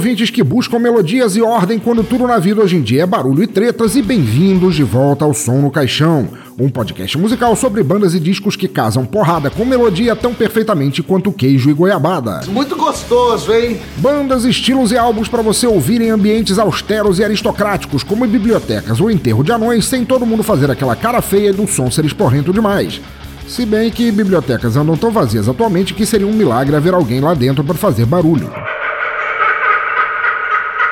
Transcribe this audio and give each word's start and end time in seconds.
Ouvintes 0.00 0.30
que 0.30 0.42
buscam 0.42 0.78
melodias 0.78 1.36
e 1.36 1.42
ordem 1.42 1.78
quando 1.78 2.02
tudo 2.02 2.26
na 2.26 2.38
vida 2.38 2.62
hoje 2.62 2.74
em 2.74 2.80
dia 2.80 3.02
é 3.02 3.06
barulho 3.06 3.42
e 3.42 3.46
tretas, 3.46 3.96
e 3.96 4.00
bem-vindos 4.00 4.74
de 4.74 4.82
volta 4.82 5.26
ao 5.26 5.34
Som 5.34 5.60
no 5.60 5.70
Caixão, 5.70 6.26
um 6.58 6.70
podcast 6.70 7.18
musical 7.18 7.54
sobre 7.54 7.82
bandas 7.82 8.14
e 8.14 8.18
discos 8.18 8.56
que 8.56 8.66
casam 8.66 9.04
porrada 9.04 9.50
com 9.50 9.62
melodia 9.62 10.16
tão 10.16 10.32
perfeitamente 10.32 11.02
quanto 11.02 11.30
queijo 11.30 11.68
e 11.68 11.74
goiabada. 11.74 12.40
Muito 12.48 12.76
gostoso, 12.76 13.52
hein? 13.52 13.78
Bandas, 13.98 14.46
estilos 14.46 14.90
e 14.90 14.96
álbuns 14.96 15.28
para 15.28 15.42
você 15.42 15.66
ouvir 15.66 16.00
em 16.00 16.08
ambientes 16.08 16.58
austeros 16.58 17.18
e 17.18 17.24
aristocráticos, 17.24 18.02
como 18.02 18.24
em 18.24 18.28
bibliotecas 18.28 19.02
ou 19.02 19.10
enterro 19.10 19.44
de 19.44 19.52
anões, 19.52 19.84
sem 19.84 20.02
todo 20.06 20.24
mundo 20.24 20.42
fazer 20.42 20.70
aquela 20.70 20.96
cara 20.96 21.20
feia 21.20 21.52
do 21.52 21.68
som 21.68 21.90
ser 21.90 22.06
esporrento 22.06 22.54
demais. 22.54 23.02
Se 23.46 23.66
bem 23.66 23.90
que 23.90 24.10
bibliotecas 24.10 24.78
andam 24.78 24.96
tão 24.96 25.10
vazias 25.10 25.46
atualmente 25.46 25.92
que 25.92 26.06
seria 26.06 26.26
um 26.26 26.32
milagre 26.32 26.74
haver 26.74 26.94
alguém 26.94 27.20
lá 27.20 27.34
dentro 27.34 27.62
para 27.62 27.74
fazer 27.74 28.06
barulho. 28.06 28.50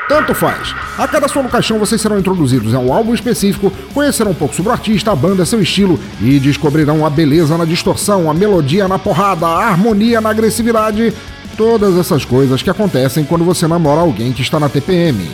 Tanto 0.08 0.34
faz. 0.34 0.74
A 0.96 1.06
cada 1.06 1.28
som 1.28 1.42
no 1.42 1.50
caixão 1.50 1.78
vocês 1.78 2.00
serão 2.00 2.18
introduzidos 2.18 2.74
a 2.74 2.78
um 2.78 2.90
álbum 2.92 3.12
específico, 3.12 3.70
conhecerão 3.92 4.30
um 4.30 4.34
pouco 4.34 4.54
sobre 4.54 4.70
o 4.70 4.72
artista, 4.72 5.12
a 5.12 5.16
banda, 5.16 5.44
seu 5.44 5.60
estilo 5.60 6.00
e 6.20 6.40
descobrirão 6.40 7.04
a 7.04 7.10
beleza 7.10 7.58
na 7.58 7.66
distorção, 7.66 8.30
a 8.30 8.34
melodia 8.34 8.88
na 8.88 8.98
porrada, 8.98 9.46
a 9.46 9.68
harmonia 9.68 10.18
na 10.20 10.30
agressividade, 10.30 11.12
todas 11.58 11.98
essas 11.98 12.24
coisas 12.24 12.62
que 12.62 12.70
acontecem 12.70 13.22
quando 13.22 13.44
você 13.44 13.68
namora 13.68 14.00
alguém 14.00 14.32
que 14.32 14.40
está 14.40 14.58
na 14.58 14.68
TPM. 14.70 15.28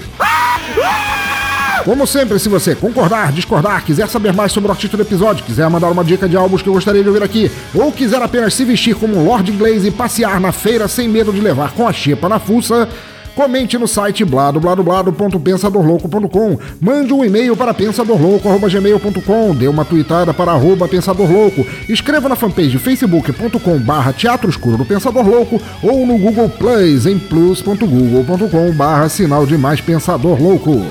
Como 1.85 2.07
sempre, 2.07 2.39
se 2.39 2.49
você 2.49 2.75
concordar, 2.75 3.31
discordar, 3.31 3.85
quiser 3.85 4.09
saber 4.09 4.33
mais 4.33 4.51
sobre 4.51 4.69
o 4.69 4.73
artista 4.73 4.97
do 4.97 5.03
episódio, 5.03 5.45
quiser 5.45 5.69
mandar 5.69 5.91
uma 5.91 6.03
dica 6.03 6.27
de 6.27 6.35
álbuns 6.35 6.63
que 6.63 6.69
eu 6.69 6.73
gostaria 6.73 7.03
de 7.03 7.09
ouvir 7.09 7.23
aqui, 7.23 7.53
ou 7.75 7.93
quiser 7.93 8.23
apenas 8.23 8.55
se 8.55 8.65
vestir 8.65 8.97
como 8.97 9.19
um 9.19 9.25
Lord 9.25 9.53
Inglês 9.53 9.85
e 9.85 9.91
passear 9.91 10.41
na 10.41 10.51
feira 10.51 10.89
sem 10.89 11.07
medo 11.07 11.31
de 11.31 11.43
levar 11.43 11.73
com 11.73 11.87
a 11.87 11.93
xepa 11.93 12.27
na 12.27 12.39
fuça, 12.39 12.89
Comente 13.35 13.77
no 13.77 13.89
site 13.89 14.25
bladobladoblado.pensadorlouco.com, 14.25 16.57
mande 16.81 17.13
um 17.13 17.25
e-mail 17.25 17.57
para 17.57 17.75
pensadorlouco.gmail.com, 17.75 19.57
dê 19.57 19.67
uma 19.67 19.85
tweetada 19.85 20.33
para 20.33 20.53
arroba 20.53 20.87
pensadorlouco, 20.87 21.67
escreva 21.89 22.29
na 22.29 22.37
fanpage 22.37 22.79
facebook.com 22.79 23.81
barra 23.81 24.13
Teatro 24.13 24.49
Escuro 24.49 24.77
do 24.77 24.85
Pensador 24.85 25.27
Louco 25.27 25.61
ou 25.83 26.07
no 26.07 26.17
Google 26.17 26.49
Plus 26.49 27.07
em 27.07 27.19
plus.google.com 27.19 28.71
barra 28.73 29.09
sinal 29.09 29.45
de 29.45 29.59
mais 29.59 29.81
Pensador 29.81 30.41
Louco. 30.41 30.87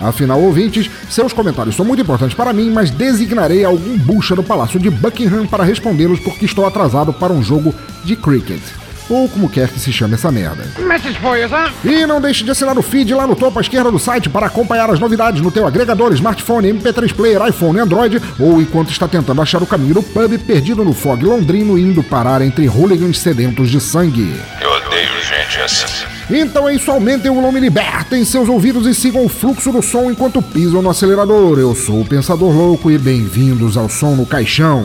Afinal, 0.00 0.40
ouvintes, 0.40 0.90
seus 1.10 1.34
comentários 1.34 1.76
são 1.76 1.84
muito 1.84 2.00
importantes 2.00 2.34
para 2.34 2.54
mim, 2.54 2.70
mas 2.70 2.90
designarei 2.90 3.64
algum 3.64 3.98
bucha 3.98 4.34
do 4.34 4.42
Palácio 4.42 4.80
de 4.80 4.88
Buckingham 4.90 5.46
para 5.46 5.62
respondê-los 5.62 6.20
porque 6.20 6.46
estou 6.46 6.64
atrasado 6.66 7.12
para 7.12 7.34
um 7.34 7.42
jogo 7.42 7.74
de 8.02 8.16
cricket 8.16 8.62
ou 9.14 9.28
como 9.28 9.48
quer 9.48 9.68
que 9.68 9.78
se 9.78 9.92
chame 9.92 10.14
essa 10.14 10.30
merda. 10.30 10.64
E 11.84 12.06
não 12.06 12.20
deixe 12.20 12.44
de 12.44 12.50
assinar 12.50 12.78
o 12.78 12.82
feed 12.82 13.14
lá 13.14 13.26
no 13.26 13.36
topo 13.36 13.58
à 13.58 13.62
esquerda 13.62 13.90
do 13.90 13.98
site 13.98 14.28
para 14.28 14.46
acompanhar 14.46 14.90
as 14.90 14.98
novidades 14.98 15.40
no 15.40 15.50
teu 15.50 15.66
agregador, 15.66 16.12
smartphone, 16.12 16.72
MP3 16.72 17.12
player, 17.14 17.46
iPhone, 17.46 17.78
Android 17.78 18.20
ou 18.38 18.60
enquanto 18.60 18.90
está 18.90 19.06
tentando 19.06 19.42
achar 19.42 19.62
o 19.62 19.66
caminho 19.66 19.94
do 19.94 20.02
pub 20.02 20.38
perdido 20.38 20.84
no 20.84 20.92
fog 20.92 21.24
londrino 21.24 21.78
indo 21.78 22.02
parar 22.02 22.42
entre 22.42 22.68
hooligans 22.68 23.18
sedentos 23.18 23.70
de 23.70 23.80
sangue. 23.80 24.34
Eu 24.60 24.70
odeio 24.70 25.10
gente 25.22 25.60
assim. 25.60 26.06
Então 26.30 26.68
é 26.68 26.74
isso, 26.74 26.90
aumentem 26.90 27.30
o 27.30 27.34
volume, 27.34 27.60
libertem 27.60 28.24
seus 28.24 28.48
ouvidos 28.48 28.86
e 28.86 28.94
sigam 28.94 29.24
o 29.24 29.28
fluxo 29.28 29.70
do 29.70 29.82
som 29.82 30.10
enquanto 30.10 30.40
pisam 30.40 30.80
no 30.80 30.90
acelerador. 30.90 31.58
Eu 31.58 31.74
sou 31.74 32.00
o 32.00 32.04
Pensador 32.06 32.52
Louco 32.52 32.90
e 32.90 32.96
bem-vindos 32.96 33.76
ao 33.76 33.88
Som 33.88 34.16
no 34.16 34.24
Caixão. 34.24 34.84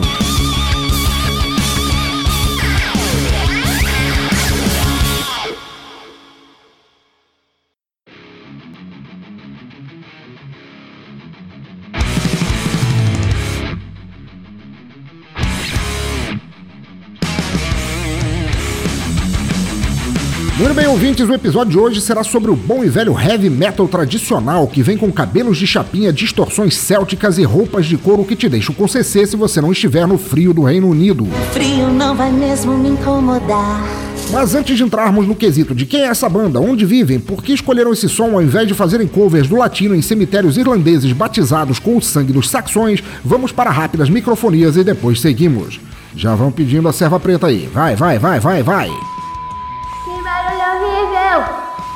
Ouvintes, 21.18 21.28
o 21.28 21.34
episódio 21.34 21.72
de 21.72 21.78
hoje 21.78 22.00
será 22.00 22.22
sobre 22.22 22.50
o 22.50 22.56
bom 22.56 22.84
e 22.84 22.88
velho 22.88 23.18
heavy 23.18 23.50
metal 23.50 23.88
tradicional 23.88 24.66
que 24.66 24.82
vem 24.82 24.96
com 24.96 25.10
cabelos 25.10 25.58
de 25.58 25.66
chapinha, 25.66 26.12
distorções 26.12 26.76
célticas 26.76 27.38
e 27.38 27.42
roupas 27.42 27.86
de 27.86 27.96
couro 27.96 28.24
que 28.24 28.36
te 28.36 28.48
deixam 28.48 28.74
com 28.74 28.86
CC 28.86 29.26
se 29.26 29.36
você 29.36 29.60
não 29.60 29.72
estiver 29.72 30.06
no 30.06 30.18
frio 30.18 30.52
do 30.52 30.62
Reino 30.62 30.88
Unido. 30.88 31.26
Frio 31.52 31.88
não 31.88 32.14
vai 32.14 32.30
mesmo 32.30 32.76
me 32.76 32.90
incomodar. 32.90 33.82
Mas 34.30 34.54
antes 34.54 34.76
de 34.76 34.82
entrarmos 34.82 35.26
no 35.26 35.34
quesito 35.34 35.74
de 35.74 35.86
quem 35.86 36.02
é 36.02 36.06
essa 36.06 36.28
banda, 36.28 36.60
onde 36.60 36.84
vivem, 36.84 37.18
por 37.18 37.42
que 37.42 37.52
escolheram 37.52 37.92
esse 37.92 38.08
som 38.08 38.34
ao 38.34 38.42
invés 38.42 38.68
de 38.68 38.74
fazerem 38.74 39.08
covers 39.08 39.48
do 39.48 39.56
latino 39.56 39.94
em 39.94 40.02
cemitérios 40.02 40.56
irlandeses 40.56 41.12
batizados 41.12 41.78
com 41.78 41.96
o 41.96 42.02
sangue 42.02 42.32
dos 42.32 42.48
saxões, 42.48 43.02
vamos 43.24 43.50
para 43.50 43.70
rápidas 43.70 44.10
microfonias 44.10 44.76
e 44.76 44.84
depois 44.84 45.20
seguimos. 45.20 45.80
Já 46.14 46.34
vão 46.34 46.52
pedindo 46.52 46.88
a 46.88 46.92
serva 46.92 47.18
preta 47.18 47.46
aí. 47.46 47.68
Vai, 47.72 47.96
vai, 47.96 48.18
vai, 48.18 48.40
vai, 48.40 48.62
vai. 48.62 48.90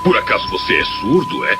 Por 0.02 0.16
acaso 0.16 0.48
você 0.48 0.74
é 0.74 0.84
surdo, 0.84 1.44
é? 1.44 1.56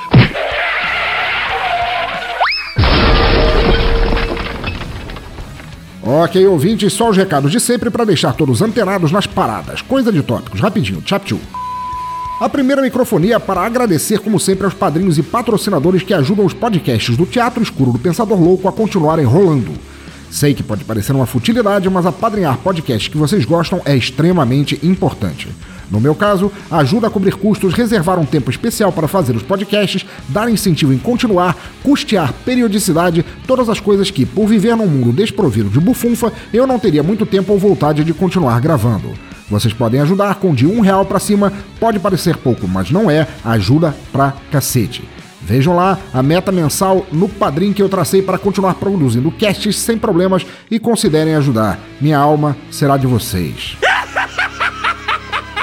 Ok, 6.02 6.44
ouvintes, 6.48 6.92
só 6.92 7.10
os 7.10 7.16
recados 7.16 7.52
de 7.52 7.60
sempre 7.60 7.88
para 7.88 8.04
deixar 8.04 8.34
todos 8.34 8.60
antenados 8.60 9.12
nas 9.12 9.28
paradas. 9.28 9.80
Coisa 9.80 10.10
de 10.10 10.22
tópicos, 10.22 10.60
rapidinho, 10.60 11.00
chapchu. 11.06 11.38
A 12.40 12.48
primeira 12.48 12.82
microfonia 12.82 13.36
é 13.36 13.38
para 13.38 13.60
agradecer, 13.60 14.18
como 14.18 14.40
sempre, 14.40 14.64
aos 14.64 14.74
padrinhos 14.74 15.18
e 15.18 15.22
patrocinadores 15.22 16.02
que 16.02 16.12
ajudam 16.12 16.44
os 16.44 16.52
podcasts 16.52 17.16
do 17.16 17.24
Teatro 17.24 17.62
Escuro 17.62 17.92
do 17.92 17.98
Pensador 18.00 18.40
Louco 18.42 18.66
a 18.66 18.72
continuarem 18.72 19.24
rolando. 19.24 19.70
Sei 20.28 20.52
que 20.52 20.64
pode 20.64 20.82
parecer 20.82 21.12
uma 21.12 21.26
futilidade, 21.26 21.88
mas 21.88 22.06
apadrinhar 22.06 22.58
podcasts 22.58 23.06
que 23.06 23.16
vocês 23.16 23.44
gostam 23.44 23.80
é 23.84 23.94
extremamente 23.94 24.80
importante. 24.82 25.48
No 25.92 26.00
meu 26.00 26.14
caso, 26.14 26.50
ajuda 26.70 27.08
a 27.08 27.10
cobrir 27.10 27.34
custos, 27.34 27.74
reservar 27.74 28.18
um 28.18 28.24
tempo 28.24 28.50
especial 28.50 28.90
para 28.90 29.06
fazer 29.06 29.36
os 29.36 29.42
podcasts, 29.42 30.06
dar 30.30 30.50
incentivo 30.50 30.94
em 30.94 30.98
continuar, 30.98 31.54
custear 31.82 32.32
periodicidade, 32.46 33.22
todas 33.46 33.68
as 33.68 33.78
coisas 33.78 34.10
que, 34.10 34.24
por 34.24 34.46
viver 34.46 34.74
num 34.74 34.86
mundo 34.86 35.12
desprovido 35.12 35.68
de 35.68 35.78
bufunfa, 35.78 36.32
eu 36.50 36.66
não 36.66 36.78
teria 36.78 37.02
muito 37.02 37.26
tempo 37.26 37.52
ou 37.52 37.58
vontade 37.58 38.04
de 38.04 38.14
continuar 38.14 38.58
gravando. 38.58 39.12
Vocês 39.50 39.74
podem 39.74 40.00
ajudar 40.00 40.36
com 40.36 40.54
de 40.54 40.66
um 40.66 40.80
real 40.80 41.04
para 41.04 41.20
cima, 41.20 41.52
pode 41.78 41.98
parecer 41.98 42.38
pouco, 42.38 42.66
mas 42.66 42.90
não 42.90 43.10
é, 43.10 43.28
ajuda 43.44 43.94
pra 44.10 44.32
cacete. 44.50 45.06
Vejam 45.42 45.76
lá 45.76 45.98
a 46.14 46.22
meta 46.22 46.50
mensal 46.50 47.04
no 47.12 47.28
padrinho 47.28 47.74
que 47.74 47.82
eu 47.82 47.88
tracei 47.88 48.22
para 48.22 48.38
continuar 48.38 48.76
produzindo 48.76 49.30
casts 49.30 49.76
sem 49.76 49.98
problemas 49.98 50.46
e 50.70 50.78
considerem 50.78 51.34
ajudar. 51.34 51.78
Minha 52.00 52.16
alma 52.16 52.56
será 52.70 52.96
de 52.96 53.06
vocês. 53.06 53.76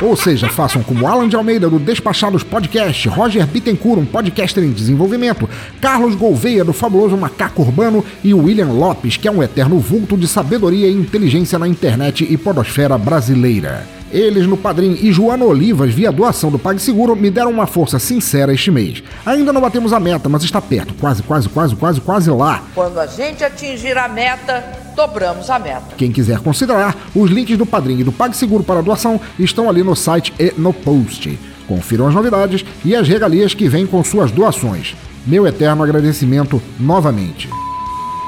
Ou 0.01 0.15
seja, 0.15 0.47
façam 0.47 0.81
como 0.81 1.05
Alan 1.05 1.27
de 1.27 1.35
Almeida 1.35 1.69
do 1.69 1.77
Despachados 1.77 2.41
Podcast, 2.41 3.07
Roger 3.09 3.45
Bittencourt, 3.45 3.99
um 3.99 4.05
podcaster 4.05 4.63
em 4.63 4.71
desenvolvimento, 4.71 5.49
Carlos 5.81 6.15
Gouveia 6.15 6.63
do 6.63 6.71
fabuloso 6.71 7.17
Macaco 7.17 7.61
Urbano 7.61 8.03
e 8.23 8.33
William 8.33 8.71
Lopes, 8.71 9.17
que 9.17 9.27
é 9.27 9.31
um 9.31 9.43
eterno 9.43 9.77
vulto 9.77 10.15
de 10.15 10.27
sabedoria 10.27 10.87
e 10.87 10.93
inteligência 10.93 11.59
na 11.59 11.67
internet 11.67 12.25
e 12.29 12.37
podosfera 12.37 12.97
brasileira. 12.97 13.98
Eles 14.11 14.47
no 14.47 14.57
Padrim 14.57 14.97
e 15.01 15.11
Joana 15.11 15.45
Olivas, 15.45 15.93
via 15.93 16.11
doação 16.11 16.49
do 16.49 16.57
PagSeguro, 16.57 17.15
me 17.15 17.29
deram 17.29 17.51
uma 17.51 17.67
força 17.67 17.99
sincera 17.99 18.53
este 18.53 18.71
mês. 18.71 19.03
Ainda 19.25 19.53
não 19.53 19.61
batemos 19.61 19.93
a 19.93 19.99
meta, 19.99 20.27
mas 20.27 20.43
está 20.43 20.59
perto, 20.59 20.93
quase, 20.95 21.21
quase, 21.21 21.47
quase, 21.47 21.75
quase, 21.75 22.01
quase 22.01 22.31
lá. 22.31 22.63
Quando 22.73 22.99
a 22.99 23.05
gente 23.05 23.43
atingir 23.43 23.97
a 23.97 24.07
meta, 24.07 24.63
dobramos 24.95 25.49
a 25.49 25.59
meta. 25.59 25.95
Quem 25.95 26.11
quiser 26.11 26.39
considerar, 26.39 26.95
os 27.13 27.29
links 27.29 27.57
do 27.57 27.65
Padrim 27.65 27.99
e 27.99 28.03
do 28.03 28.11
PagSeguro 28.11 28.63
para 28.63 28.81
doação 28.81 29.21
estão 29.37 29.69
ali 29.69 29.83
no 29.83 29.95
site 29.95 30.33
e 30.39 30.53
no 30.57 30.73
post. 30.73 31.37
Confiram 31.67 32.07
as 32.07 32.15
novidades 32.15 32.65
e 32.83 32.95
as 32.95 33.07
regalias 33.07 33.53
que 33.53 33.69
vêm 33.69 33.85
com 33.85 34.03
suas 34.03 34.31
doações. 34.31 34.95
Meu 35.27 35.45
eterno 35.45 35.83
agradecimento 35.83 36.59
novamente. 36.79 37.47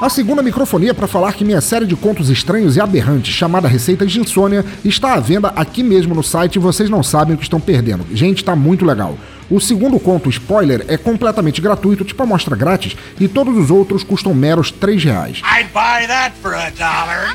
A 0.01 0.09
segunda 0.09 0.41
microfonia 0.41 0.95
para 0.95 1.05
falar 1.05 1.33
que 1.33 1.45
minha 1.45 1.61
série 1.61 1.85
de 1.85 1.95
contos 1.95 2.31
estranhos 2.31 2.75
e 2.75 2.81
aberrantes, 2.81 3.31
chamada 3.35 3.67
Receitas 3.67 4.11
de 4.11 4.19
Insônia, 4.19 4.65
está 4.83 5.13
à 5.13 5.19
venda 5.19 5.49
aqui 5.49 5.83
mesmo 5.83 6.15
no 6.15 6.23
site 6.23 6.55
e 6.55 6.59
vocês 6.59 6.89
não 6.89 7.03
sabem 7.03 7.35
o 7.35 7.37
que 7.37 7.43
estão 7.43 7.59
perdendo. 7.59 8.03
Gente, 8.11 8.43
tá 8.43 8.55
muito 8.55 8.83
legal. 8.83 9.15
O 9.51 9.59
segundo 9.59 9.99
conto, 9.99 10.29
spoiler, 10.29 10.85
é 10.87 10.95
completamente 10.95 11.59
gratuito, 11.59 12.05
tipo 12.05 12.23
amostra 12.23 12.55
grátis, 12.55 12.95
e 13.19 13.27
todos 13.27 13.57
os 13.57 13.69
outros 13.69 14.01
custam 14.01 14.33
meros 14.33 14.71
3 14.71 15.03
reais. 15.03 15.41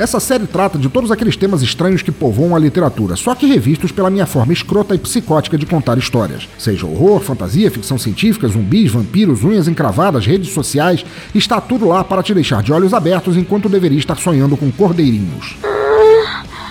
Essa 0.00 0.18
série 0.18 0.46
trata 0.46 0.78
de 0.78 0.88
todos 0.88 1.10
aqueles 1.10 1.36
temas 1.36 1.60
estranhos 1.60 2.00
que 2.00 2.10
povoam 2.10 2.56
a 2.56 2.58
literatura, 2.58 3.16
só 3.16 3.34
que 3.34 3.44
revistos 3.44 3.92
pela 3.92 4.08
minha 4.08 4.24
forma 4.24 4.54
escrota 4.54 4.94
e 4.94 4.98
psicótica 4.98 5.58
de 5.58 5.66
contar 5.66 5.98
histórias. 5.98 6.48
Seja 6.58 6.86
horror, 6.86 7.20
fantasia, 7.20 7.70
ficção 7.70 7.98
científica, 7.98 8.48
zumbis, 8.48 8.90
vampiros, 8.90 9.44
unhas 9.44 9.68
encravadas, 9.68 10.24
redes 10.24 10.54
sociais, 10.54 11.04
está 11.34 11.60
tudo 11.60 11.86
lá 11.86 12.02
para 12.02 12.22
te 12.22 12.32
deixar 12.32 12.62
de 12.62 12.72
olhos 12.72 12.94
abertos 12.94 13.36
enquanto 13.36 13.68
deveria 13.68 13.98
estar 13.98 14.16
sonhando 14.16 14.56
com 14.56 14.72
cordeirinhos. 14.72 15.75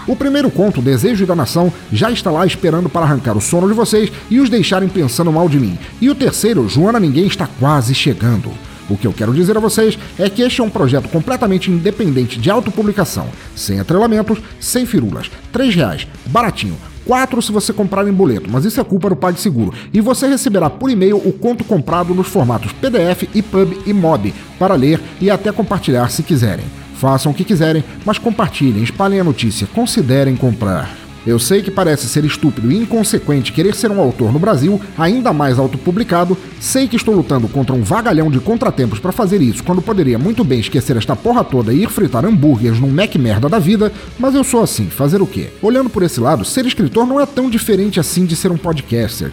O 0.08 0.16
primeiro 0.16 0.52
conto, 0.52 0.82
Desejo 0.82 1.26
da 1.26 1.36
Nação, 1.36 1.74
já 1.92 2.12
está 2.12 2.30
lá 2.30 2.46
esperando 2.46 2.90
para 2.90 3.06
arrancar 3.06 3.36
o 3.36 3.42
sono 3.42 3.68
de 3.68 3.74
vocês 3.74 4.12
e 4.30 4.40
os 4.40 4.50
deixarem 4.50 4.88
pensando 4.88 5.32
mal 5.32 5.50
de 5.50 5.60
mim. 5.60 5.78
E 6.00 6.10
o 6.10 6.16
terceiro, 6.16 6.70
Joana 6.70 7.00
Ninguém, 7.00 7.26
está 7.26 7.48
quase 7.60 7.96
chegando. 7.96 8.52
O 8.88 8.96
que 8.96 9.08
eu 9.08 9.14
quero 9.14 9.34
dizer 9.34 9.58
a 9.58 9.60
vocês 9.60 9.98
é 10.20 10.30
que 10.30 10.44
este 10.44 10.62
é 10.62 10.64
um 10.64 10.70
projeto 10.70 11.10
completamente 11.10 11.72
independente 11.72 12.40
de 12.40 12.52
autopublicação, 12.52 13.28
sem 13.56 13.80
atrelamentos, 13.80 14.40
sem 14.60 14.86
firulas. 14.86 15.32
R$ 15.52 15.70
reais, 15.72 16.08
baratinho. 16.28 16.78
4 17.06 17.42
se 17.42 17.52
você 17.52 17.72
comprar 17.72 18.08
em 18.08 18.12
boleto, 18.12 18.50
mas 18.50 18.66
isso 18.66 18.80
é 18.80 18.84
culpa 18.84 19.10
do 19.10 19.16
PagSeguro. 19.16 19.74
E 19.94 20.02
você 20.02 20.28
receberá 20.28 20.70
por 20.70 20.90
e-mail 20.90 21.18
o 21.18 21.32
conto 21.32 21.64
comprado 21.64 22.14
nos 22.14 22.28
formatos 22.28 22.72
PDF, 22.74 23.24
EPUB 23.34 23.82
e 23.86 23.94
MOB, 23.94 24.34
para 24.60 24.76
ler 24.76 25.00
e 25.22 25.30
até 25.30 25.52
compartilhar 25.52 26.10
se 26.10 26.24
quiserem. 26.24 26.66
Façam 26.98 27.32
o 27.32 27.36
que 27.36 27.44
quiserem, 27.44 27.84
mas 28.06 28.18
compartilhem, 28.18 28.84
espalhem 28.84 29.20
a 29.20 29.24
notícia, 29.24 29.68
considerem 29.68 30.36
comprar. 30.36 31.06
Eu 31.26 31.40
sei 31.40 31.64
que 31.64 31.72
parece 31.72 32.08
ser 32.08 32.24
estúpido 32.24 32.72
e 32.72 32.78
inconsequente 32.78 33.52
querer 33.52 33.74
ser 33.74 33.90
um 33.90 34.00
autor 34.00 34.32
no 34.32 34.38
Brasil, 34.38 34.80
ainda 34.96 35.34
mais 35.34 35.58
autopublicado. 35.58 36.38
Sei 36.60 36.88
que 36.88 36.96
estou 36.96 37.16
lutando 37.16 37.48
contra 37.48 37.76
um 37.76 37.82
vagalhão 37.82 38.30
de 38.30 38.40
contratempos 38.40 39.00
para 39.00 39.12
fazer 39.12 39.42
isso, 39.42 39.64
quando 39.64 39.82
poderia 39.82 40.20
muito 40.20 40.44
bem 40.44 40.60
esquecer 40.60 40.96
esta 40.96 41.16
porra 41.16 41.44
toda 41.44 41.74
e 41.74 41.82
ir 41.82 41.90
fritar 41.90 42.24
hambúrgueres 42.24 42.80
num 42.80 42.92
Mac 42.92 43.16
merda 43.16 43.50
da 43.50 43.58
vida, 43.58 43.92
mas 44.20 44.36
eu 44.36 44.44
sou 44.44 44.62
assim, 44.62 44.86
fazer 44.86 45.20
o 45.20 45.26
quê? 45.26 45.50
Olhando 45.64 45.90
por 45.90 46.04
esse 46.04 46.20
lado, 46.20 46.46
ser 46.46 46.66
escritor 46.68 47.08
não 47.08 47.20
é 47.20 47.26
tão 47.26 47.50
diferente 47.50 48.00
assim 48.00 48.26
de 48.26 48.36
ser 48.36 48.52
um 48.52 48.58
podcaster. 48.58 49.32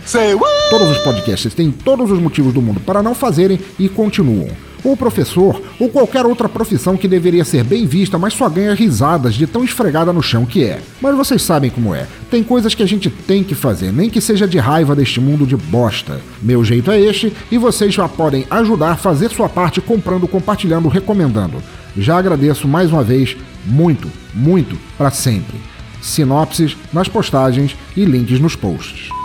Todos 0.70 0.88
os 0.88 0.98
podcasters 0.98 1.54
têm 1.54 1.70
todos 1.70 2.10
os 2.10 2.18
motivos 2.18 2.54
do 2.54 2.62
mundo 2.62 2.80
para 2.80 3.02
não 3.02 3.14
fazerem 3.14 3.60
e 3.78 3.86
continuam 3.86 4.48
ou 4.84 4.96
professor, 4.96 5.60
ou 5.78 5.88
qualquer 5.88 6.26
outra 6.26 6.48
profissão 6.48 6.96
que 6.96 7.08
deveria 7.08 7.44
ser 7.44 7.64
bem 7.64 7.86
vista, 7.86 8.18
mas 8.18 8.34
só 8.34 8.48
ganha 8.48 8.74
risadas 8.74 9.34
de 9.34 9.46
tão 9.46 9.62
esfregada 9.62 10.12
no 10.12 10.22
chão 10.22 10.44
que 10.44 10.64
é. 10.64 10.80
Mas 11.00 11.16
vocês 11.16 11.42
sabem 11.42 11.70
como 11.70 11.94
é. 11.94 12.06
Tem 12.30 12.42
coisas 12.42 12.74
que 12.74 12.82
a 12.82 12.86
gente 12.86 13.08
tem 13.10 13.44
que 13.44 13.54
fazer, 13.54 13.92
nem 13.92 14.10
que 14.10 14.20
seja 14.20 14.46
de 14.46 14.58
raiva 14.58 14.96
deste 14.96 15.20
mundo 15.20 15.46
de 15.46 15.56
bosta. 15.56 16.20
Meu 16.42 16.64
jeito 16.64 16.90
é 16.90 17.00
este 17.00 17.32
e 17.50 17.58
vocês 17.58 17.94
já 17.94 18.08
podem 18.08 18.46
ajudar 18.50 18.92
a 18.92 18.96
fazer 18.96 19.30
sua 19.30 19.48
parte 19.48 19.80
comprando, 19.80 20.26
compartilhando, 20.26 20.88
recomendando. 20.88 21.62
Já 21.96 22.18
agradeço 22.18 22.66
mais 22.66 22.90
uma 22.90 23.02
vez, 23.02 23.36
muito, 23.64 24.08
muito, 24.34 24.76
para 24.96 25.10
sempre. 25.10 25.60
Sinopses 26.00 26.76
nas 26.92 27.06
postagens 27.06 27.76
e 27.96 28.04
links 28.04 28.40
nos 28.40 28.56
posts. 28.56 29.21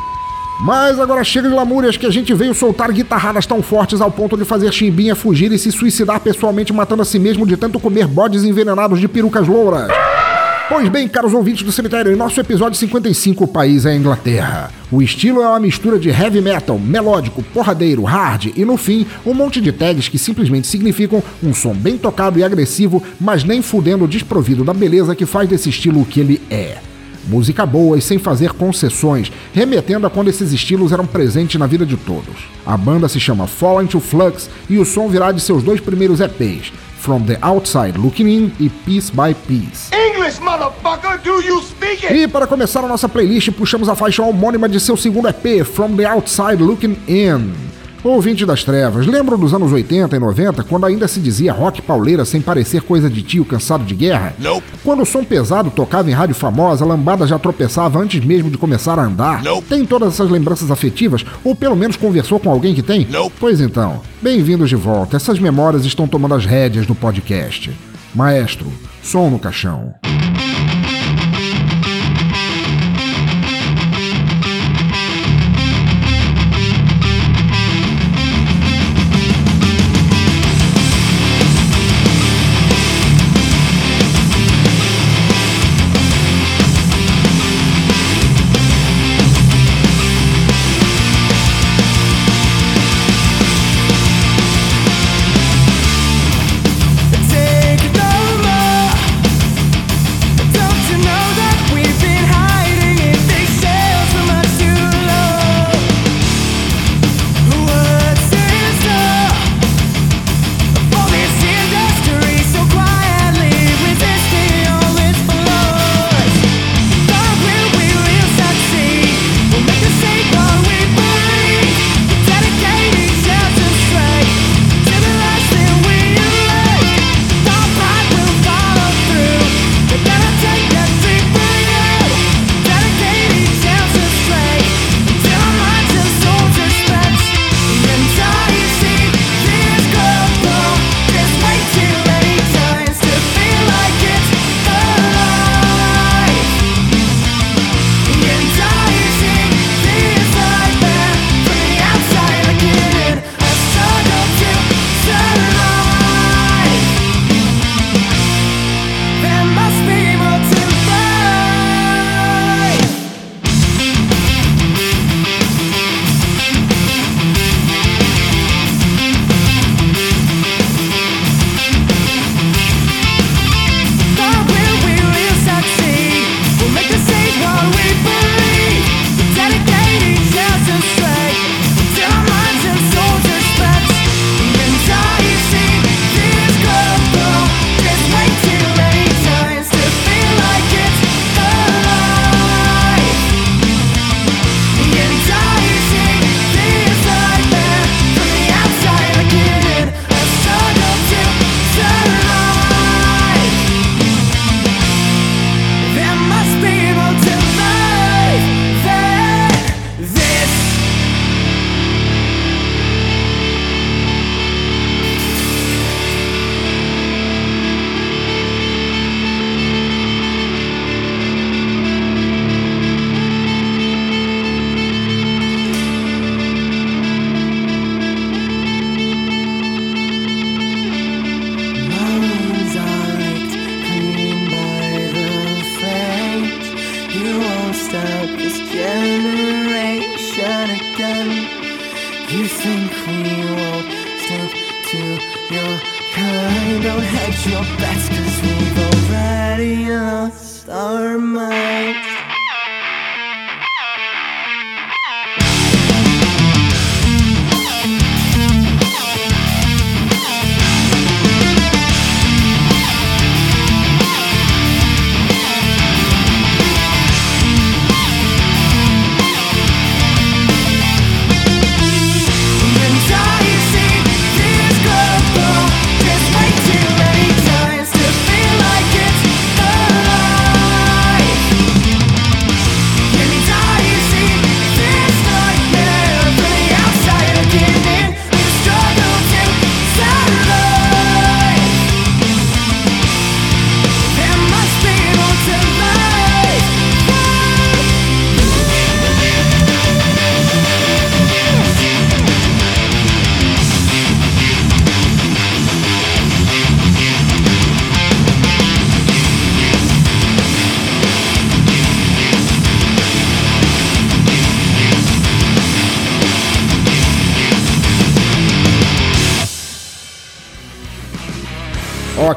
Mas 0.60 1.00
agora 1.00 1.24
chega 1.24 1.48
de 1.48 1.54
lamúrias 1.54 1.98
que 1.98 2.06
a 2.06 2.10
gente 2.10 2.34
veio 2.34 2.54
soltar 2.54 2.92
guitarradas 2.92 3.46
tão 3.46 3.62
fortes 3.62 4.02
ao 4.02 4.10
ponto 4.10 4.36
de 4.36 4.44
fazer 4.44 4.74
Chimbinha 4.74 5.16
fugir 5.16 5.52
e 5.52 5.60
se 5.60 5.72
suicidar 5.72 6.20
pessoalmente 6.20 6.74
matando 6.74 7.04
a 7.04 7.06
si 7.06 7.20
mesmo 7.20 7.46
de 7.46 7.56
tanto 7.56 7.80
comer 7.80 8.08
bodes 8.08 8.44
envenenados 8.44 9.00
de 9.00 9.08
perucas 9.08 9.48
louras. 9.48 9.88
Pois 10.68 10.90
bem, 10.90 11.08
caros 11.08 11.34
ouvintes 11.34 11.64
do 11.64 11.72
cemitério, 11.72 12.12
em 12.12 12.16
nosso 12.16 12.38
episódio 12.42 12.78
55, 12.78 13.46
o 13.46 13.48
país 13.48 13.86
é 13.86 13.92
a 13.92 13.96
Inglaterra. 13.96 14.70
O 14.92 15.02
estilo 15.02 15.42
é 15.42 15.48
uma 15.48 15.62
mistura 15.62 15.98
de 15.98 16.10
heavy 16.10 16.42
metal, 16.42 16.78
melódico, 16.78 17.42
porradeiro, 17.42 18.04
hard 18.04 18.52
e, 18.54 18.66
no 18.66 18.76
fim, 18.76 19.06
um 19.26 19.34
monte 19.34 19.62
de 19.62 19.72
tags 19.72 20.10
que 20.10 20.18
simplesmente 20.18 20.68
significam 20.68 21.24
um 21.42 21.54
som 21.54 21.74
bem 21.74 21.98
tocado 21.98 22.38
e 22.38 22.44
agressivo, 22.44 23.02
mas 23.18 23.46
nem 23.46 23.62
fudendo 23.62 24.08
desprovido 24.08 24.66
da 24.66 24.74
beleza 24.74 25.16
que 25.16 25.26
faz 25.26 25.48
desse 25.48 25.70
estilo 25.70 26.02
o 26.02 26.06
que 26.06 26.20
ele 26.20 26.42
é. 26.50 26.80
Música 27.28 27.66
boa 27.66 27.98
e 27.98 28.02
sem 28.02 28.18
fazer 28.18 28.54
concessões, 28.54 29.32
remetendo 29.54 30.08
a 30.08 30.10
quando 30.10 30.30
esses 30.30 30.52
estilos 30.54 30.92
eram 30.92 31.06
presentes 31.06 31.60
na 31.60 31.68
vida 31.68 31.86
de 31.86 31.98
todos. 31.98 32.36
A 32.66 32.78
banda 32.78 33.08
se 33.08 33.20
chama 33.20 33.48
Fall 33.48 33.84
into 33.84 34.00
Flux 34.00 34.50
e 34.70 34.78
o 34.78 34.86
som 34.86 35.10
virá 35.10 35.32
de 35.32 35.42
seus 35.42 35.64
dois 35.64 35.80
primeiros 35.80 36.20
EPs, 36.20 36.72
From 37.00 37.24
the 37.24 37.38
Outside 37.42 37.98
Looking 37.98 38.28
In 38.28 38.52
e 38.60 38.70
Piece 38.70 39.12
by 39.12 39.34
Piece. 39.48 39.96
English, 39.96 40.40
motherfucker, 40.42 41.20
do 41.24 41.42
you 41.42 41.62
speak 41.62 42.06
it? 42.06 42.14
E 42.14 42.28
para 42.28 42.48
começar 42.48 42.84
a 42.84 42.88
nossa 42.88 43.08
playlist, 43.08 43.52
puxamos 43.52 43.88
a 43.88 43.96
faixa 43.96 44.24
homônima 44.24 44.68
de 44.68 44.80
seu 44.80 44.98
segundo 44.98 45.28
EP, 45.28 45.64
From 45.66 45.96
the 45.96 46.06
Outside 46.06 46.62
Looking 46.62 46.98
In. 47.08 47.67
Ouvinte 48.04 48.46
das 48.46 48.64
trevas, 48.64 49.06
lembram 49.06 49.38
dos 49.38 49.54
anos 49.54 49.72
80 49.72 50.16
e 50.16 50.20
90, 50.20 50.64
quando 50.64 50.86
ainda 50.86 51.08
se 51.08 51.20
dizia 51.20 51.52
rock 51.52 51.82
pauleira 51.82 52.24
sem 52.24 52.40
parecer 52.40 52.82
coisa 52.82 53.10
de 53.10 53.22
tio 53.22 53.44
cansado 53.44 53.84
de 53.84 53.96
guerra? 53.96 54.34
Nope. 54.40 54.66
Quando 54.84 55.02
o 55.02 55.06
som 55.06 55.24
pesado 55.24 55.70
tocava 55.72 56.10
em 56.10 56.14
rádio 56.14 56.36
famosa, 56.36 56.86
a 56.86 56.88
lambada 56.88 57.28
já 57.28 57.38
tropeçava 57.38 58.00
antes 58.00 58.24
mesmo 58.24 58.50
de 58.50 58.58
começar 58.58 58.98
a 59.00 59.04
andar? 59.04 59.44
Nope. 59.44 59.68
Tem 59.68 59.86
todas 59.86 60.14
essas 60.14 60.30
lembranças 60.30 60.72
afetivas? 60.72 61.26
Ou 61.44 61.56
pelo 61.56 61.76
menos 61.76 61.98
conversou 61.98 62.40
com 62.40 62.50
alguém 62.50 62.74
que 62.74 62.84
tem? 62.84 63.06
Nope. 63.10 63.36
Pois 63.40 63.60
então, 63.60 64.02
bem-vindos 64.22 64.70
de 64.70 64.76
volta. 64.76 65.18
Essas 65.18 65.40
memórias 65.40 65.84
estão 65.86 66.08
tomando 66.08 66.36
as 66.36 66.46
rédeas 66.46 66.86
do 66.86 66.96
podcast. 66.96 67.72
Maestro, 68.16 68.68
som 69.04 69.30
no 69.30 69.40
caixão. 69.40 69.94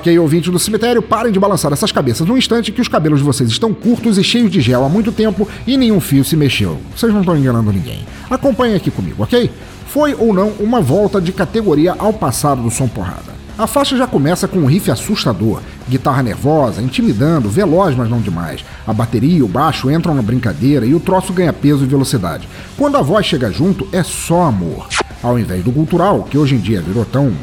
Ok, 0.00 0.19
ouvinte 0.19 0.50
do 0.50 0.59
cemitério, 0.59 1.02
parem 1.02 1.30
de 1.30 1.38
balançar 1.38 1.71
essas 1.75 1.92
cabeças 1.92 2.26
num 2.26 2.38
instante 2.38 2.73
que 2.73 2.80
os 2.80 2.88
cabelos 2.88 3.19
de 3.19 3.25
vocês 3.26 3.50
estão 3.50 3.75
curtos 3.75 4.16
e 4.16 4.25
cheios 4.25 4.50
de 4.50 4.59
gel 4.59 4.83
há 4.83 4.88
muito 4.88 5.12
tempo 5.12 5.47
e 5.66 5.76
nenhum 5.76 6.00
fio 6.00 6.25
se 6.25 6.35
mexeu. 6.37 6.78
Vocês 6.97 7.12
não 7.12 7.21
estão 7.21 7.37
enganando 7.37 7.71
ninguém. 7.71 8.07
Acompanhe 8.30 8.76
aqui 8.76 8.90
comigo, 8.90 9.23
ok? 9.23 9.50
Foi 9.88 10.16
ou 10.19 10.33
não 10.33 10.52
uma 10.59 10.80
volta 10.80 11.21
de 11.21 11.33
categoria 11.33 11.95
ao 11.99 12.14
passado 12.14 12.62
do 12.62 12.71
som 12.71 12.88
porrada. 12.88 13.35
A 13.59 13.66
faixa 13.66 13.95
já 13.95 14.07
começa 14.07 14.49
com 14.49 14.61
um 14.61 14.64
riff 14.64 14.90
assustador, 14.90 15.61
guitarra 15.87 16.23
nervosa, 16.23 16.80
intimidando, 16.80 17.50
veloz, 17.50 17.95
mas 17.95 18.09
não 18.09 18.23
demais. 18.23 18.64
A 18.87 18.95
bateria 18.95 19.37
e 19.37 19.42
o 19.42 19.49
baixo 19.49 19.90
entram 19.90 20.14
na 20.14 20.23
brincadeira 20.23 20.87
e 20.87 20.95
o 20.95 21.00
troço 21.00 21.30
ganha 21.30 21.52
peso 21.52 21.85
e 21.85 21.87
velocidade. 21.87 22.49
Quando 22.75 22.97
a 22.97 23.02
voz 23.02 23.26
chega 23.26 23.52
junto, 23.52 23.87
é 23.92 24.02
só 24.02 24.45
amor. 24.45 24.88
Ao 25.23 25.38
invés 25.38 25.62
do 25.62 25.71
cultural, 25.71 26.23
que 26.23 26.38
hoje 26.38 26.54
em 26.54 26.59
dia 26.59 26.80
virou 26.80 27.04
tão 27.04 27.35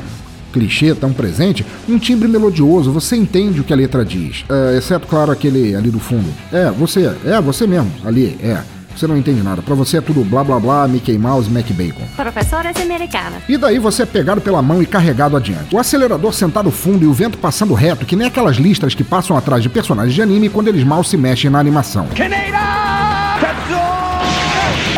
clichê 0.51 0.93
tão 0.95 1.13
presente, 1.13 1.65
um 1.87 1.97
timbre 1.97 2.27
melodioso, 2.27 2.91
você 2.91 3.15
entende 3.15 3.61
o 3.61 3.63
que 3.63 3.73
a 3.73 3.75
letra 3.75 4.03
diz. 4.03 4.45
É, 4.49 4.77
exceto, 4.77 5.07
claro, 5.07 5.31
aquele 5.31 5.75
ali 5.75 5.89
do 5.89 5.99
fundo. 5.99 6.29
É, 6.51 6.69
você, 6.71 7.11
é, 7.25 7.41
você 7.41 7.67
mesmo, 7.67 7.91
ali, 8.05 8.37
é. 8.41 8.61
Você 8.97 9.05
não 9.05 9.15
entende 9.15 9.43
nada. 9.43 9.61
Para 9.61 9.75
você 9.75 9.97
é 9.97 10.01
tudo 10.01 10.23
blá 10.23 10.43
blá 10.43 10.59
blá, 10.59 10.87
Mickey 10.87 11.19
Mouse, 11.19 11.47
Mac 11.51 11.69
Bacon. 11.71 12.01
Professora 12.15 12.71
americana. 12.81 13.43
E 13.47 13.55
daí 13.55 13.77
você 13.77 14.01
é 14.01 14.05
pegado 14.07 14.41
pela 14.41 14.59
mão 14.59 14.81
e 14.81 14.87
carregado 14.87 15.37
adiante. 15.37 15.75
O 15.75 15.77
acelerador 15.77 16.33
sentado 16.33 16.71
fundo 16.71 17.03
e 17.03 17.07
o 17.07 17.13
vento 17.13 17.37
passando 17.37 17.75
reto, 17.75 18.07
que 18.07 18.15
nem 18.15 18.25
aquelas 18.25 18.57
listras 18.57 18.95
que 18.95 19.03
passam 19.03 19.37
atrás 19.37 19.61
de 19.61 19.69
personagens 19.69 20.15
de 20.15 20.21
anime 20.23 20.49
quando 20.49 20.69
eles 20.69 20.83
mal 20.83 21.03
se 21.03 21.15
mexem 21.15 21.51
na 21.51 21.59
animação. 21.59 22.07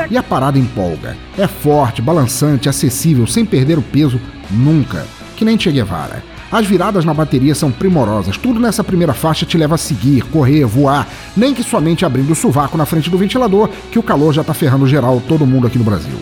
E 0.10 0.18
a 0.18 0.24
parada 0.24 0.58
empolga. 0.58 1.18
É 1.38 1.46
forte, 1.46 2.02
balançante, 2.02 2.70
acessível, 2.70 3.28
sem 3.28 3.44
perder 3.44 3.78
o 3.78 3.82
peso 3.82 4.20
nunca 4.50 5.06
que 5.40 5.46
nem 5.46 5.58
Che 5.58 5.72
Guevara. 5.72 6.22
As 6.52 6.66
viradas 6.66 7.06
na 7.06 7.14
bateria 7.14 7.56
são 7.56 7.72
primorosas, 7.72 8.36
tudo 8.36 8.60
nessa 8.60 8.84
primeira 8.84 9.14
faixa 9.14 9.46
te 9.46 9.58
leva 9.58 9.76
a 9.76 9.78
seguir, 9.78 10.22
correr, 10.24 10.66
voar, 10.66 11.08
nem 11.38 11.54
que 11.54 11.64
somente 11.64 12.06
abrindo 12.06 12.34
o 12.34 12.36
sovaco 12.36 12.78
na 12.78 12.86
frente 12.86 13.10
do 13.10 13.18
ventilador, 13.18 13.70
que 13.90 13.98
o 13.98 14.04
calor 14.04 14.34
já 14.34 14.44
tá 14.44 14.54
ferrando 14.54 14.86
geral 14.86 15.22
todo 15.26 15.48
mundo 15.48 15.66
aqui 15.66 15.78
no 15.78 15.86
Brasil. 15.86 16.18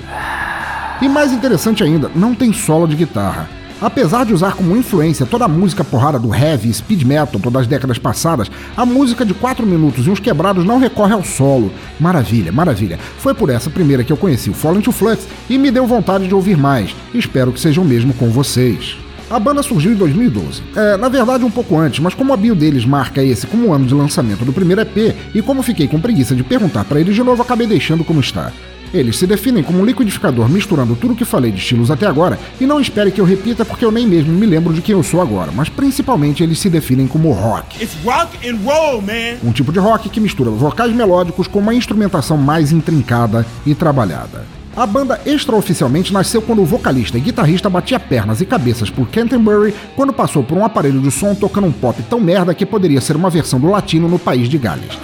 E 1.01 1.09
mais 1.09 1.33
interessante 1.33 1.83
ainda, 1.83 2.11
não 2.13 2.35
tem 2.35 2.53
solo 2.53 2.87
de 2.87 2.95
guitarra. 2.95 3.49
Apesar 3.81 4.23
de 4.23 4.33
usar 4.33 4.53
como 4.53 4.77
influência 4.77 5.25
toda 5.25 5.45
a 5.45 5.47
música 5.47 5.83
porrada 5.83 6.19
do 6.19 6.33
heavy 6.33 6.71
speed 6.71 7.03
metal 7.03 7.39
das 7.51 7.65
décadas 7.65 7.97
passadas, 7.97 8.51
a 8.75 8.85
música 8.85 9.25
de 9.25 9.33
4 9.33 9.65
minutos 9.65 10.05
e 10.05 10.11
uns 10.11 10.19
quebrados 10.19 10.63
não 10.63 10.77
recorre 10.77 11.13
ao 11.13 11.23
solo. 11.23 11.71
Maravilha, 11.99 12.51
maravilha. 12.51 12.99
Foi 13.17 13.33
por 13.33 13.49
essa 13.49 13.69
primeira 13.69 14.03
que 14.03 14.13
eu 14.13 14.17
conheci 14.17 14.49
o 14.49 14.53
Fallen 14.53 14.81
to 14.81 14.91
Flux 14.91 15.27
e 15.49 15.57
me 15.57 15.71
deu 15.71 15.87
vontade 15.87 16.27
de 16.27 16.35
ouvir 16.35 16.57
mais. 16.57 16.95
Espero 17.15 17.51
que 17.51 17.59
seja 17.59 17.81
o 17.81 17.85
mesmo 17.85 18.13
com 18.13 18.29
vocês. 18.29 19.06
A 19.29 19.39
banda 19.39 19.61
surgiu 19.61 19.91
em 19.91 19.95
2012. 19.95 20.63
É, 20.75 20.95
na 20.95 21.09
verdade, 21.09 21.43
um 21.43 21.51
pouco 21.51 21.77
antes, 21.77 21.99
mas 21.99 22.13
como 22.13 22.31
a 22.31 22.37
bio 22.37 22.55
deles 22.55 22.85
marca 22.85 23.21
esse 23.21 23.45
como 23.45 23.67
o 23.67 23.73
ano 23.73 23.85
de 23.85 23.93
lançamento 23.93 24.45
do 24.45 24.53
primeiro 24.53 24.81
EP, 24.81 25.15
e 25.33 25.41
como 25.41 25.61
fiquei 25.61 25.87
com 25.87 25.99
preguiça 25.99 26.33
de 26.33 26.43
perguntar 26.43 26.85
para 26.85 26.99
eles 26.99 27.13
de 27.13 27.21
novo, 27.21 27.41
acabei 27.41 27.67
deixando 27.67 28.05
como 28.05 28.21
está. 28.21 28.53
Eles 28.93 29.17
se 29.17 29.27
definem 29.27 29.63
como 29.63 29.79
um 29.79 29.85
liquidificador 29.85 30.47
misturando 30.47 30.95
tudo 30.95 31.13
o 31.13 31.15
que 31.15 31.25
falei 31.25 31.51
de 31.51 31.59
estilos 31.59 31.91
até 31.91 32.07
agora, 32.07 32.39
e 32.59 32.65
não 32.65 32.79
espere 32.79 33.11
que 33.11 33.19
eu 33.19 33.25
repita 33.25 33.65
porque 33.65 33.83
eu 33.83 33.91
nem 33.91 34.07
mesmo 34.07 34.31
me 34.31 34.45
lembro 34.45 34.73
de 34.73 34.81
quem 34.81 34.93
eu 34.93 35.03
sou 35.03 35.21
agora, 35.21 35.51
mas 35.53 35.67
principalmente 35.67 36.41
eles 36.41 36.57
se 36.59 36.69
definem 36.69 37.05
como 37.05 37.31
rock. 37.33 37.85
rock 38.05 38.49
roll, 38.63 39.03
um 39.43 39.51
tipo 39.51 39.73
de 39.73 39.79
rock 39.79 40.09
que 40.09 40.21
mistura 40.21 40.49
vocais 40.49 40.93
melódicos 40.93 41.47
com 41.47 41.59
uma 41.59 41.75
instrumentação 41.75 42.37
mais 42.37 42.71
intrincada 42.71 43.45
e 43.65 43.75
trabalhada. 43.75 44.56
A 44.77 44.85
banda 44.85 45.19
extraoficialmente 45.25 46.13
nasceu 46.13 46.39
quando 46.39 46.61
o 46.61 46.65
vocalista 46.65 47.17
e 47.17 47.21
guitarrista 47.21 47.67
batia 47.67 47.99
pernas 47.99 48.41
e 48.41 48.45
cabeças 48.45 48.91
por 48.91 49.07
Canterbury 49.07 49.73
quando 49.95 50.13
passou 50.13 50.43
por 50.43 50.55
um 50.55 50.63
aparelho 50.63 51.01
de 51.01 51.09
som 51.09 51.33
tocando 51.33 51.65
um 51.65 51.71
pop 51.71 51.99
tão 52.03 52.21
merda 52.21 52.53
que 52.53 52.63
poderia 52.63 53.01
ser 53.01 53.15
uma 53.15 53.27
versão 53.27 53.59
do 53.59 53.71
latino 53.71 54.07
no 54.07 54.19
país 54.19 54.47
de 54.47 54.55
Gales. 54.59 54.99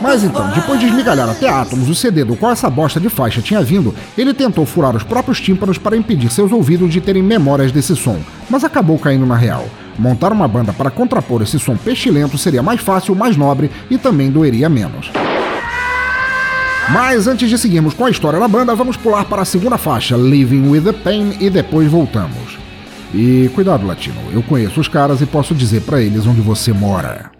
Mas 0.00 0.24
então, 0.24 0.48
depois 0.52 0.80
de 0.80 0.86
esmigalhar 0.86 1.28
até 1.28 1.46
átomos 1.46 1.90
o 1.90 1.94
CD 1.94 2.24
do 2.24 2.36
qual 2.36 2.52
essa 2.52 2.70
bosta 2.70 2.98
de 2.98 3.10
faixa 3.10 3.42
tinha 3.42 3.60
vindo, 3.60 3.94
ele 4.16 4.32
tentou 4.32 4.64
furar 4.64 4.96
os 4.96 5.02
próprios 5.02 5.38
tímpanos 5.38 5.76
para 5.76 5.94
impedir 5.94 6.30
seus 6.30 6.52
ouvidos 6.52 6.90
de 6.90 7.02
terem 7.02 7.22
memórias 7.22 7.70
desse 7.70 7.94
som, 7.94 8.18
mas 8.48 8.64
acabou 8.64 8.98
caindo 8.98 9.26
na 9.26 9.36
real. 9.36 9.66
Montar 9.98 10.32
uma 10.32 10.48
banda 10.48 10.72
para 10.72 10.90
contrapor 10.90 11.42
esse 11.42 11.58
som 11.58 11.76
pestilento 11.76 12.38
seria 12.38 12.62
mais 12.62 12.80
fácil, 12.80 13.14
mais 13.14 13.36
nobre 13.36 13.70
e 13.90 13.98
também 13.98 14.30
doeria 14.30 14.70
menos. 14.70 15.10
Mas 16.92 17.28
antes 17.28 17.48
de 17.48 17.56
seguirmos 17.56 17.94
com 17.94 18.04
a 18.04 18.10
história 18.10 18.40
da 18.40 18.48
banda, 18.48 18.74
vamos 18.74 18.96
pular 18.96 19.24
para 19.24 19.42
a 19.42 19.44
segunda 19.44 19.78
faixa, 19.78 20.16
Living 20.16 20.68
with 20.68 20.82
the 20.82 20.92
Pain, 20.92 21.36
e 21.40 21.48
depois 21.48 21.88
voltamos. 21.88 22.58
E 23.14 23.48
cuidado, 23.54 23.86
Latino, 23.86 24.20
eu 24.32 24.42
conheço 24.42 24.80
os 24.80 24.88
caras 24.88 25.20
e 25.20 25.26
posso 25.26 25.54
dizer 25.54 25.82
para 25.82 26.00
eles 26.00 26.26
onde 26.26 26.40
você 26.40 26.72
mora. 26.72 27.39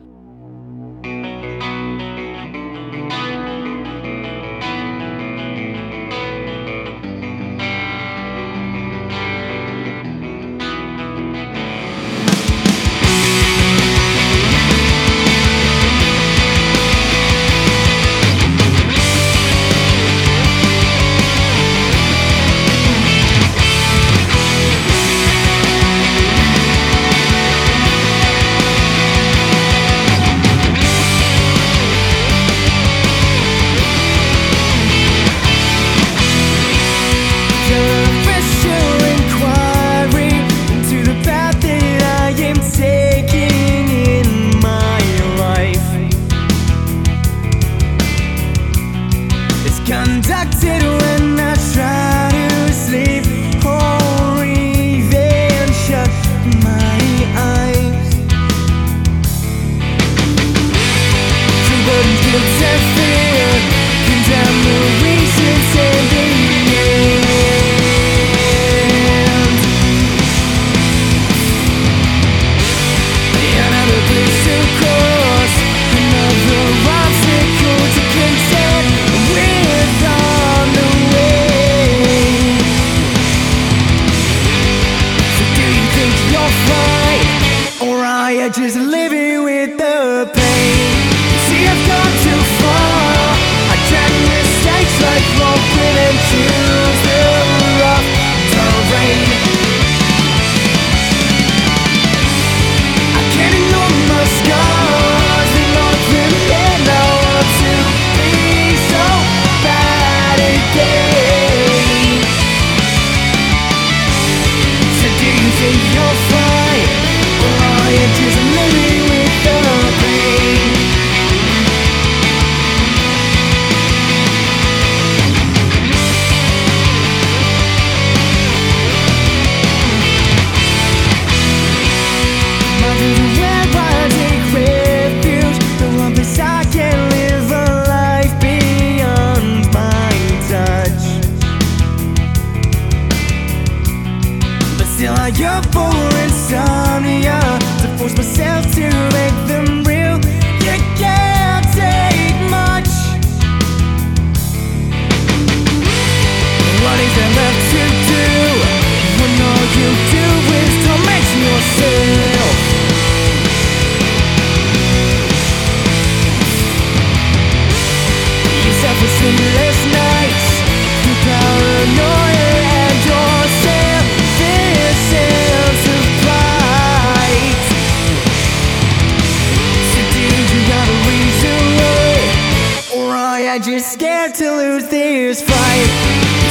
Or 183.51 183.55
are 183.55 183.57
you 183.57 183.65
just 183.65 183.95
scared 183.95 184.33
to 184.37 184.49
lose 184.49 184.87
this 184.87 185.43
fight. 185.43 185.91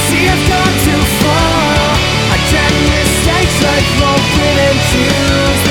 See 0.04 0.28
I've 0.28 0.48
gone 0.50 0.76
too 0.84 1.02
far. 1.24 1.96
I 2.28 2.36
tried 2.50 2.76
mistakes 2.92 3.62
like 3.64 3.86
broken 3.96 4.54
and 4.68 4.78
choose 4.92 5.69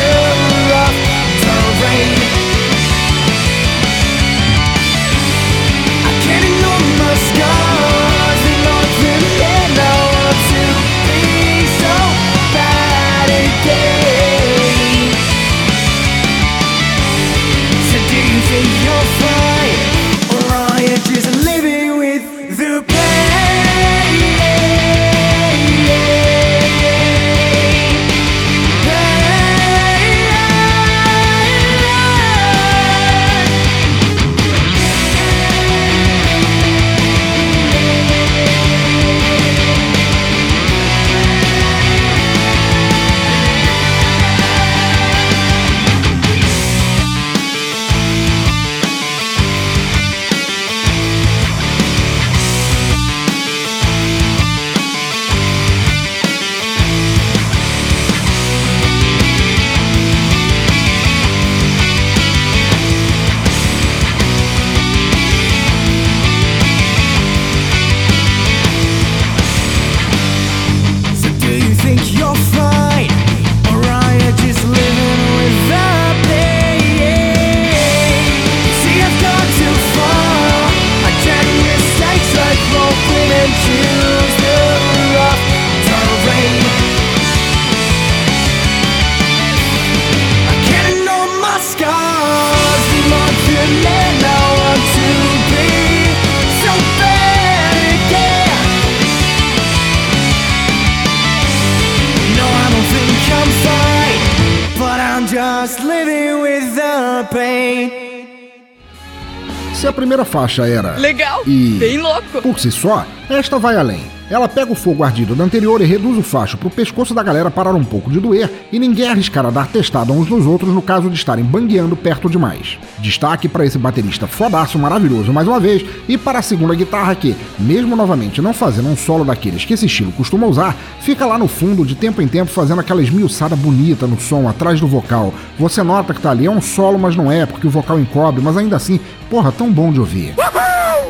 faixa 110.30 110.68
era 110.68 110.92
Legal. 110.98 111.29
E- 111.45 111.78
Bem 111.80 111.97
louco. 111.97 112.41
por 112.41 112.60
si 112.60 112.71
só, 112.71 113.06
esta 113.30 113.58
vai 113.60 113.75
além. 113.78 114.02
Ela 114.30 114.47
pega 114.47 114.71
o 114.71 114.75
fogo 114.75 115.04
ardido 115.04 115.34
da 115.36 115.43
anterior 115.43 115.82
e 115.82 115.86
reduz 115.86 116.15
o 116.15 116.21
facho 116.21 116.56
pro 116.56 116.69
pescoço 116.69 117.15
da 117.15 117.23
galera 117.23 117.49
parar 117.49 117.73
um 117.73 117.84
pouco 117.84 118.12
de 118.12 118.19
doer 118.19 118.47
e 118.71 118.78
ninguém 118.78 119.10
arriscar 119.10 119.52
dar 119.52 119.65
testada 119.67 120.12
uns 120.13 120.30
nos 120.30 120.45
outros 120.45 120.71
no 120.71 120.84
caso 120.84 121.10
de 121.10 121.15
estarem 121.15 121.43
bangueando 121.43 121.95
perto 121.95 122.30
demais. 122.30 122.78
Destaque 122.99 123.49
para 123.49 123.65
esse 123.65 123.80
baterista 123.80 124.28
fodaço 124.28 124.78
maravilhoso 124.78 125.34
mais 125.34 125.47
uma 125.47 125.60
vez 125.60 125.84
e 126.08 126.15
para 126.15 126.38
a 126.38 126.43
segunda 126.43 126.75
guitarra 126.75 127.15
que, 127.15 127.36
mesmo 127.58 127.95
novamente 127.95 128.39
não 128.39 128.54
fazendo 128.54 128.89
um 128.89 128.95
solo 128.95 129.25
daqueles 129.25 129.65
que 129.65 129.73
esse 129.73 129.88
estilo 129.88 130.12
costuma 130.12 130.45
usar, 130.45 130.75
fica 131.02 131.25
lá 131.25 131.36
no 131.39 131.47
fundo 131.47 131.84
de 131.84 131.95
tempo 131.95 132.21
em 132.21 132.28
tempo 132.28 132.52
fazendo 132.52 132.82
aquela 132.82 133.02
esmiuçada 133.02 133.56
bonita 133.56 134.06
no 134.06 134.19
som 134.21 134.47
atrás 134.47 134.80
do 134.80 134.86
vocal. 134.88 135.34
Você 135.58 135.82
nota 135.82 136.13
que 136.13 136.21
tá 136.21 136.30
ali, 136.30 136.45
é 136.45 136.52
um 136.52 136.62
solo, 136.62 136.99
mas 136.99 137.15
não 137.15 137.32
é, 137.32 137.47
porque 137.47 137.65
o 137.65 137.71
vocal 137.71 137.99
encobre, 137.99 138.43
mas 138.43 138.56
ainda 138.56 138.75
assim, 138.75 138.99
porra, 139.28 139.52
tão 139.52 139.71
bom 139.71 139.91
de 139.91 139.99
ouvir. 139.99 140.36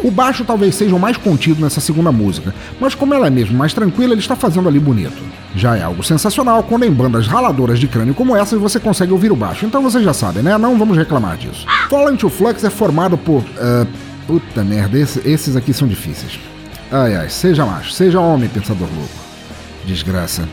O 0.03 0.09
baixo 0.11 0.45
talvez 0.45 0.75
seja 0.75 0.95
o 0.95 0.99
mais 0.99 1.17
contido 1.17 1.61
nessa 1.61 1.81
segunda 1.81 2.11
música, 2.11 2.53
mas 2.79 2.95
como 2.95 3.13
ela 3.13 3.27
é 3.27 3.29
mesmo 3.29 3.57
mais 3.57 3.73
tranquila, 3.73 4.13
ele 4.13 4.21
está 4.21 4.35
fazendo 4.35 4.67
ali 4.69 4.79
bonito. 4.79 5.17
Já 5.55 5.75
é 5.75 5.83
algo 5.83 6.03
sensacional 6.03 6.63
quando 6.63 6.85
em 6.85 6.91
bandas 6.91 7.27
raladoras 7.27 7.79
de 7.79 7.87
crânio 7.87 8.13
como 8.13 8.35
essas 8.35 8.59
você 8.59 8.79
consegue 8.79 9.11
ouvir 9.11 9.31
o 9.31 9.35
baixo, 9.35 9.65
então 9.65 9.81
vocês 9.81 10.03
já 10.03 10.13
sabem, 10.13 10.41
né? 10.43 10.57
Não 10.57 10.77
vamos 10.77 10.97
reclamar 10.97 11.35
disso. 11.37 11.65
Fallen 11.89 12.15
to 12.15 12.29
Flux 12.29 12.63
é 12.63 12.69
formado 12.69 13.17
por. 13.17 13.43
ah, 13.59 13.85
puta 14.27 14.63
merda, 14.63 14.97
esse- 14.97 15.21
esses 15.27 15.55
aqui 15.55 15.73
são 15.73 15.87
difíceis. 15.87 16.39
Ai 16.91 17.15
ai, 17.15 17.29
seja 17.29 17.65
macho, 17.65 17.91
seja 17.91 18.19
homem, 18.19 18.47
pensador 18.49 18.87
louco. 18.95 19.09
Desgraça. 19.85 20.47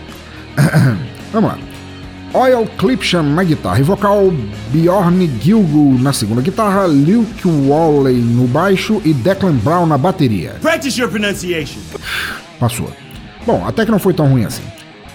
Vamos 1.33 1.51
lá. 1.51 1.59
Oil 2.33 2.67
Clipshan 2.79 3.23
na 3.23 3.45
guitarra 3.45 3.79
e 3.79 3.83
vocal, 3.83 4.33
Bjorn 4.71 5.31
Gilgo 5.41 5.99
na 5.99 6.13
segunda 6.13 6.43
guitarra, 6.43 6.87
Luke 6.87 7.47
Walley 7.47 8.17
no 8.17 8.47
baixo 8.47 9.01
e 9.05 9.15
Declan 9.15 9.55
Brown 9.57 9.87
na 9.87 9.97
bateria. 9.97 10.57
Practice 10.61 11.01
your 11.01 11.11
pronunciation. 11.11 11.81
Passou. 12.59 12.91
Bom, 13.47 13.65
até 13.67 13.85
que 13.85 13.91
não 13.91 13.99
foi 13.99 14.13
tão 14.13 14.29
ruim 14.29 14.45
assim. 14.45 14.63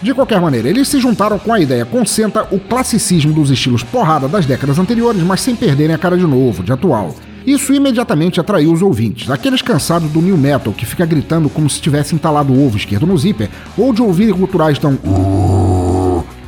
De 0.01 0.15
qualquer 0.15 0.41
maneira, 0.41 0.67
eles 0.67 0.87
se 0.87 0.99
juntaram 0.99 1.37
com 1.37 1.53
a 1.53 1.59
ideia 1.59 1.85
concentra 1.85 2.47
o 2.49 2.59
classicismo 2.59 3.33
dos 3.33 3.51
estilos 3.51 3.83
porrada 3.83 4.27
das 4.27 4.47
décadas 4.47 4.79
anteriores, 4.79 5.21
mas 5.21 5.41
sem 5.41 5.55
perderem 5.55 5.93
a 5.93 5.99
cara 5.99 6.17
de 6.17 6.25
novo, 6.25 6.63
de 6.63 6.71
atual. 6.71 7.13
Isso 7.45 7.73
imediatamente 7.73 8.39
atraiu 8.39 8.71
os 8.71 8.81
ouvintes, 8.81 9.29
aqueles 9.29 9.61
cansados 9.61 10.09
do 10.11 10.21
new 10.21 10.37
metal 10.37 10.73
que 10.73 10.85
fica 10.85 11.05
gritando 11.05 11.49
como 11.49 11.69
se 11.69 11.81
tivesse 11.81 12.15
entalado 12.15 12.53
o 12.53 12.65
ovo 12.65 12.77
esquerdo 12.77 13.05
no 13.05 13.17
zíper, 13.17 13.49
ou 13.77 13.93
de 13.93 14.01
ouvir 14.01 14.33
culturais 14.33 14.79
tão 14.79 14.97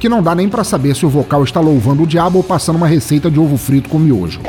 que 0.04 0.10
não 0.10 0.22
dá 0.22 0.36
nem 0.36 0.50
para 0.50 0.66
saber 0.66 0.98
se 0.98 1.06
o 1.06 1.10
vocal 1.10 1.46
está 1.46 1.62
louvando 1.62 2.04
o 2.04 2.06
diabo 2.06 2.40
ou 2.40 2.44
passando 2.44 2.76
uma 2.76 2.88
receita 2.88 3.32
de 3.32 3.40
ovo 3.40 3.56
frito 3.56 3.88
com 3.88 3.98
miojo. 3.98 4.42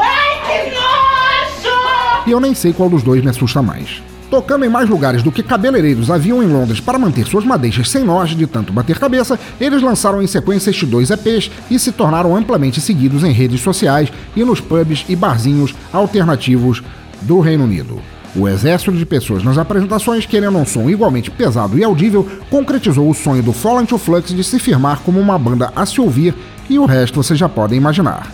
E 2.26 2.30
eu 2.32 2.40
nem 2.40 2.52
sei 2.56 2.72
qual 2.72 2.90
dos 2.90 3.04
dois 3.04 3.22
me 3.22 3.30
assusta 3.30 3.62
mais. 3.62 4.02
Tocando 4.28 4.64
em 4.64 4.68
mais 4.68 4.88
lugares 4.88 5.22
do 5.22 5.30
que 5.30 5.44
cabeleireiros 5.44 6.10
haviam 6.10 6.42
em 6.42 6.48
Londres 6.48 6.80
para 6.80 6.98
manter 6.98 7.24
suas 7.24 7.44
madeixas 7.44 7.88
sem 7.88 8.02
nós 8.02 8.30
de 8.30 8.48
tanto 8.48 8.72
bater 8.72 8.98
cabeça, 8.98 9.38
eles 9.60 9.80
lançaram 9.80 10.20
em 10.20 10.26
sequência 10.26 10.70
estes 10.70 10.88
dois 10.88 11.12
EPs 11.12 11.48
e 11.70 11.78
se 11.78 11.92
tornaram 11.92 12.34
amplamente 12.34 12.80
seguidos 12.80 13.22
em 13.22 13.30
redes 13.30 13.60
sociais 13.60 14.12
e 14.34 14.42
nos 14.42 14.60
pubs 14.60 15.04
e 15.08 15.14
barzinhos 15.14 15.72
alternativos 15.92 16.82
do 17.22 17.38
Reino 17.38 17.62
Unido. 17.62 18.02
O 18.36 18.48
exército 18.48 18.92
de 18.92 19.06
pessoas 19.06 19.44
nas 19.44 19.58
apresentações, 19.58 20.26
querendo 20.26 20.58
um 20.58 20.66
som 20.66 20.90
igualmente 20.90 21.30
pesado 21.30 21.78
e 21.78 21.84
audível, 21.84 22.28
concretizou 22.50 23.08
o 23.08 23.14
sonho 23.14 23.42
do 23.42 23.52
Fallen 23.52 23.86
to 23.86 23.96
Flux 23.96 24.34
de 24.34 24.42
se 24.42 24.58
firmar 24.58 25.00
como 25.00 25.20
uma 25.20 25.38
banda 25.38 25.72
a 25.76 25.86
se 25.86 26.00
ouvir 26.00 26.34
e 26.68 26.78
o 26.78 26.84
resto 26.84 27.22
vocês 27.22 27.38
já 27.38 27.48
podem 27.48 27.78
imaginar. 27.78 28.32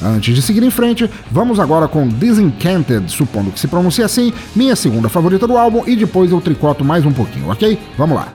Antes 0.00 0.34
de 0.34 0.42
seguir 0.42 0.62
em 0.62 0.70
frente, 0.70 1.08
vamos 1.30 1.60
agora 1.60 1.86
com 1.88 2.08
Disenchanted, 2.08 3.10
supondo 3.10 3.50
que 3.50 3.60
se 3.60 3.68
pronuncie 3.68 4.04
assim, 4.04 4.32
minha 4.54 4.74
segunda 4.74 5.08
favorita 5.08 5.46
do 5.46 5.56
álbum, 5.56 5.84
e 5.86 5.94
depois 5.94 6.30
eu 6.30 6.40
tricoto 6.40 6.84
mais 6.84 7.06
um 7.06 7.12
pouquinho, 7.12 7.48
ok? 7.50 7.78
Vamos 7.96 8.16
lá. 8.16 8.34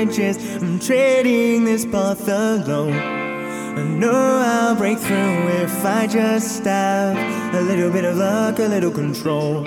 I'm 0.00 0.78
treading 0.78 1.64
this 1.64 1.84
path 1.84 2.28
alone. 2.28 2.92
I 2.92 3.82
know 3.82 4.12
I'll 4.46 4.76
break 4.76 4.96
through 4.96 5.48
if 5.64 5.84
I 5.84 6.06
just 6.06 6.64
have 6.66 7.16
A 7.52 7.60
little 7.62 7.90
bit 7.90 8.04
of 8.04 8.16
luck, 8.16 8.60
a 8.60 8.68
little 8.68 8.92
control. 8.92 9.64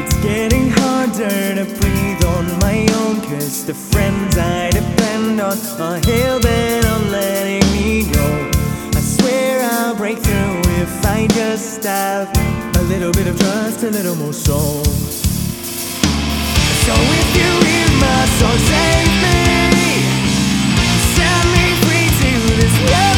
It's 0.00 0.16
getting 0.20 0.68
harder 0.68 1.54
to 1.54 1.64
breathe 1.78 2.24
on 2.24 2.58
my 2.58 2.88
own 2.98 3.20
Cause 3.20 3.66
the 3.66 3.74
friends 3.74 4.36
I 4.36 4.70
depend 4.72 5.40
on 5.40 5.56
Are 5.80 6.00
hell 6.04 6.40
bent 6.40 6.86
on 6.86 7.12
letting 7.12 7.70
me 7.70 8.10
go. 8.12 8.50
I 8.96 9.00
swear 9.00 9.62
I'll 9.62 9.94
break 9.94 10.18
through 10.18 10.58
if 10.82 11.06
I 11.06 11.28
just 11.28 11.84
have 11.84 12.36
a 12.78 12.82
little 12.82 13.12
bit 13.12 13.28
of 13.28 13.38
trust, 13.38 13.84
a 13.84 13.90
little 13.90 14.16
more 14.16 14.32
soul. 14.32 14.82
So 16.84 16.92
if 16.92 17.36
you 17.36 17.66
hear 17.66 17.93
song, 18.38 18.58
save 18.58 19.12
me, 19.24 19.40
set 21.16 21.42
me 21.54 21.66
free 21.84 22.08
to 22.20 22.32
this 22.60 22.74
world 22.90 23.13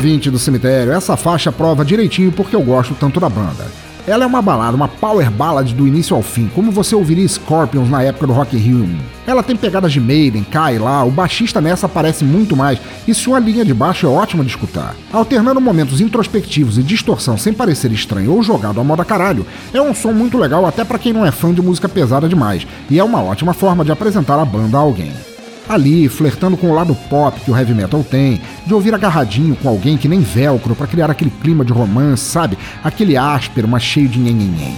Ouvinte 0.00 0.30
do 0.30 0.38
cemitério, 0.38 0.94
essa 0.94 1.14
faixa 1.14 1.52
prova 1.52 1.84
direitinho 1.84 2.32
porque 2.32 2.56
eu 2.56 2.62
gosto 2.62 2.94
tanto 2.94 3.20
da 3.20 3.28
banda. 3.28 3.66
Ela 4.06 4.24
é 4.24 4.26
uma 4.26 4.40
balada, 4.40 4.74
uma 4.74 4.88
power 4.88 5.30
ballad 5.30 5.74
do 5.74 5.86
início 5.86 6.16
ao 6.16 6.22
fim, 6.22 6.50
como 6.54 6.72
você 6.72 6.94
ouviria 6.94 7.28
Scorpions 7.28 7.90
na 7.90 8.02
época 8.02 8.26
do 8.26 8.32
Rock 8.32 8.56
in 8.56 8.60
Rio 8.60 8.84
1. 8.84 8.98
Ela 9.26 9.42
tem 9.42 9.54
pegadas 9.54 9.92
de 9.92 10.00
Maiden, 10.00 10.42
Kai 10.42 10.78
lá, 10.78 11.04
o 11.04 11.10
baixista 11.10 11.60
nessa 11.60 11.84
aparece 11.84 12.24
muito 12.24 12.56
mais 12.56 12.78
e 13.06 13.12
sua 13.12 13.38
linha 13.38 13.62
de 13.62 13.74
baixo 13.74 14.06
é 14.06 14.08
ótima 14.08 14.42
de 14.42 14.48
escutar. 14.48 14.96
Alternando 15.12 15.60
momentos 15.60 16.00
introspectivos 16.00 16.78
e 16.78 16.82
distorção 16.82 17.36
sem 17.36 17.52
parecer 17.52 17.92
estranho 17.92 18.32
ou 18.32 18.42
jogado 18.42 18.80
a 18.80 18.84
moda 18.84 19.04
caralho, 19.04 19.44
é 19.70 19.82
um 19.82 19.94
som 19.94 20.12
muito 20.12 20.38
legal 20.38 20.64
até 20.64 20.82
para 20.82 20.98
quem 20.98 21.12
não 21.12 21.26
é 21.26 21.30
fã 21.30 21.52
de 21.52 21.60
música 21.60 21.90
pesada 21.90 22.26
demais, 22.26 22.66
e 22.88 22.98
é 22.98 23.04
uma 23.04 23.22
ótima 23.22 23.52
forma 23.52 23.84
de 23.84 23.92
apresentar 23.92 24.40
a 24.40 24.46
banda 24.46 24.78
a 24.78 24.80
alguém 24.80 25.12
ali, 25.70 26.08
flertando 26.08 26.56
com 26.56 26.68
o 26.68 26.74
lado 26.74 26.94
pop 27.08 27.40
que 27.40 27.50
o 27.50 27.56
heavy 27.56 27.72
metal 27.72 28.02
tem, 28.02 28.40
de 28.70 28.74
ouvir 28.74 28.94
agarradinho 28.94 29.56
com 29.56 29.68
alguém 29.68 29.96
que 29.96 30.06
nem 30.06 30.20
velcro 30.20 30.76
para 30.76 30.86
criar 30.86 31.10
aquele 31.10 31.30
clima 31.42 31.64
de 31.64 31.72
romance, 31.72 32.22
sabe? 32.22 32.56
Aquele 32.84 33.16
áspero, 33.16 33.66
mas 33.66 33.82
cheio 33.82 34.08
de 34.08 34.16
nhenhenhen. 34.16 34.76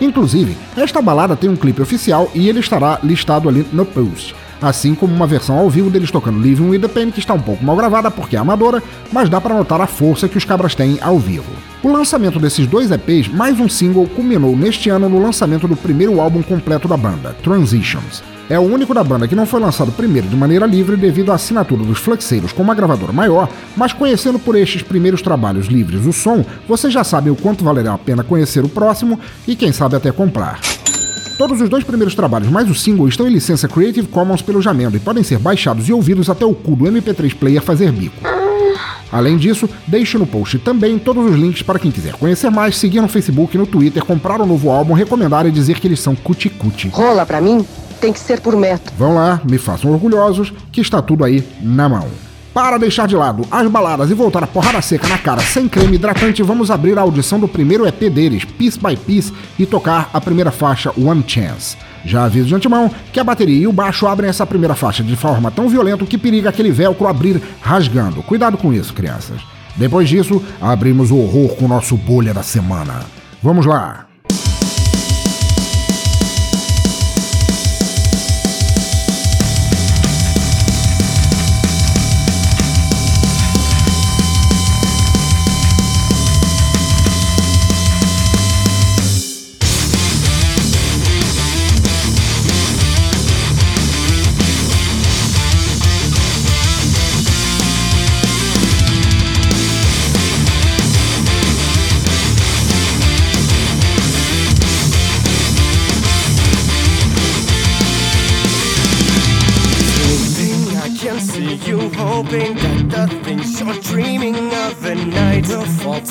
Inclusive, 0.00 0.56
esta 0.76 1.00
balada 1.00 1.36
tem 1.36 1.48
um 1.48 1.54
clipe 1.54 1.80
oficial 1.80 2.28
e 2.34 2.48
ele 2.48 2.58
estará 2.58 2.98
listado 3.04 3.48
ali 3.48 3.64
no 3.72 3.86
post. 3.86 4.34
Assim 4.60 4.96
como 4.96 5.14
uma 5.14 5.28
versão 5.28 5.56
ao 5.56 5.70
vivo 5.70 5.90
deles 5.90 6.10
tocando 6.10 6.42
Living 6.42 6.70
with 6.70 6.80
the 6.80 6.88
Pain, 6.88 7.12
que 7.12 7.20
está 7.20 7.34
um 7.34 7.40
pouco 7.40 7.64
mal 7.64 7.76
gravada 7.76 8.10
porque 8.10 8.34
é 8.34 8.40
amadora, 8.40 8.82
mas 9.12 9.28
dá 9.28 9.40
para 9.40 9.54
notar 9.54 9.80
a 9.80 9.86
força 9.86 10.28
que 10.28 10.36
os 10.36 10.44
cabras 10.44 10.74
têm 10.74 10.98
ao 11.00 11.20
vivo. 11.20 11.52
O 11.84 11.92
lançamento 11.92 12.40
desses 12.40 12.66
dois 12.66 12.90
EPs, 12.90 13.28
mais 13.28 13.60
um 13.60 13.68
single, 13.68 14.08
culminou 14.08 14.56
neste 14.56 14.90
ano 14.90 15.08
no 15.08 15.22
lançamento 15.22 15.68
do 15.68 15.76
primeiro 15.76 16.20
álbum 16.20 16.42
completo 16.42 16.88
da 16.88 16.96
banda, 16.96 17.36
Transitions. 17.44 18.33
É 18.48 18.58
o 18.58 18.62
único 18.62 18.92
da 18.92 19.02
banda 19.02 19.26
que 19.26 19.34
não 19.34 19.46
foi 19.46 19.58
lançado 19.58 19.90
primeiro 19.92 20.28
de 20.28 20.36
maneira 20.36 20.66
livre 20.66 20.96
devido 20.96 21.32
à 21.32 21.36
assinatura 21.36 21.82
dos 21.82 21.98
Fluxeiros 21.98 22.52
com 22.52 22.62
uma 22.62 22.74
gravadora 22.74 23.12
maior, 23.12 23.48
mas 23.74 23.94
conhecendo 23.94 24.38
por 24.38 24.54
estes 24.54 24.82
primeiros 24.82 25.22
trabalhos 25.22 25.66
livres 25.66 26.04
o 26.04 26.12
som, 26.12 26.44
você 26.68 26.90
já 26.90 27.02
sabe 27.02 27.30
o 27.30 27.36
quanto 27.36 27.64
valerá 27.64 27.94
a 27.94 27.98
pena 27.98 28.22
conhecer 28.22 28.62
o 28.62 28.68
próximo 28.68 29.18
e 29.48 29.56
quem 29.56 29.72
sabe 29.72 29.96
até 29.96 30.12
comprar. 30.12 30.60
Todos 31.38 31.60
os 31.60 31.68
dois 31.70 31.82
primeiros 31.82 32.14
trabalhos 32.14 32.50
mais 32.50 32.70
o 32.70 32.74
single 32.74 33.08
estão 33.08 33.26
em 33.26 33.32
licença 33.32 33.66
Creative 33.66 34.06
Commons 34.08 34.42
pelo 34.42 34.60
Jamendo 34.60 34.96
e 34.96 35.00
podem 35.00 35.24
ser 35.24 35.38
baixados 35.38 35.88
e 35.88 35.92
ouvidos 35.92 36.28
até 36.28 36.44
o 36.44 36.54
cu 36.54 36.76
do 36.76 36.84
MP3 36.84 37.34
Player 37.34 37.62
fazer 37.62 37.90
bico. 37.90 38.22
Além 39.10 39.36
disso, 39.36 39.68
deixe 39.86 40.18
no 40.18 40.26
post 40.26 40.58
também 40.58 40.98
todos 40.98 41.30
os 41.30 41.36
links 41.36 41.62
para 41.62 41.78
quem 41.78 41.90
quiser 41.90 42.14
conhecer 42.14 42.50
mais, 42.50 42.76
seguir 42.76 43.00
no 43.00 43.08
Facebook 43.08 43.56
e 43.56 43.58
no 43.58 43.66
Twitter, 43.66 44.04
comprar 44.04 44.40
o 44.40 44.44
um 44.44 44.46
novo 44.46 44.70
álbum, 44.70 44.92
recomendar 44.92 45.46
e 45.46 45.50
dizer 45.50 45.80
que 45.80 45.86
eles 45.86 46.00
são 46.00 46.14
cuti-cuti. 46.14 46.88
Rola 46.88 47.24
pra 47.24 47.40
mim? 47.40 47.64
Tem 48.04 48.12
que 48.12 48.20
ser 48.20 48.40
por 48.40 48.54
método. 48.54 48.92
Vão 48.98 49.14
lá, 49.14 49.40
me 49.48 49.56
façam 49.56 49.90
orgulhosos, 49.90 50.52
que 50.70 50.82
está 50.82 51.00
tudo 51.00 51.24
aí 51.24 51.42
na 51.62 51.88
mão. 51.88 52.06
Para 52.52 52.76
deixar 52.76 53.08
de 53.08 53.16
lado 53.16 53.46
as 53.50 53.66
baladas 53.66 54.10
e 54.10 54.14
voltar 54.14 54.44
a 54.44 54.46
porrada 54.46 54.82
seca 54.82 55.08
na 55.08 55.16
cara 55.16 55.40
sem 55.40 55.66
creme 55.66 55.94
hidratante, 55.94 56.42
vamos 56.42 56.70
abrir 56.70 56.98
a 56.98 57.00
audição 57.00 57.40
do 57.40 57.48
primeiro 57.48 57.86
EP 57.86 58.12
deles, 58.12 58.44
Piece 58.44 58.78
by 58.78 58.94
Piece, 58.94 59.32
e 59.58 59.64
tocar 59.64 60.10
a 60.12 60.20
primeira 60.20 60.50
faixa 60.50 60.92
One 61.00 61.24
Chance. 61.26 61.78
Já 62.04 62.24
aviso 62.24 62.48
de 62.48 62.54
antemão 62.54 62.90
que 63.10 63.18
a 63.18 63.24
bateria 63.24 63.62
e 63.62 63.66
o 63.66 63.72
baixo 63.72 64.06
abrem 64.06 64.28
essa 64.28 64.46
primeira 64.46 64.74
faixa 64.74 65.02
de 65.02 65.16
forma 65.16 65.50
tão 65.50 65.66
violenta 65.66 66.04
que 66.04 66.18
periga 66.18 66.50
aquele 66.50 66.70
velcro 66.70 67.08
abrir 67.08 67.40
rasgando. 67.62 68.22
Cuidado 68.22 68.58
com 68.58 68.70
isso, 68.70 68.92
crianças. 68.92 69.40
Depois 69.76 70.10
disso, 70.10 70.42
abrimos 70.60 71.10
o 71.10 71.16
horror 71.16 71.56
com 71.56 71.64
o 71.64 71.68
nosso 71.68 71.96
bolha 71.96 72.34
da 72.34 72.42
semana. 72.42 73.00
Vamos 73.42 73.64
lá! 73.64 74.03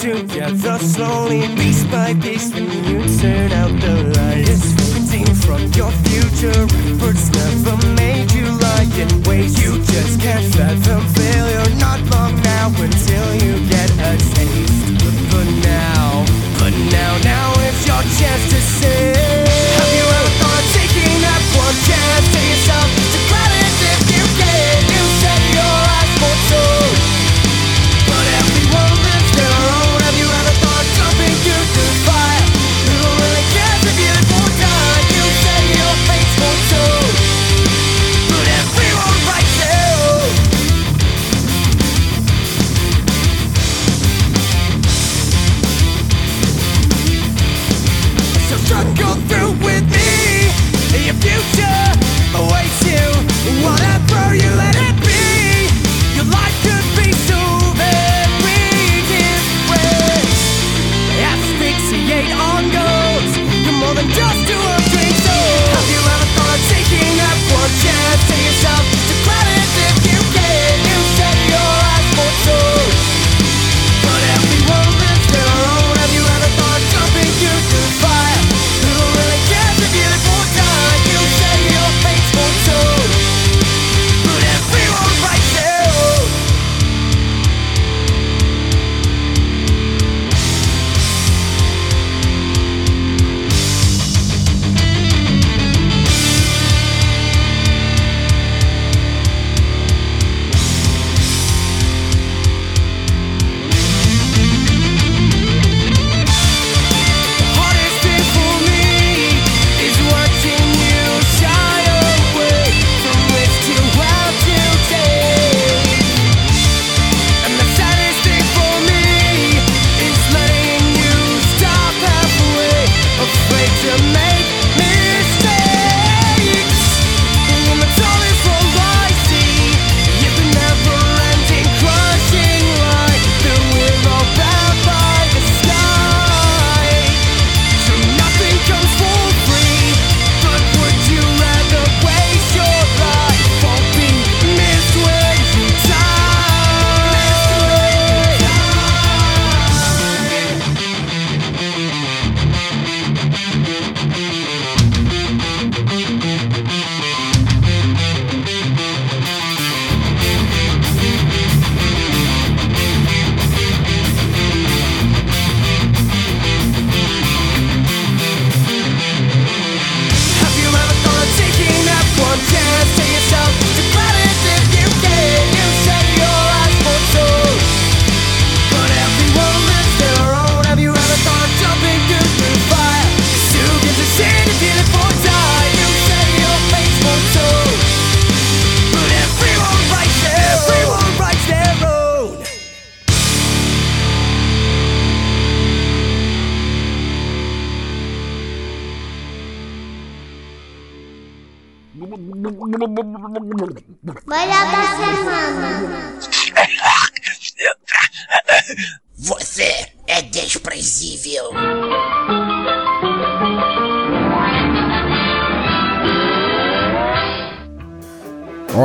Together 0.04 0.78
slowly, 0.80 1.48
piece 1.56 1.86
by 1.86 2.14
piece, 2.16 2.54
when 2.54 2.70
you 2.90 3.00
turn 3.20 3.52
out 3.54 3.72
the 3.80 3.96
lights. 4.18 4.74
Fading 5.10 5.34
from 5.36 5.62
your 5.80 5.92
future 6.04 6.52
efforts 6.52 7.32
never 7.32 7.78
made 7.96 8.30
you 8.34 8.46
lie 8.60 8.90
in 9.00 9.24
wait. 9.24 9.52
You 9.62 9.78
just 9.94 10.20
can't 10.20 10.54
fathom 10.56 11.08
failure. 11.08 11.70
Not 11.80 12.02
long 12.12 12.36
now 12.42 12.68
until 12.68 13.28
you 13.46 13.54
get 13.70 13.90
a 13.92 14.18
taste. 14.36 15.32
But 15.32 15.48
now, 15.64 16.26
but 16.60 16.74
now, 16.92 17.18
now 17.24 17.54
it's 17.66 17.88
your 17.88 18.04
chance 18.18 18.44
to 18.52 18.60
say. 18.60 19.43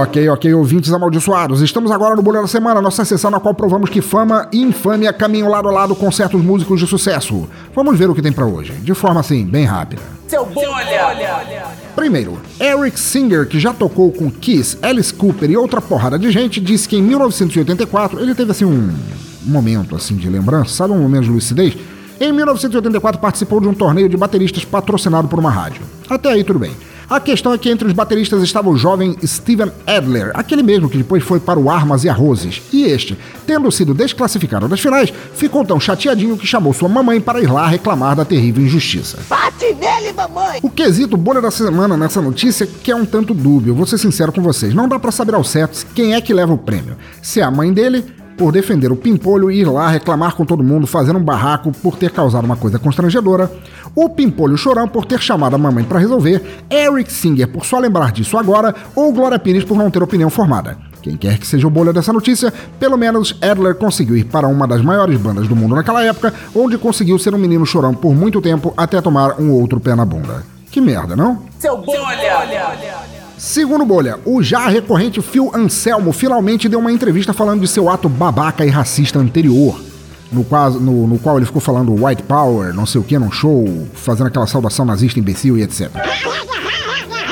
Ok, 0.09 0.27
ok, 0.31 0.55
ouvintes 0.55 0.91
amaldiçoados. 0.91 1.61
Estamos 1.61 1.91
agora 1.91 2.17
no 2.17 2.23
Bolha 2.23 2.41
da 2.41 2.47
Semana, 2.47 2.81
nossa 2.81 3.05
sessão 3.05 3.31
na 3.31 3.39
qual 3.39 3.53
provamos 3.53 3.91
que 3.91 4.01
fama 4.01 4.49
e 4.51 4.63
infâmia 4.63 5.13
caminham 5.13 5.51
lado 5.51 5.69
a 5.69 5.71
lado 5.71 5.95
com 5.95 6.11
certos 6.11 6.41
músicos 6.41 6.81
de 6.81 6.87
sucesso. 6.87 7.47
Vamos 7.75 7.99
ver 7.99 8.09
o 8.09 8.15
que 8.15 8.23
tem 8.23 8.33
pra 8.33 8.47
hoje, 8.47 8.73
de 8.73 8.95
forma 8.95 9.21
assim, 9.21 9.45
bem 9.45 9.67
rápida. 9.67 10.01
Seu 10.27 10.47
bolha. 10.47 11.15
Primeiro, 11.95 12.39
Eric 12.59 12.99
Singer, 12.99 13.47
que 13.47 13.61
já 13.61 13.75
tocou 13.75 14.11
com 14.11 14.31
Kiss, 14.31 14.79
Alice 14.81 15.13
Cooper 15.13 15.51
e 15.51 15.59
outra 15.59 15.83
porrada 15.83 16.19
de 16.19 16.31
gente, 16.31 16.59
disse 16.59 16.89
que 16.89 16.97
em 16.97 17.03
1984 17.03 18.19
ele 18.19 18.35
teve 18.35 18.51
assim 18.51 18.65
um 18.65 18.91
momento 19.45 19.95
assim 19.95 20.17
de 20.17 20.31
lembrança, 20.31 20.73
sabe 20.73 20.95
um 20.95 21.03
momento 21.03 21.25
de 21.25 21.31
lucidez? 21.33 21.77
Em 22.19 22.33
1984 22.33 23.21
participou 23.21 23.61
de 23.61 23.69
um 23.69 23.75
torneio 23.75 24.09
de 24.09 24.17
bateristas 24.17 24.65
patrocinado 24.65 25.29
por 25.29 25.39
uma 25.39 25.51
rádio. 25.51 25.83
Até 26.09 26.31
aí 26.31 26.43
tudo 26.43 26.59
bem. 26.59 26.73
A 27.09 27.19
questão 27.19 27.55
é 27.55 27.59
que 27.59 27.71
entre 27.71 27.89
os 27.89 27.95
bateristas 27.95 28.43
estava 28.43 28.69
o 28.69 28.77
jovem 28.77 29.17
Steven 29.25 29.73
Adler, 29.87 30.31
aquele 30.35 30.63
mesmo 30.63 30.91
que 30.91 30.99
depois 30.99 31.25
foi 31.25 31.41
para 31.41 31.59
o 31.59 31.71
Armas 31.71 32.05
e 32.05 32.09
Arrozes. 32.09 32.61
E 32.71 32.85
este, 32.85 33.19
tendo 33.47 33.73
sido 33.73 33.95
desclassificado 33.95 34.69
das 34.69 34.79
finais, 34.79 35.11
ficou 35.33 35.65
tão 35.65 35.81
chateadinho 35.81 36.37
que 36.37 36.47
chamou 36.47 36.75
sua 36.75 36.87
mamãe 36.87 37.19
para 37.19 37.41
ir 37.41 37.51
lá 37.51 37.67
reclamar 37.67 38.15
da 38.15 38.27
terrível 38.27 38.63
injustiça. 38.63 39.21
Bate 39.27 39.75
nele, 39.75 40.13
mamãe! 40.13 40.61
O 40.63 40.69
quesito 40.69 41.17
bolha 41.17 41.41
da 41.41 41.51
semana 41.51 41.97
nessa 41.97 42.21
notícia 42.21 42.67
que 42.67 42.91
é 42.91 42.95
um 42.95 43.07
tanto 43.07 43.33
dúbio, 43.33 43.75
vou 43.75 43.87
ser 43.87 43.97
sincero 43.97 44.31
com 44.31 44.43
vocês. 44.43 44.75
Não 44.75 44.87
dá 44.87 44.99
pra 44.99 45.11
saber 45.11 45.35
ao 45.35 45.43
certo 45.43 45.87
quem 45.95 46.15
é 46.15 46.21
que 46.21 46.35
leva 46.35 46.53
o 46.53 46.59
prêmio. 46.59 46.95
Se 47.23 47.41
é 47.41 47.43
a 47.43 47.51
mãe 47.51 47.73
dele, 47.73 48.05
por 48.39 48.53
defender 48.53 48.93
o 48.93 48.97
Pimpolho 48.97 49.51
e 49.51 49.61
ir 49.61 49.65
lá 49.65 49.91
reclamar 49.91 50.37
com 50.37 50.45
todo 50.45 50.63
mundo, 50.63 50.87
fazendo 50.87 51.19
um 51.19 51.23
barraco 51.23 51.73
por 51.83 51.97
ter 51.97 52.13
causado 52.13 52.45
uma 52.45 52.57
coisa 52.57 52.79
constrangedora, 52.79 53.51
o 53.95 54.09
Pimpolho 54.09 54.57
Chorão 54.57 54.87
por 54.87 55.05
ter 55.05 55.21
chamado 55.21 55.57
a 55.57 55.59
mamãe 55.59 55.83
pra 55.83 55.99
resolver, 55.99 56.41
Eric 56.71 57.13
Singer 57.13 57.49
por 57.49 57.67
só 57.67 57.81
lembrar 57.81 58.13
disso 58.13 58.39
agora, 58.39 58.75
ou 58.95 59.13
Glória 59.13 59.39
Pires 59.39 59.65
por 59.65 59.77
não 59.77 59.91
ter 59.91 60.03
opinião 60.03 60.31
formada. 60.31 60.79
Quem 61.03 61.17
quer 61.17 61.39
que 61.39 61.47
seja 61.47 61.67
o 61.67 61.71
bolha 61.71 61.93
dessa 61.93 62.13
notícia, 62.13 62.53
pelo 62.79 62.97
menos 62.97 63.37
Adler 63.43 63.75
conseguiu 63.75 64.17
ir 64.17 64.25
para 64.25 64.47
uma 64.47 64.67
das 64.67 64.83
maiores 64.83 65.19
bandas 65.19 65.49
do 65.49 65.57
mundo 65.57 65.75
naquela 65.75 66.05
época, 66.05 66.33
onde 66.55 66.79
conseguiu 66.79 67.19
ser 67.19 67.35
um 67.35 67.39
menino 67.39 67.67
chorão 67.67 67.93
por 67.93 68.15
muito 68.15 68.41
tempo 68.41 68.73
até 68.77 69.01
tomar 69.01 69.41
um 69.41 69.51
outro 69.51 69.81
pé 69.81 69.95
na 69.95 70.05
bunda. 70.05 70.45
Que 70.71 70.81
merda, 70.81 71.17
não? 71.17 71.43
Seu 71.59 71.77
bolha. 71.79 73.18
Segundo 73.39 73.85
Bolha, 73.85 74.19
o 74.25 74.43
já 74.43 74.67
recorrente 74.69 75.23
Phil 75.23 75.51
Anselmo 75.55 76.13
finalmente 76.13 76.69
deu 76.69 76.81
uma 76.81 76.91
entrevista 76.93 77.33
falando 77.33 77.61
de 77.61 77.69
seu 77.69 77.89
ato 77.89 78.09
babaca 78.09 78.65
e 78.67 78.69
racista 78.69 79.19
anterior, 79.19 79.81
no, 80.33 80.43
qual- 80.45 80.73
no- 80.73 81.07
no 81.07 81.19
qual 81.19 81.37
ele 81.37 81.47
ficou 81.47 81.61
falando 81.61 82.05
white 82.05 82.23
power, 82.25 82.75
não 82.75 82.85
sei 82.85 83.01
o 83.01 83.05
que, 83.05 83.17
num 83.19 83.31
show, 83.31 83.87
fazendo 83.95 84.27
aquela 84.27 84.47
saudação 84.47 84.85
nazista 84.85 85.21
imbecil 85.21 85.57
e 85.57 85.63
etc. 85.63 85.89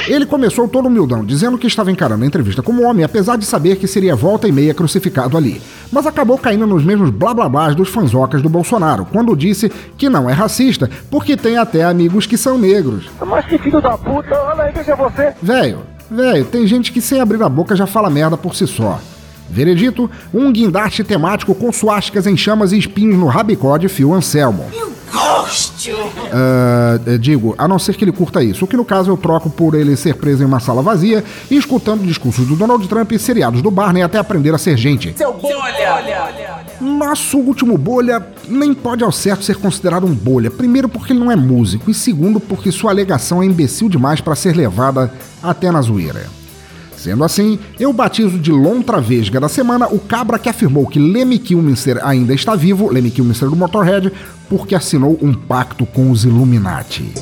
Ele 0.07 0.25
começou 0.25 0.69
todo 0.69 0.87
humildão, 0.87 1.25
dizendo 1.25 1.59
que 1.59 1.67
estava 1.67 1.91
encarando 1.91 2.23
a 2.23 2.27
entrevista 2.29 2.63
como 2.63 2.85
homem, 2.85 3.05
apesar 3.05 3.37
de 3.37 3.45
saber 3.45 3.75
que 3.75 3.89
seria 3.89 4.15
volta 4.15 4.47
e 4.47 4.53
meia 4.53 4.73
crucificado 4.73 5.37
ali. 5.37 5.61
Mas 5.91 6.07
acabou 6.07 6.39
caindo 6.39 6.65
nos 6.65 6.85
mesmos 6.85 7.11
blá 7.11 7.35
blá 7.35 7.49
blás 7.49 7.75
dos 7.75 7.89
fanzocas 7.89 8.41
do 8.41 8.49
Bolsonaro, 8.49 9.05
quando 9.11 9.35
disse 9.35 9.69
que 9.99 10.09
não 10.09 10.31
é 10.31 10.33
racista, 10.33 10.89
porque 11.11 11.37
tem 11.37 11.57
até 11.59 11.83
amigos 11.83 12.25
que 12.25 12.39
são 12.39 12.57
negros. 12.57 13.07
Mas 13.27 13.47
que 13.47 13.59
filho 13.59 13.81
da 13.83 13.99
puta, 13.99 14.33
olha 14.43 14.63
aí, 14.63 14.73
veja 14.73 14.95
você. 14.95 15.33
Velho, 15.43 15.81
velho, 16.11 16.45
tem 16.45 16.67
gente 16.67 16.93
que 16.93 17.01
sem 17.01 17.21
abrir 17.21 17.43
a 17.43 17.49
boca 17.49 17.77
já 17.77 17.87
fala 17.87 18.11
merda 18.11 18.37
por 18.37 18.55
si 18.55 18.67
só. 18.67 19.01
Veredito, 19.49 20.11
um 20.33 20.53
guindaste 20.53 21.05
temático 21.05 21.55
com 21.55 21.73
suásticas 21.73 22.27
em 22.27 22.37
chamas 22.37 22.73
e 22.73 22.79
espinhos 22.79 23.17
no 23.17 23.27
rabicó 23.27 23.77
de 23.77 23.89
Phil 23.89 24.13
Anselmo. 24.13 24.67
Gosto! 25.13 25.91
Eh, 26.33 27.19
digo, 27.19 27.55
a 27.57 27.69
não 27.69 27.79
ser 27.79 27.95
que 27.95 28.05
ele 28.05 28.13
curta 28.13 28.43
isso, 28.43 28.65
o 28.65 28.69
que 28.69 28.77
no 28.77 28.85
caso 28.85 29.11
eu 29.11 29.17
troco 29.17 29.49
por 29.49 29.75
ele 29.75 29.97
ser 29.97 30.15
preso 30.15 30.43
em 30.43 30.47
uma 30.47 30.61
sala 30.61 30.83
vazia 30.83 31.25
e 31.51 31.57
escutando 31.57 32.03
discursos 32.03 32.47
do 32.47 32.57
Donald 32.57 32.87
Trump 32.89 33.13
e 33.13 33.19
seriados 33.19 33.63
do 33.63 33.71
Barney 33.71 34.03
até 34.03 34.19
aprender 34.19 34.55
a 34.55 34.59
ser 34.59 34.77
gente. 34.77 35.15
Seu 35.17 35.33
bolha. 35.33 36.67
Nosso 36.81 37.39
último 37.39 37.79
bolha 37.79 38.27
nem 38.49 38.75
pode 38.75 39.03
ao 39.03 39.13
certo 39.13 39.45
ser 39.45 39.57
considerado 39.57 40.05
um 40.05 40.15
bolha. 40.15 40.51
Primeiro, 40.51 40.89
porque 40.89 41.13
ele 41.13 41.21
não 41.21 41.31
é 41.31 41.37
músico, 41.37 41.91
e 41.91 41.95
segundo, 41.95 42.41
porque 42.41 42.71
sua 42.71 42.91
alegação 42.91 43.43
é 43.43 43.47
imbecil 43.47 43.89
demais 43.89 44.21
para 44.21 44.35
ser 44.35 44.55
levada 44.55 45.13
até 45.43 45.71
na 45.71 45.81
zoeira. 45.81 46.27
Sendo 46.97 47.25
assim, 47.25 47.59
eu 47.79 47.93
batizo 47.93 48.39
de 48.39 48.51
lontra 48.51 49.01
vesga 49.01 49.39
da 49.39 49.49
semana 49.49 49.87
o 49.87 49.99
cabra 49.99 50.39
que 50.39 50.49
afirmou 50.49 50.87
que 50.87 50.99
Lemmy 50.99 51.39
Kilmister 51.39 52.01
ainda 52.03 52.35
está 52.35 52.55
vivo, 52.55 52.91
Lemmy 52.91 53.11
Kilmister 53.11 53.49
do 53.49 53.57
Motorhead, 53.57 54.13
porque 54.49 54.75
assinou 54.75 55.19
um 55.21 55.33
pacto 55.33 55.85
com 55.85 56.11
os 56.11 56.25
Illuminati. 56.25 57.13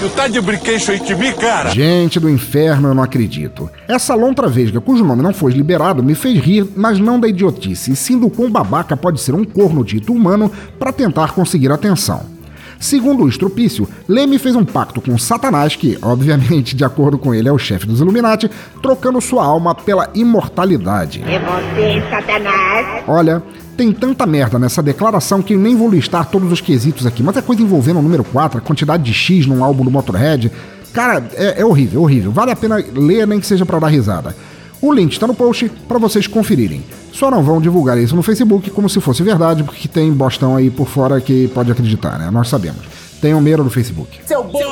Tu 0.00 0.08
tá 0.10 0.28
de 0.28 0.40
brinquedo 0.40 0.90
aí 0.90 1.00
de 1.00 1.14
mim, 1.14 1.32
cara? 1.32 1.70
Gente 1.70 2.18
do 2.18 2.30
inferno, 2.30 2.88
eu 2.88 2.94
não 2.94 3.02
acredito. 3.02 3.68
Essa 3.86 4.14
lontra 4.14 4.48
vesga, 4.48 4.80
cujo 4.80 5.04
nome 5.04 5.22
não 5.22 5.34
foi 5.34 5.52
liberado, 5.52 6.02
me 6.02 6.14
fez 6.14 6.38
rir, 6.40 6.66
mas 6.74 6.98
não 6.98 7.20
da 7.20 7.28
idiotice, 7.28 7.92
e 7.92 7.96
sim 7.96 8.18
do 8.18 8.30
quão 8.30 8.50
babaca 8.50 8.96
pode 8.96 9.20
ser 9.20 9.34
um 9.34 9.44
corno 9.44 9.84
dito 9.84 10.12
humano 10.12 10.50
para 10.78 10.92
tentar 10.92 11.32
conseguir 11.32 11.70
atenção. 11.70 12.39
Segundo 12.80 13.24
o 13.24 13.28
estrupício, 13.28 13.86
Leme 14.08 14.38
fez 14.38 14.56
um 14.56 14.64
pacto 14.64 15.02
com 15.02 15.18
Satanás, 15.18 15.76
que, 15.76 15.98
obviamente, 16.00 16.74
de 16.74 16.82
acordo 16.82 17.18
com 17.18 17.34
ele, 17.34 17.46
é 17.46 17.52
o 17.52 17.58
chefe 17.58 17.86
dos 17.86 18.00
Illuminati, 18.00 18.50
trocando 18.80 19.20
sua 19.20 19.44
alma 19.44 19.74
pela 19.74 20.08
imortalidade. 20.14 21.22
É 21.26 21.38
você, 21.38 22.02
Satanás. 22.08 23.04
Olha, 23.06 23.42
tem 23.76 23.92
tanta 23.92 24.24
merda 24.24 24.58
nessa 24.58 24.82
declaração 24.82 25.42
que 25.42 25.54
nem 25.56 25.76
vou 25.76 25.90
listar 25.90 26.30
todos 26.30 26.50
os 26.50 26.62
quesitos 26.62 27.04
aqui, 27.04 27.22
mas 27.22 27.36
é 27.36 27.42
coisa 27.42 27.60
envolvendo 27.60 27.98
o 27.98 28.02
número 28.02 28.24
4, 28.24 28.58
a 28.58 28.62
quantidade 28.62 29.02
de 29.02 29.12
X 29.12 29.46
num 29.46 29.62
álbum 29.62 29.84
do 29.84 29.90
Motorhead. 29.90 30.50
Cara, 30.90 31.22
é, 31.34 31.60
é 31.60 31.64
horrível, 31.64 32.00
horrível. 32.00 32.32
Vale 32.32 32.50
a 32.50 32.56
pena 32.56 32.82
ler, 32.94 33.26
nem 33.26 33.40
que 33.40 33.46
seja 33.46 33.66
pra 33.66 33.78
dar 33.78 33.88
risada. 33.88 34.34
O 34.82 34.92
link 34.92 35.12
está 35.12 35.26
no 35.26 35.34
post 35.34 35.70
para 35.86 35.98
vocês 35.98 36.26
conferirem. 36.26 36.82
Só 37.12 37.30
não 37.30 37.42
vão 37.42 37.60
divulgar 37.60 37.98
isso 37.98 38.16
no 38.16 38.22
Facebook 38.22 38.70
como 38.70 38.88
se 38.88 39.00
fosse 39.00 39.22
verdade, 39.22 39.62
porque 39.62 39.86
tem 39.86 40.10
bostão 40.12 40.56
aí 40.56 40.70
por 40.70 40.88
fora 40.88 41.20
que 41.20 41.48
pode 41.48 41.70
acreditar, 41.70 42.18
né? 42.18 42.30
Nós 42.30 42.48
sabemos. 42.48 42.80
Tenham 43.20 43.40
medo 43.42 43.62
do 43.62 43.68
Facebook. 43.68 44.18
Seu 44.24 44.42
bolha. 44.42 44.64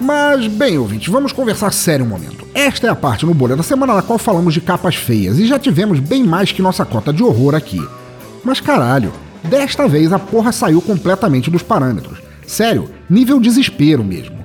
Mas, 0.00 0.48
bem, 0.48 0.76
ouvinte, 0.76 1.08
vamos 1.08 1.32
conversar 1.32 1.72
sério 1.72 2.04
um 2.04 2.08
momento. 2.08 2.44
Esta 2.52 2.88
é 2.88 2.90
a 2.90 2.96
parte 2.96 3.24
no 3.24 3.32
Bolha 3.32 3.54
da 3.54 3.62
Semana 3.62 3.94
na 3.94 4.02
qual 4.02 4.18
falamos 4.18 4.52
de 4.52 4.60
capas 4.60 4.96
feias, 4.96 5.38
e 5.38 5.46
já 5.46 5.56
tivemos 5.56 6.00
bem 6.00 6.24
mais 6.24 6.50
que 6.50 6.60
nossa 6.60 6.84
cota 6.84 7.12
de 7.12 7.22
horror 7.22 7.54
aqui. 7.54 7.80
Mas 8.42 8.60
caralho, 8.60 9.12
desta 9.44 9.86
vez 9.86 10.12
a 10.12 10.18
porra 10.18 10.50
saiu 10.50 10.82
completamente 10.82 11.50
dos 11.50 11.62
parâmetros. 11.62 12.18
Sério, 12.44 12.90
nível 13.08 13.38
desespero 13.38 14.02
mesmo. 14.02 14.39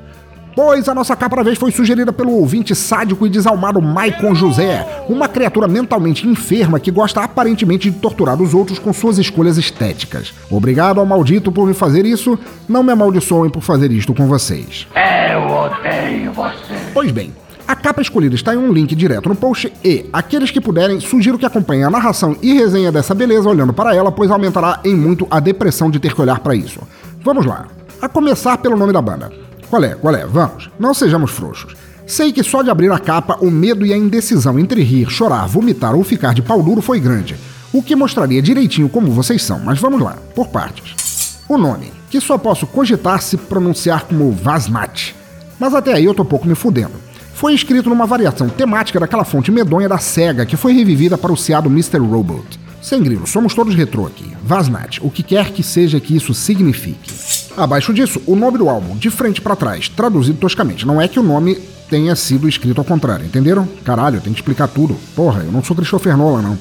Pois 0.55 0.87
a 0.87 0.95
nossa 0.95 1.17
capa 1.17 1.35
da 1.35 1.43
vez 1.43 1.57
foi 1.57 1.69
sugerida 1.69 2.13
pelo 2.13 2.31
ouvinte 2.31 2.73
sádico 2.73 3.27
e 3.27 3.29
desalmado 3.29 3.81
Maicon 3.81 4.33
José, 4.33 5.03
uma 5.09 5.27
criatura 5.27 5.67
mentalmente 5.67 6.25
enferma 6.25 6.79
que 6.79 6.89
gosta 6.89 7.21
aparentemente 7.21 7.91
de 7.91 7.97
torturar 7.97 8.41
os 8.41 8.53
outros 8.53 8.79
com 8.79 8.93
suas 8.93 9.17
escolhas 9.17 9.57
estéticas. 9.57 10.33
Obrigado 10.49 11.01
ao 11.01 11.05
maldito 11.05 11.51
por 11.51 11.67
me 11.67 11.73
fazer 11.73 12.05
isso, 12.05 12.39
não 12.69 12.83
me 12.83 12.93
amaldiçoem 12.93 13.49
por 13.51 13.61
fazer 13.61 13.91
isto 13.91 14.13
com 14.13 14.27
vocês. 14.27 14.87
Eu 15.29 15.41
odeio 15.45 16.31
você. 16.31 16.73
Pois 16.93 17.11
bem, 17.11 17.33
a 17.67 17.75
capa 17.75 18.01
escolhida 18.01 18.35
está 18.35 18.53
em 18.53 18.57
um 18.57 18.71
link 18.71 18.95
direto 18.95 19.27
no 19.27 19.35
post 19.35 19.73
e, 19.83 20.05
aqueles 20.13 20.51
que 20.51 20.61
puderem, 20.61 21.01
sugiro 21.01 21.37
que 21.37 21.45
acompanhem 21.45 21.83
a 21.83 21.89
narração 21.89 22.37
e 22.41 22.53
resenha 22.53 22.93
dessa 22.93 23.13
beleza 23.13 23.49
olhando 23.49 23.73
para 23.73 23.93
ela, 23.93 24.09
pois 24.09 24.31
aumentará 24.31 24.79
em 24.85 24.95
muito 24.95 25.27
a 25.29 25.41
depressão 25.41 25.91
de 25.91 25.99
ter 25.99 26.15
que 26.15 26.21
olhar 26.21 26.39
para 26.39 26.55
isso. 26.55 26.79
Vamos 27.21 27.45
lá. 27.45 27.67
A 28.01 28.07
começar 28.07 28.57
pelo 28.59 28.77
nome 28.77 28.93
da 28.93 29.01
banda. 29.01 29.44
Qual 29.69 29.83
é? 29.83 29.95
Qual 29.95 30.15
é? 30.15 30.25
Vamos. 30.25 30.69
Não 30.79 30.93
sejamos 30.93 31.31
frouxos. 31.31 31.75
Sei 32.07 32.31
que 32.31 32.43
só 32.43 32.61
de 32.61 32.69
abrir 32.69 32.91
a 32.91 32.99
capa, 32.99 33.37
o 33.41 33.49
medo 33.49 33.85
e 33.85 33.91
a 33.91 33.97
indecisão 33.97 34.59
entre 34.59 34.83
rir, 34.83 35.09
chorar, 35.09 35.47
vomitar 35.47 35.95
ou 35.95 36.03
ficar 36.03 36.33
de 36.33 36.41
pau 36.41 36.61
duro 36.61 36.81
foi 36.81 36.99
grande. 36.99 37.35
O 37.73 37.81
que 37.81 37.95
mostraria 37.95 38.41
direitinho 38.41 38.87
como 38.87 39.11
vocês 39.11 39.41
são, 39.41 39.59
mas 39.59 39.79
vamos 39.79 40.01
lá, 40.01 40.15
por 40.35 40.47
partes. 40.47 41.39
O 41.49 41.57
nome, 41.57 41.91
que 42.09 42.21
só 42.21 42.37
posso 42.37 42.67
cogitar 42.67 43.21
se 43.21 43.37
pronunciar 43.37 44.05
como 44.05 44.31
Vasnat. 44.31 45.15
Mas 45.59 45.73
até 45.73 45.93
aí 45.93 46.05
eu 46.05 46.13
tô 46.13 46.23
pouco 46.23 46.47
me 46.47 46.55
fudendo. 46.55 46.93
Foi 47.33 47.53
escrito 47.53 47.89
numa 47.89 48.05
variação 48.05 48.47
temática 48.47 48.99
daquela 48.99 49.25
fonte 49.25 49.51
medonha 49.51 49.89
da 49.89 49.97
SEGA 49.97 50.45
que 50.45 50.55
foi 50.55 50.73
revivida 50.73 51.17
para 51.17 51.33
o 51.33 51.37
seado 51.37 51.69
Mr. 51.69 51.97
Robot. 51.97 52.64
Sem 52.85 53.01
grilo, 53.01 53.25
somos 53.25 53.55
todos 53.55 53.73
retrô 53.73 54.05
aqui. 54.05 54.31
Vasnat, 54.43 54.99
o 55.01 55.09
que 55.09 55.23
quer 55.23 55.49
que 55.49 55.63
seja 55.63 55.99
que 55.99 56.15
isso 56.15 56.35
signifique. 56.35 57.11
Abaixo 57.57 57.91
disso, 57.91 58.21
o 58.27 58.35
nome 58.35 58.59
do 58.59 58.69
álbum, 58.69 58.95
de 58.95 59.09
frente 59.09 59.41
para 59.41 59.55
trás, 59.55 59.89
traduzido 59.89 60.37
toscamente. 60.37 60.85
Não 60.85 61.01
é 61.01 61.07
que 61.07 61.19
o 61.19 61.23
nome 61.23 61.55
tenha 61.89 62.15
sido 62.15 62.47
escrito 62.47 62.77
ao 62.77 62.85
contrário, 62.85 63.25
entenderam? 63.25 63.67
Caralho, 63.83 64.21
tem 64.21 64.31
que 64.31 64.39
explicar 64.39 64.67
tudo. 64.67 64.95
Porra, 65.15 65.41
eu 65.41 65.51
não 65.51 65.63
sou 65.63 65.75
Christopher 65.75 66.15
Nolan, 66.15 66.43
não. 66.43 66.59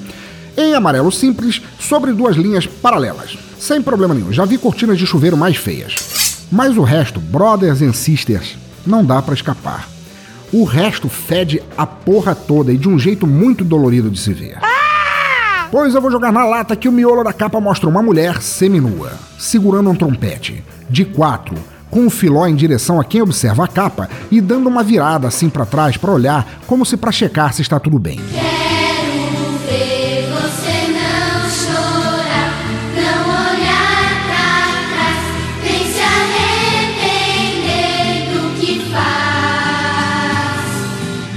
Em 0.56 0.72
amarelo 0.72 1.12
simples, 1.12 1.60
sobre 1.78 2.10
duas 2.14 2.36
linhas 2.36 2.66
paralelas. 2.66 3.36
Sem 3.58 3.82
problema 3.82 4.14
nenhum, 4.14 4.32
já 4.32 4.46
vi 4.46 4.56
cortinas 4.56 4.96
de 4.96 5.06
chuveiro 5.06 5.36
mais 5.36 5.58
feias. 5.58 5.94
Mas 6.50 6.78
o 6.78 6.82
resto, 6.82 7.20
brothers 7.20 7.82
and 7.82 7.92
sisters, 7.92 8.56
não 8.86 9.04
dá 9.04 9.20
para 9.20 9.34
escapar. 9.34 9.90
O 10.50 10.64
resto 10.64 11.06
fede 11.10 11.62
a 11.76 11.86
porra 11.86 12.34
toda 12.34 12.72
e 12.72 12.78
de 12.78 12.88
um 12.88 12.98
jeito 12.98 13.26
muito 13.26 13.62
dolorido 13.62 14.08
de 14.08 14.18
se 14.18 14.32
ver. 14.32 14.56
Pois 15.70 15.94
eu 15.94 16.00
vou 16.00 16.10
jogar 16.10 16.32
na 16.32 16.44
lata 16.44 16.76
que 16.76 16.88
o 16.88 16.92
miolo 16.92 17.24
da 17.24 17.32
capa 17.32 17.60
mostra 17.60 17.88
uma 17.88 18.02
mulher 18.02 18.40
seminua, 18.40 19.12
segurando 19.38 19.90
um 19.90 19.94
trompete, 19.94 20.64
de 20.88 21.04
quatro, 21.04 21.56
com 21.90 22.00
um 22.00 22.10
filó 22.10 22.46
em 22.46 22.54
direção 22.54 23.00
a 23.00 23.04
quem 23.04 23.22
observa 23.22 23.64
a 23.64 23.68
capa 23.68 24.08
e 24.30 24.40
dando 24.40 24.68
uma 24.68 24.82
virada 24.82 25.28
assim 25.28 25.48
para 25.48 25.66
trás 25.66 25.96
para 25.96 26.12
olhar, 26.12 26.60
como 26.66 26.84
se 26.84 26.96
para 26.96 27.12
checar 27.12 27.52
se 27.52 27.62
está 27.62 27.78
tudo 27.78 27.98
bem. 27.98 28.18
Quero 28.18 28.53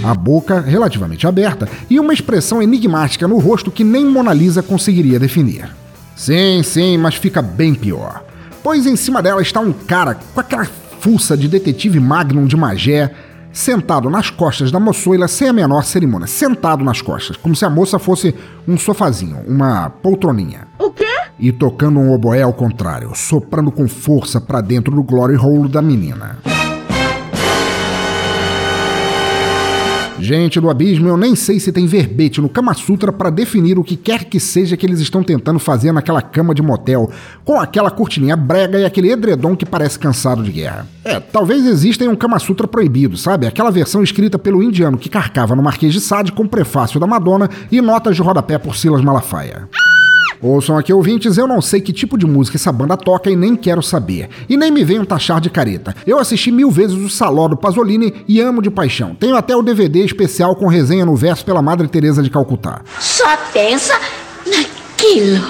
a 0.07 0.15
boca 0.15 0.61
relativamente 0.61 1.27
aberta 1.27 1.67
e 1.89 1.99
uma 1.99 2.13
expressão 2.13 2.61
enigmática 2.61 3.27
no 3.27 3.37
rosto 3.37 3.69
que 3.69 3.83
nem 3.83 4.05
Mona 4.05 4.31
Lisa 4.31 4.63
conseguiria 4.63 5.19
definir. 5.19 5.69
Sim, 6.15 6.63
sim, 6.63 6.97
mas 6.97 7.15
fica 7.15 7.41
bem 7.41 7.75
pior. 7.75 8.23
Pois 8.63 8.85
em 8.85 8.95
cima 8.95 9.21
dela 9.21 9.41
está 9.41 9.59
um 9.59 9.73
cara 9.73 10.15
com 10.33 10.39
aquela 10.39 10.65
fuça 11.01 11.35
de 11.35 11.49
detetive 11.49 11.99
Magnum 11.99 12.45
de 12.45 12.55
Magé, 12.55 13.11
sentado 13.51 14.09
nas 14.09 14.29
costas 14.29 14.71
da 14.71 14.79
moçoila 14.79 15.27
sem 15.27 15.49
a 15.49 15.53
menor 15.53 15.83
cerimônia. 15.83 16.25
Sentado 16.25 16.85
nas 16.85 17.01
costas, 17.01 17.35
como 17.35 17.53
se 17.53 17.65
a 17.65 17.69
moça 17.69 17.99
fosse 17.99 18.33
um 18.65 18.77
sofazinho, 18.77 19.39
uma 19.45 19.89
poltroninha. 19.89 20.67
O 20.79 20.89
quê? 20.89 21.05
E 21.37 21.51
tocando 21.51 21.99
um 21.99 22.13
oboé 22.13 22.43
ao 22.43 22.53
contrário, 22.53 23.11
soprando 23.13 23.71
com 23.71 23.89
força 23.89 24.39
pra 24.39 24.61
dentro 24.61 24.95
do 24.95 25.03
glory 25.03 25.35
hole 25.35 25.67
da 25.67 25.81
menina. 25.81 26.37
Gente 30.19 30.59
do 30.59 30.69
abismo, 30.69 31.07
eu 31.07 31.15
nem 31.15 31.35
sei 31.35 31.59
se 31.59 31.71
tem 31.71 31.85
verbete 31.85 32.41
no 32.41 32.49
Kama 32.49 32.73
Sutra 32.73 33.11
para 33.11 33.29
definir 33.29 33.77
o 33.77 33.83
que 33.83 33.95
quer 33.95 34.23
que 34.23 34.39
seja 34.39 34.75
que 34.75 34.85
eles 34.85 34.99
estão 34.99 35.23
tentando 35.23 35.59
fazer 35.59 35.91
naquela 35.91 36.21
cama 36.21 36.55
de 36.55 36.61
motel, 36.61 37.09
com 37.45 37.59
aquela 37.59 37.91
cortininha 37.91 38.35
brega 38.35 38.79
e 38.79 38.85
aquele 38.85 39.11
edredom 39.11 39.55
que 39.55 39.65
parece 39.65 39.99
cansado 39.99 40.43
de 40.43 40.51
guerra. 40.51 40.87
É, 41.05 41.19
talvez 41.19 41.65
exista 41.65 42.03
um 42.05 42.15
Kama 42.15 42.39
Sutra 42.39 42.67
proibido, 42.67 43.15
sabe? 43.15 43.45
Aquela 43.45 43.71
versão 43.71 44.01
escrita 44.03 44.39
pelo 44.39 44.63
indiano 44.63 44.97
que 44.97 45.09
carcava 45.09 45.55
no 45.55 45.61
Marquês 45.63 45.93
de 45.93 46.01
Sade 46.01 46.31
com 46.31 46.47
prefácio 46.47 46.99
da 46.99 47.07
Madonna 47.07 47.49
e 47.71 47.79
notas 47.79 48.15
de 48.15 48.21
rodapé 48.21 48.57
por 48.57 48.75
Silas 48.75 49.01
Malafaia. 49.01 49.69
Ouçam 50.41 50.77
aqui, 50.77 50.93
ouvintes, 50.93 51.37
eu 51.37 51.47
não 51.47 51.61
sei 51.61 51.81
que 51.81 51.91
tipo 51.91 52.17
de 52.17 52.25
música 52.25 52.57
essa 52.57 52.71
banda 52.71 52.95
toca 52.95 53.29
e 53.29 53.35
nem 53.35 53.55
quero 53.55 53.81
saber. 53.81 54.29
E 54.47 54.55
nem 54.55 54.71
me 54.71 54.83
venham 54.83 55.05
taxar 55.05 55.41
de 55.41 55.49
careta. 55.49 55.95
Eu 56.05 56.19
assisti 56.19 56.51
mil 56.51 56.69
vezes 56.69 56.95
o 56.95 57.09
Saló 57.09 57.47
do 57.47 57.57
Pasolini 57.57 58.13
e 58.27 58.39
amo 58.39 58.61
de 58.61 58.69
paixão. 58.69 59.15
Tenho 59.15 59.35
até 59.35 59.55
o 59.55 59.63
DVD 59.63 60.03
especial 60.03 60.55
com 60.55 60.67
resenha 60.67 61.05
no 61.05 61.15
verso 61.15 61.43
pela 61.43 61.61
Madre 61.61 61.87
Teresa 61.87 62.21
de 62.21 62.29
Calcutá. 62.29 62.81
Só 62.99 63.35
pensa 63.51 63.93
naquilo. 64.45 65.45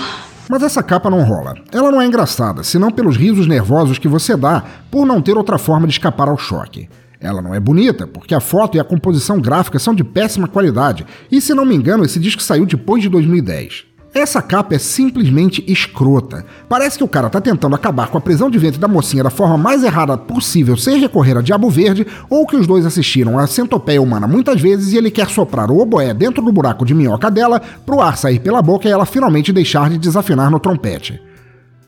Mas 0.50 0.64
essa 0.64 0.82
capa 0.82 1.10
não 1.10 1.24
rola. 1.24 1.56
Ela 1.72 1.92
não 1.92 2.02
é 2.02 2.06
engraçada, 2.06 2.64
senão 2.64 2.90
pelos 2.90 3.18
risos 3.18 3.48
nervosos 3.48 4.00
que 4.00 4.08
você 4.08 4.38
dá 4.38 4.64
por 4.90 5.06
não 5.06 5.22
ter 5.22 5.38
outra 5.38 5.58
forma 5.58 5.86
de 5.86 5.94
escapar 5.94 6.30
ao 6.30 6.38
choque. 6.38 6.88
Ela 7.20 7.42
não 7.42 7.54
é 7.54 7.60
bonita, 7.60 8.08
porque 8.08 8.36
a 8.36 8.40
foto 8.40 8.78
e 8.78 8.80
a 8.80 8.84
composição 8.84 9.42
gráfica 9.42 9.80
são 9.80 9.94
de 9.94 10.04
péssima 10.04 10.48
qualidade, 10.48 11.06
e 11.32 11.42
se 11.42 11.54
não 11.54 11.66
me 11.66 11.76
engano, 11.76 12.06
esse 12.06 12.20
disco 12.20 12.42
saiu 12.42 12.66
depois 12.66 13.02
de 13.02 13.10
2010. 13.10 13.87
Essa 14.18 14.42
capa 14.42 14.74
é 14.74 14.80
simplesmente 14.80 15.64
escrota. 15.68 16.44
Parece 16.68 16.98
que 16.98 17.04
o 17.04 17.08
cara 17.08 17.30
tá 17.30 17.40
tentando 17.40 17.76
acabar 17.76 18.08
com 18.08 18.18
a 18.18 18.22
prisão 18.22 18.50
de 18.50 18.58
ventre 18.58 18.80
da 18.80 18.88
mocinha 18.88 19.24
da 19.24 19.30
forma 19.30 19.60
mais 19.60 19.84
errada 19.84 20.18
possível 20.18 20.76
sem 20.76 21.00
recorrer 21.00 21.38
a 21.38 21.42
Diabo 21.42 21.70
Verde, 21.70 22.08
ou 22.28 22.48
que 22.48 22.56
os 22.56 22.66
dois 22.66 22.84
assistiram 22.84 23.38
a 23.38 23.46
centopeia 23.46 24.02
humana 24.02 24.28
muitas 24.28 24.60
vezes 24.60 24.92
e 24.92 24.98
ele 24.98 25.12
quer 25.12 25.30
soprar 25.30 25.70
o 25.70 25.78
oboé 25.78 26.16
dentro 26.16 26.44
do 26.44 26.52
buraco 26.52 26.84
de 26.84 26.96
minhoca 26.96 27.30
dela 27.30 27.62
pro 27.86 28.02
ar 28.02 28.18
sair 28.18 28.40
pela 28.40 28.60
boca 28.60 28.90
e 28.90 28.92
ela 28.92 29.06
finalmente 29.06 29.54
deixar 29.54 29.88
de 29.88 30.00
desafinar 30.00 30.50
no 30.50 30.60
trompete. 30.60 31.22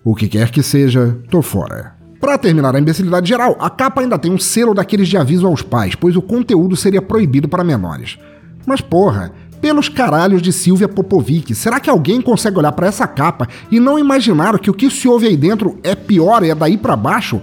O 0.04 0.14
que 0.14 0.28
quer 0.28 0.52
que 0.52 0.62
seja, 0.62 1.18
tô 1.32 1.42
fora. 1.42 1.96
Pra 2.22 2.38
terminar 2.38 2.76
a 2.76 2.80
imbecilidade 2.80 3.28
geral, 3.28 3.58
a 3.60 3.72
capa 3.72 4.02
ainda 4.02 4.20
tem 4.20 4.32
um 4.32 4.38
selo 4.38 4.76
daqueles 4.76 5.08
de 5.08 5.18
aviso 5.18 5.48
aos 5.48 5.64
pais, 5.64 5.96
pois 5.96 6.16
o 6.16 6.22
conteúdo 6.22 6.76
seria 6.76 7.02
proibido 7.02 7.50
para 7.50 7.64
menores. 7.64 8.20
Mas 8.68 8.82
porra, 8.82 9.32
pelos 9.62 9.90
caralhos 9.90 10.42
de 10.42 10.52
Silvia 10.52 10.88
Popovic, 10.88 11.54
será 11.54 11.80
que 11.80 11.90
alguém 11.90 12.22
consegue 12.22 12.58
olhar 12.58 12.72
pra 12.72 12.88
essa 12.88 13.08
capa 13.08 13.48
e 13.72 13.80
não 13.80 14.00
imaginar 14.00 14.58
que 14.60 14.70
o 14.70 14.74
que 14.74 14.90
se 14.90 15.08
ouve 15.08 15.28
aí 15.28 15.38
dentro 15.38 15.80
é 15.84 15.96
pior 15.96 16.44
e 16.44 16.50
é 16.50 16.56
daí 16.56 16.78
pra 16.78 16.96
baixo? 16.96 17.42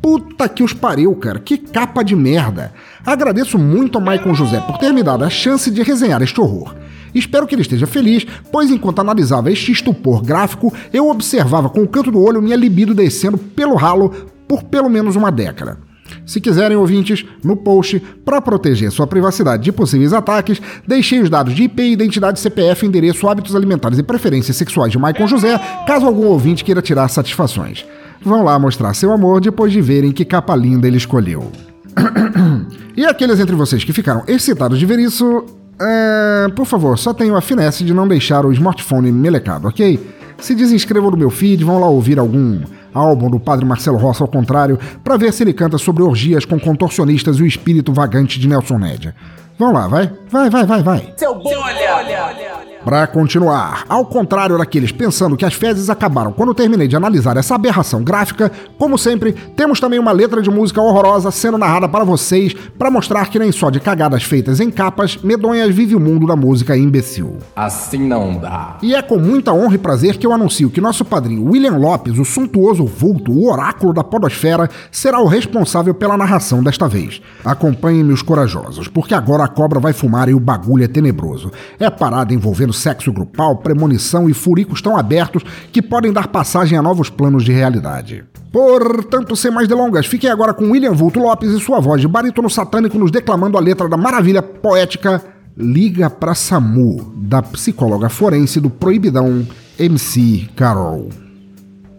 Puta 0.00 0.48
que 0.48 0.62
os 0.62 0.72
pariu, 0.72 1.14
cara, 1.16 1.38
que 1.38 1.58
capa 1.58 2.02
de 2.02 2.14
merda. 2.14 2.72
Agradeço 3.04 3.58
muito 3.58 3.98
ao 3.98 4.04
Maicon 4.04 4.34
José 4.34 4.60
por 4.60 4.78
ter 4.78 4.92
me 4.92 5.02
dado 5.02 5.24
a 5.24 5.30
chance 5.30 5.70
de 5.70 5.82
resenhar 5.82 6.22
este 6.22 6.40
horror. 6.40 6.74
Espero 7.14 7.46
que 7.46 7.54
ele 7.54 7.62
esteja 7.62 7.86
feliz, 7.86 8.26
pois 8.52 8.70
enquanto 8.70 9.00
analisava 9.00 9.50
este 9.50 9.72
estupor 9.72 10.22
gráfico, 10.22 10.72
eu 10.92 11.08
observava 11.08 11.70
com 11.70 11.82
o 11.82 11.88
canto 11.88 12.10
do 12.10 12.22
olho 12.22 12.42
minha 12.42 12.56
libido 12.56 12.94
descendo 12.94 13.38
pelo 13.38 13.74
ralo 13.74 14.10
por 14.46 14.62
pelo 14.64 14.88
menos 14.88 15.16
uma 15.16 15.32
década. 15.32 15.85
Se 16.26 16.40
quiserem, 16.40 16.76
ouvintes, 16.76 17.24
no 17.42 17.56
post, 17.56 18.02
para 18.24 18.40
proteger 18.40 18.90
sua 18.90 19.06
privacidade 19.06 19.62
de 19.62 19.70
possíveis 19.70 20.12
ataques, 20.12 20.60
deixei 20.84 21.20
os 21.20 21.30
dados 21.30 21.54
de 21.54 21.62
IP, 21.62 21.80
identidade, 21.92 22.40
CPF, 22.40 22.84
endereço, 22.84 23.28
hábitos 23.28 23.54
alimentares 23.54 23.96
e 23.96 24.02
preferências 24.02 24.56
sexuais 24.56 24.90
de 24.90 24.98
Maicon 24.98 25.28
José, 25.28 25.56
caso 25.86 26.04
algum 26.04 26.26
ouvinte 26.26 26.64
queira 26.64 26.82
tirar 26.82 27.06
satisfações. 27.08 27.86
Vão 28.20 28.42
lá 28.42 28.58
mostrar 28.58 28.92
seu 28.92 29.12
amor 29.12 29.40
depois 29.40 29.72
de 29.72 29.80
verem 29.80 30.10
que 30.10 30.24
capa 30.24 30.56
linda 30.56 30.88
ele 30.88 30.96
escolheu. 30.96 31.52
e 32.96 33.06
aqueles 33.06 33.38
entre 33.38 33.54
vocês 33.54 33.84
que 33.84 33.92
ficaram 33.92 34.24
excitados 34.26 34.80
de 34.80 34.86
ver 34.86 34.98
isso, 34.98 35.44
é, 35.80 36.48
por 36.56 36.66
favor, 36.66 36.98
só 36.98 37.14
tenham 37.14 37.36
a 37.36 37.40
finesse 37.40 37.84
de 37.84 37.94
não 37.94 38.08
deixar 38.08 38.44
o 38.44 38.52
smartphone 38.52 39.12
melecado, 39.12 39.68
ok? 39.68 40.00
Se 40.38 40.56
desinscrevam 40.56 41.10
do 41.10 41.16
meu 41.16 41.30
feed, 41.30 41.62
vão 41.62 41.78
lá 41.78 41.86
ouvir 41.86 42.18
algum 42.18 42.60
álbum 42.96 43.30
do 43.30 43.38
Padre 43.38 43.64
Marcelo 43.64 43.98
Rossi 43.98 44.22
ao 44.22 44.28
contrário, 44.28 44.78
para 45.04 45.16
ver 45.16 45.32
se 45.32 45.42
ele 45.42 45.52
canta 45.52 45.78
sobre 45.78 46.02
orgias 46.02 46.44
com 46.44 46.58
contorcionistas 46.58 47.36
e 47.36 47.42
o 47.42 47.46
espírito 47.46 47.92
vagante 47.92 48.40
de 48.40 48.48
Nelson 48.48 48.78
Nédia. 48.78 49.14
Vão 49.58 49.72
lá, 49.72 49.88
vai? 49.88 50.12
Vai, 50.30 50.50
vai, 50.50 50.66
vai, 50.66 50.82
vai. 50.82 51.14
Seu 51.16 51.34
bom, 51.34 51.48
olha, 51.48 51.96
olha. 51.96 52.45
Pra 52.86 53.04
continuar, 53.04 53.84
ao 53.88 54.06
contrário 54.06 54.56
daqueles 54.56 54.92
pensando 54.92 55.36
que 55.36 55.44
as 55.44 55.54
fezes 55.54 55.90
acabaram 55.90 56.30
quando 56.30 56.54
terminei 56.54 56.86
de 56.86 56.94
analisar 56.94 57.36
essa 57.36 57.56
aberração 57.56 58.04
gráfica, 58.04 58.52
como 58.78 58.96
sempre, 58.96 59.32
temos 59.32 59.80
também 59.80 59.98
uma 59.98 60.12
letra 60.12 60.40
de 60.40 60.48
música 60.48 60.80
horrorosa 60.80 61.32
sendo 61.32 61.58
narrada 61.58 61.88
para 61.88 62.04
vocês, 62.04 62.54
para 62.78 62.88
mostrar 62.88 63.28
que 63.28 63.40
nem 63.40 63.50
só 63.50 63.70
de 63.70 63.80
cagadas 63.80 64.22
feitas 64.22 64.60
em 64.60 64.70
capas, 64.70 65.16
medonhas 65.16 65.74
vive 65.74 65.96
o 65.96 66.00
mundo 66.00 66.28
da 66.28 66.36
música 66.36 66.76
imbecil. 66.76 67.38
Assim 67.56 68.06
não 68.06 68.38
dá. 68.38 68.76
E 68.80 68.94
é 68.94 69.02
com 69.02 69.18
muita 69.18 69.52
honra 69.52 69.74
e 69.74 69.78
prazer 69.78 70.16
que 70.16 70.24
eu 70.24 70.32
anuncio 70.32 70.70
que 70.70 70.80
nosso 70.80 71.04
padrinho 71.04 71.50
William 71.50 71.78
Lopes, 71.78 72.16
o 72.20 72.24
suntuoso 72.24 72.86
vulto, 72.86 73.32
o 73.32 73.50
oráculo 73.50 73.92
da 73.92 74.04
podosfera, 74.04 74.70
será 74.92 75.18
o 75.18 75.26
responsável 75.26 75.92
pela 75.92 76.16
narração 76.16 76.62
desta 76.62 76.86
vez. 76.86 77.20
Acompanhem-me 77.44 78.12
os 78.12 78.22
corajosos, 78.22 78.86
porque 78.86 79.12
agora 79.12 79.42
a 79.42 79.48
cobra 79.48 79.80
vai 79.80 79.92
fumar 79.92 80.28
e 80.28 80.34
o 80.34 80.38
bagulho 80.38 80.84
é 80.84 80.88
tenebroso. 80.88 81.50
É 81.80 81.90
parada 81.90 82.32
envolvendo 82.32 82.75
sexo 82.76 83.12
grupal, 83.12 83.56
premonição 83.56 84.28
e 84.28 84.34
furicos 84.34 84.80
tão 84.80 84.96
abertos 84.96 85.42
que 85.72 85.82
podem 85.82 86.12
dar 86.12 86.28
passagem 86.28 86.78
a 86.78 86.82
novos 86.82 87.10
planos 87.10 87.44
de 87.44 87.52
realidade. 87.52 88.24
Portanto, 88.52 89.34
sem 89.34 89.50
mais 89.50 89.68
delongas, 89.68 90.06
fiquem 90.06 90.30
agora 90.30 90.54
com 90.54 90.70
William 90.70 90.92
Vulto 90.92 91.20
Lopes 91.20 91.50
e 91.50 91.60
sua 91.60 91.80
voz 91.80 92.00
de 92.00 92.08
barítono 92.08 92.48
satânico 92.48 92.98
nos 92.98 93.10
declamando 93.10 93.58
a 93.58 93.60
letra 93.60 93.88
da 93.88 93.96
maravilha 93.96 94.42
poética 94.42 95.22
Liga 95.58 96.10
pra 96.10 96.34
Samu, 96.34 97.14
da 97.16 97.42
psicóloga 97.42 98.10
forense 98.10 98.60
do 98.60 98.68
proibidão 98.68 99.46
MC 99.78 100.50
Carol. 100.54 101.08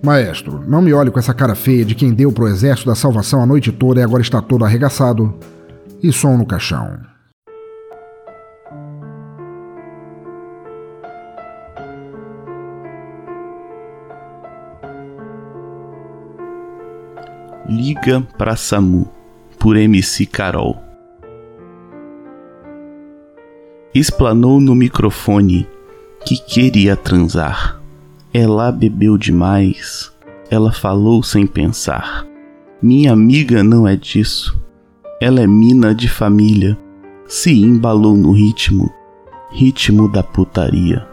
Maestro, 0.03 0.63
não 0.67 0.80
me 0.80 0.93
olhe 0.93 1.09
com 1.09 1.17
essa 1.17 1.34
cara 1.34 1.55
feia 1.55 1.84
de 1.84 1.95
quem 1.95 2.13
deu 2.13 2.32
pro 2.32 2.47
exército 2.47 2.88
da 2.88 2.95
salvação 2.95 3.41
a 3.41 3.47
noite 3.47 3.71
toda 3.71 3.99
e 3.99 4.03
agora 4.03 4.21
está 4.21 4.41
todo 4.41 4.63
arregaçado. 4.63 5.34
E 6.03 6.13
som 6.13 6.38
no 6.38 6.45
caixão. 6.45 6.99
Liga 17.70 18.26
pra 18.38 18.55
Samu, 18.55 19.11
por 19.59 19.76
MC 19.76 20.26
Carol. 20.26 20.82
Explanou 23.93 24.61
no 24.61 24.74
microfone 24.74 25.68
que 26.26 26.38
queria 26.38 26.95
transar. 26.95 27.82
Ela 28.34 28.72
bebeu 28.72 29.18
demais, 29.18 30.15
ela 30.49 30.72
falou 30.72 31.22
sem 31.22 31.45
pensar. 31.45 32.26
Minha 32.82 33.11
amiga 33.11 33.61
não 33.61 33.86
é 33.86 33.97
disso, 33.97 34.57
ela 35.20 35.41
é 35.41 35.47
mina 35.47 35.93
de 35.93 36.07
família, 36.07 36.78
se 37.28 37.51
embalou 37.51 38.15
no 38.15 38.32
ritmo, 38.32 38.89
ritmo 39.51 40.09
da 40.09 40.24
putaria. 40.24 41.05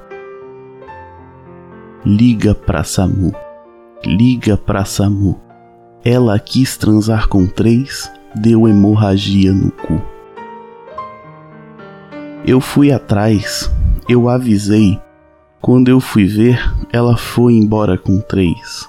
Liga 2.07 2.55
pra 2.55 2.85
Samu, 2.85 3.35
liga 4.07 4.57
pra 4.57 4.85
Samu. 4.85 5.44
Ela 6.05 6.39
quis 6.39 6.77
transar 6.77 7.29
com 7.29 7.47
três, 7.47 8.13
deu 8.35 8.69
hemorragia 8.69 9.55
no 9.55 9.71
cu. 9.71 10.03
Eu 12.47 12.61
fui 12.61 12.93
atrás, 12.93 13.71
eu 14.07 14.29
avisei. 14.29 15.01
Quando 15.63 15.89
eu 15.89 15.99
fui 16.01 16.27
ver, 16.27 16.61
ela 16.93 17.17
foi 17.17 17.55
embora 17.55 17.97
com 17.97 18.21
três. 18.21 18.87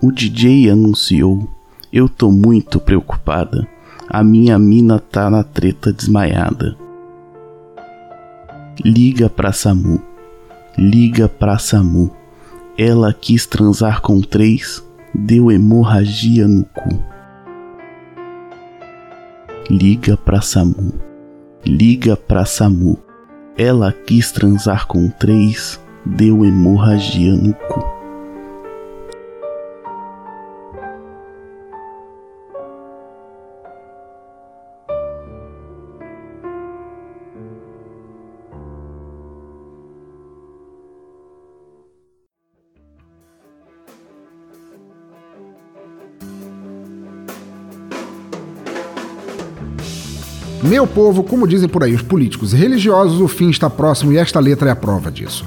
O 0.00 0.12
DJ 0.12 0.70
anunciou: 0.70 1.48
Eu 1.92 2.08
tô 2.08 2.30
muito 2.30 2.78
preocupada. 2.78 3.66
A 4.08 4.22
minha 4.22 4.56
mina 4.56 5.00
tá 5.00 5.28
na 5.28 5.42
treta 5.42 5.92
desmaiada. 5.92 6.76
Liga 8.84 9.28
pra 9.28 9.50
Samu. 9.50 10.00
Liga 10.78 11.28
pra 11.28 11.58
Samu. 11.58 12.12
Ela 12.78 13.12
quis 13.12 13.44
transar 13.44 14.00
com 14.00 14.20
três, 14.20 14.83
deu 15.14 15.52
hemorragia 15.52 16.48
no 16.48 16.64
cu. 16.64 17.00
Liga 19.70 20.16
pra 20.16 20.40
Samu. 20.40 20.92
Liga 21.64 22.16
pra 22.16 22.44
Samu. 22.44 22.98
Ela 23.56 23.92
quis 23.92 24.32
transar 24.32 24.86
com 24.86 25.08
três, 25.08 25.80
deu 26.04 26.44
hemorragia 26.44 27.32
no 27.32 27.54
cu. 27.54 27.93
Meu 50.84 50.92
povo, 50.92 51.22
como 51.22 51.48
dizem 51.48 51.66
por 51.66 51.82
aí 51.82 51.94
os 51.94 52.02
políticos 52.02 52.52
e 52.52 52.56
religiosos, 52.58 53.18
o 53.18 53.26
fim 53.26 53.48
está 53.48 53.70
próximo 53.70 54.12
e 54.12 54.18
esta 54.18 54.38
letra 54.38 54.68
é 54.68 54.72
a 54.72 54.76
prova 54.76 55.10
disso. 55.10 55.42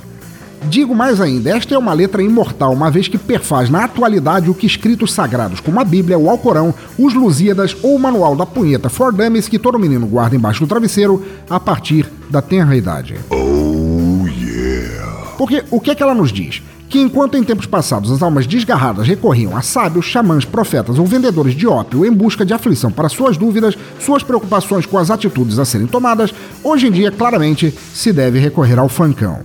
Digo 0.68 0.96
mais 0.96 1.22
ainda, 1.22 1.56
esta 1.56 1.76
é 1.76 1.78
uma 1.78 1.94
letra 1.94 2.24
imortal, 2.24 2.74
uma 2.74 2.90
vez 2.90 3.08
que 3.08 3.20
perfaz 3.20 3.70
na 3.70 3.84
atualidade 3.84 4.50
o 4.50 4.56
que 4.56 4.66
escritos 4.66 5.14
sagrados 5.14 5.60
como 5.60 5.80
a 5.80 5.84
Bíblia, 5.84 6.18
o 6.18 6.28
Alcorão, 6.28 6.74
os 6.98 7.14
Lusíadas 7.14 7.78
ou 7.84 7.96
o 7.96 8.00
Manual 8.00 8.36
da 8.36 8.48
Punheta 8.48 8.90
for 8.90 9.14
Dummies 9.14 9.48
que 9.48 9.60
todo 9.60 9.78
menino 9.78 10.08
guarda 10.08 10.36
embaixo 10.36 10.62
do 10.62 10.68
travesseiro 10.68 11.24
a 11.48 11.60
partir 11.60 12.10
da 12.32 12.42
tenra 12.42 12.76
idade. 12.76 13.14
Oh 13.30 14.26
yeah. 14.28 15.34
Porque 15.38 15.64
o 15.70 15.80
que 15.80 15.92
é 15.92 15.96
que 15.96 16.02
ela 16.02 16.16
nos 16.16 16.34
diz? 16.34 16.64
Que 16.90 17.00
enquanto 17.00 17.36
em 17.36 17.44
tempos 17.44 17.66
passados 17.66 18.12
as 18.12 18.22
almas 18.22 18.48
desgarradas 18.48 19.08
recorriam 19.08 19.56
a 19.56 19.62
sábios, 19.62 20.06
xamãs, 20.06 20.46
profetas 20.46 20.98
ou 20.98 21.06
vendedores 21.06 21.54
de 21.54 21.68
ópio 21.68 22.06
em 22.06 22.12
busca 22.12 22.46
de 22.46 22.54
aflição 22.54 22.92
para 22.92 23.10
suas 23.10 23.38
dúvidas, 23.38 23.78
suas 24.00 24.24
preocupações 24.24 24.86
com 24.86 24.98
as 24.98 25.12
atitudes 25.12 25.60
a 25.60 25.66
serem 25.66 25.88
tomadas, 25.88 26.34
hoje 26.64 26.88
em 26.88 26.92
dia 26.92 27.12
claramente 27.12 27.74
se 27.94 28.14
deve 28.14 28.40
recorrer 28.40 28.80
ao 28.80 28.90
fancão. 28.90 29.42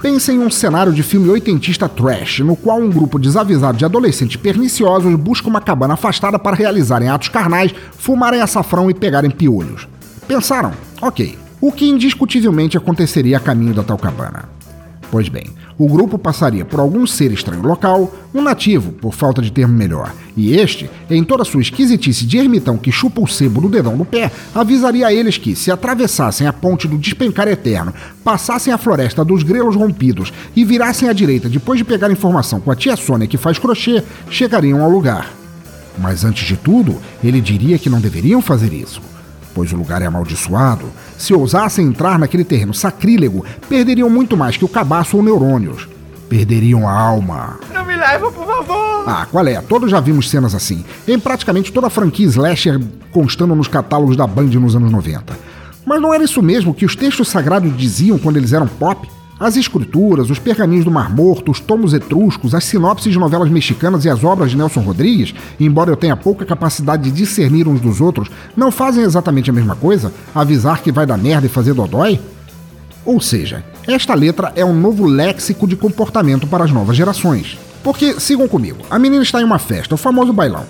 Pense 0.00 0.30
em 0.30 0.38
um 0.38 0.48
cenário 0.48 0.92
de 0.92 1.02
filme 1.02 1.28
oitentista 1.28 1.88
trash, 1.88 2.38
no 2.40 2.54
qual 2.54 2.78
um 2.78 2.88
grupo 2.88 3.18
desavisado 3.18 3.76
de 3.76 3.84
adolescentes 3.84 4.36
perniciosos 4.36 5.12
busca 5.16 5.48
uma 5.48 5.60
cabana 5.60 5.94
afastada 5.94 6.38
para 6.38 6.56
realizarem 6.56 7.08
atos 7.08 7.28
carnais, 7.28 7.74
fumarem 7.96 8.40
açafrão 8.40 8.88
e 8.88 8.94
pegarem 8.94 9.30
piolhos. 9.30 9.88
Pensaram? 10.28 10.72
Ok. 11.02 11.36
O 11.60 11.72
que 11.72 11.88
indiscutivelmente 11.88 12.76
aconteceria 12.76 13.38
a 13.38 13.40
caminho 13.40 13.74
da 13.74 13.82
tal 13.82 13.98
cabana? 13.98 14.48
Pois 15.10 15.28
bem, 15.28 15.50
o 15.78 15.86
grupo 15.86 16.18
passaria 16.18 16.64
por 16.64 16.80
algum 16.80 17.06
ser 17.06 17.30
estranho 17.30 17.62
local, 17.62 18.12
um 18.34 18.42
nativo, 18.42 18.92
por 18.92 19.14
falta 19.14 19.40
de 19.40 19.52
termo 19.52 19.72
melhor, 19.72 20.12
e 20.36 20.56
este, 20.56 20.90
em 21.08 21.22
toda 21.22 21.44
sua 21.44 21.62
esquisitice 21.62 22.26
de 22.26 22.36
ermitão 22.36 22.76
que 22.76 22.90
chupa 22.90 23.20
o 23.20 23.28
sebo 23.28 23.60
do 23.60 23.68
dedão 23.68 23.96
do 23.96 24.04
pé, 24.04 24.30
avisaria 24.54 25.06
a 25.06 25.12
eles 25.12 25.38
que, 25.38 25.54
se 25.54 25.70
atravessassem 25.70 26.46
a 26.46 26.52
ponte 26.52 26.88
do 26.88 26.98
despencar 26.98 27.46
eterno, 27.46 27.94
passassem 28.24 28.72
a 28.72 28.78
floresta 28.78 29.24
dos 29.24 29.44
grelos 29.44 29.76
rompidos 29.76 30.32
e 30.56 30.64
virassem 30.64 31.08
à 31.08 31.12
direita 31.12 31.48
depois 31.48 31.78
de 31.78 31.84
pegar 31.84 32.10
informação 32.10 32.60
com 32.60 32.72
a 32.72 32.76
tia 32.76 32.96
Sônia 32.96 33.28
que 33.28 33.36
faz 33.36 33.58
crochê, 33.58 34.02
chegariam 34.28 34.82
ao 34.82 34.90
lugar. 34.90 35.32
Mas 35.96 36.24
antes 36.24 36.46
de 36.46 36.56
tudo, 36.56 36.96
ele 37.22 37.40
diria 37.40 37.78
que 37.78 37.90
não 37.90 38.00
deveriam 38.00 38.42
fazer 38.42 38.72
isso 38.72 39.00
pois 39.58 39.72
o 39.72 39.76
lugar 39.76 40.00
é 40.02 40.06
amaldiçoado, 40.06 40.84
se 41.18 41.34
ousassem 41.34 41.84
entrar 41.86 42.18
naquele 42.18 42.44
terreno 42.44 42.72
sacrílego, 42.72 43.44
perderiam 43.68 44.08
muito 44.08 44.36
mais 44.36 44.56
que 44.56 44.64
o 44.64 44.68
cabaço 44.68 45.16
ou 45.16 45.22
neurônios. 45.22 45.88
Perderiam 46.28 46.88
a 46.88 46.92
alma. 46.92 47.58
Não 47.74 47.84
me 47.84 47.96
leva, 47.96 48.30
por 48.30 48.46
favor! 48.46 49.04
Ah, 49.06 49.26
qual 49.30 49.46
é? 49.46 49.60
Todos 49.60 49.90
já 49.90 49.98
vimos 49.98 50.30
cenas 50.30 50.54
assim. 50.54 50.84
Em 51.06 51.18
praticamente 51.18 51.72
toda 51.72 51.88
a 51.88 51.90
franquia 51.90 52.26
slasher 52.26 52.80
constando 53.10 53.54
nos 53.54 53.66
catálogos 53.66 54.16
da 54.16 54.26
Band 54.26 54.50
nos 54.50 54.76
anos 54.76 54.92
90. 54.92 55.36
Mas 55.84 56.00
não 56.00 56.12
era 56.12 56.22
isso 56.22 56.42
mesmo 56.42 56.74
que 56.74 56.84
os 56.84 56.94
textos 56.94 57.28
sagrados 57.28 57.74
diziam 57.76 58.18
quando 58.18 58.36
eles 58.36 58.52
eram 58.52 58.66
pop? 58.66 59.08
As 59.40 59.56
escrituras, 59.56 60.30
os 60.30 60.40
pergaminhos 60.40 60.84
do 60.84 60.90
Mar 60.90 61.14
Morto, 61.14 61.52
os 61.52 61.60
tomos 61.60 61.94
etruscos, 61.94 62.56
as 62.56 62.64
sinopses 62.64 63.12
de 63.12 63.18
novelas 63.20 63.48
mexicanas 63.48 64.04
e 64.04 64.10
as 64.10 64.24
obras 64.24 64.50
de 64.50 64.56
Nelson 64.56 64.80
Rodrigues, 64.80 65.32
embora 65.60 65.90
eu 65.90 65.96
tenha 65.96 66.16
pouca 66.16 66.44
capacidade 66.44 67.04
de 67.04 67.12
discernir 67.12 67.68
uns 67.68 67.80
dos 67.80 68.00
outros, 68.00 68.28
não 68.56 68.72
fazem 68.72 69.04
exatamente 69.04 69.48
a 69.48 69.52
mesma 69.52 69.76
coisa? 69.76 70.12
Avisar 70.34 70.82
que 70.82 70.90
vai 70.90 71.06
dar 71.06 71.16
merda 71.16 71.46
e 71.46 71.50
fazer 71.50 71.72
dodói? 71.72 72.18
Ou 73.04 73.20
seja, 73.20 73.64
esta 73.86 74.12
letra 74.12 74.52
é 74.56 74.64
um 74.64 74.74
novo 74.74 75.06
léxico 75.06 75.68
de 75.68 75.76
comportamento 75.76 76.48
para 76.48 76.64
as 76.64 76.72
novas 76.72 76.96
gerações. 76.96 77.56
Porque, 77.84 78.18
sigam 78.18 78.48
comigo, 78.48 78.78
a 78.90 78.98
menina 78.98 79.22
está 79.22 79.40
em 79.40 79.44
uma 79.44 79.60
festa, 79.60 79.94
o 79.94 79.98
famoso 79.98 80.32
bailão. 80.32 80.64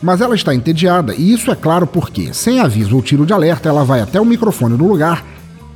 Mas 0.00 0.20
ela 0.20 0.36
está 0.36 0.54
entediada, 0.54 1.12
e 1.12 1.32
isso 1.32 1.50
é 1.50 1.56
claro 1.56 1.88
porque, 1.88 2.32
sem 2.32 2.60
aviso 2.60 2.94
ou 2.94 3.02
tiro 3.02 3.26
de 3.26 3.32
alerta, 3.32 3.68
ela 3.68 3.84
vai 3.84 4.00
até 4.00 4.20
o 4.20 4.24
microfone 4.24 4.76
do 4.76 4.86
lugar 4.86 5.24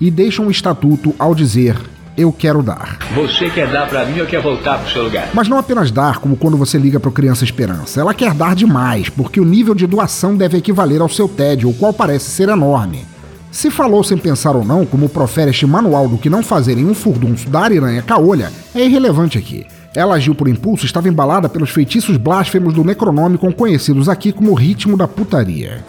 e 0.01 0.13
deixa 0.13 0.41
um 0.41 0.51
estatuto 0.51 1.13
ao 1.19 1.35
dizer 1.35 1.77
eu 2.17 2.33
quero 2.33 2.63
dar. 2.63 2.99
Você 3.15 3.51
quer 3.51 3.71
dar 3.71 3.89
para 3.89 4.05
mim 4.07 4.21
ou 4.21 4.27
quer 4.27 4.41
voltar 4.41 4.79
pro 4.79 4.91
seu 4.91 5.05
lugar? 5.05 5.29
Mas 5.35 5.49
não 5.49 5.59
apenas 5.59 5.91
dar, 5.91 6.19
como 6.19 6.37
quando 6.37 6.57
você 6.57 6.79
liga 6.79 6.99
para 6.99 7.11
Criança 7.11 7.45
Esperança. 7.45 8.01
Ela 8.01 8.15
quer 8.15 8.33
dar 8.33 8.55
demais, 8.55 9.09
porque 9.09 9.41
o 9.41 9.45
nível 9.45 9.75
de 9.75 9.87
doação 9.87 10.37
deve 10.37 10.59
equivaler 10.59 11.01
ao 11.01 11.09
seu 11.09 11.29
tédio, 11.29 11.69
o 11.69 11.75
qual 11.75 11.93
parece 11.93 12.31
ser 12.31 12.49
enorme. 12.49 13.05
Se 13.51 13.71
falou 13.71 14.03
sem 14.05 14.19
pensar 14.19 14.55
ou 14.55 14.65
não, 14.65 14.85
como 14.85 15.09
profere 15.09 15.51
este 15.51 15.67
manual 15.67 16.09
do 16.09 16.19
que 16.19 16.29
não 16.29 16.43
fazer 16.43 16.77
em 16.79 16.85
um 16.85 16.95
furdunço 16.95 17.49
da 17.49 17.61
Ariranha 17.61 18.03
Caolha, 18.03 18.53
é 18.75 18.85
irrelevante 18.85 19.39
aqui. 19.39 19.67
Ela 19.95 20.17
agiu 20.17 20.35
por 20.35 20.47
impulso 20.47 20.85
e 20.85 20.87
estava 20.87 21.09
embalada 21.09 21.49
pelos 21.49 21.71
feitiços 21.71 22.19
blasfemos 22.19 22.75
do 22.75 22.85
Necronômico 22.85 23.51
conhecidos 23.55 24.11
aqui 24.11 24.31
como 24.31 24.53
ritmo 24.53 24.95
da 24.95 25.09
putaria. 25.09 25.83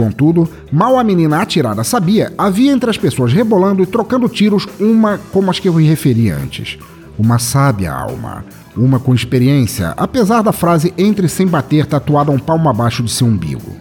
Contudo, 0.00 0.48
mal 0.72 0.98
a 0.98 1.04
menina 1.04 1.42
atirada 1.42 1.84
sabia, 1.84 2.32
havia 2.38 2.72
entre 2.72 2.88
as 2.88 2.96
pessoas 2.96 3.34
rebolando 3.34 3.82
e 3.82 3.86
trocando 3.86 4.30
tiros 4.30 4.66
uma 4.80 5.20
como 5.30 5.50
as 5.50 5.58
que 5.58 5.68
eu 5.68 5.74
me 5.74 5.86
referi 5.86 6.30
antes. 6.30 6.78
Uma 7.18 7.38
sábia 7.38 7.92
alma. 7.92 8.42
Uma 8.74 8.98
com 8.98 9.14
experiência, 9.14 9.92
apesar 9.98 10.40
da 10.40 10.52
frase 10.52 10.94
entre 10.96 11.28
sem 11.28 11.46
bater 11.46 11.84
tatuada 11.84 12.30
um 12.30 12.38
palmo 12.38 12.66
abaixo 12.70 13.02
de 13.02 13.10
seu 13.10 13.26
umbigo. 13.26 13.76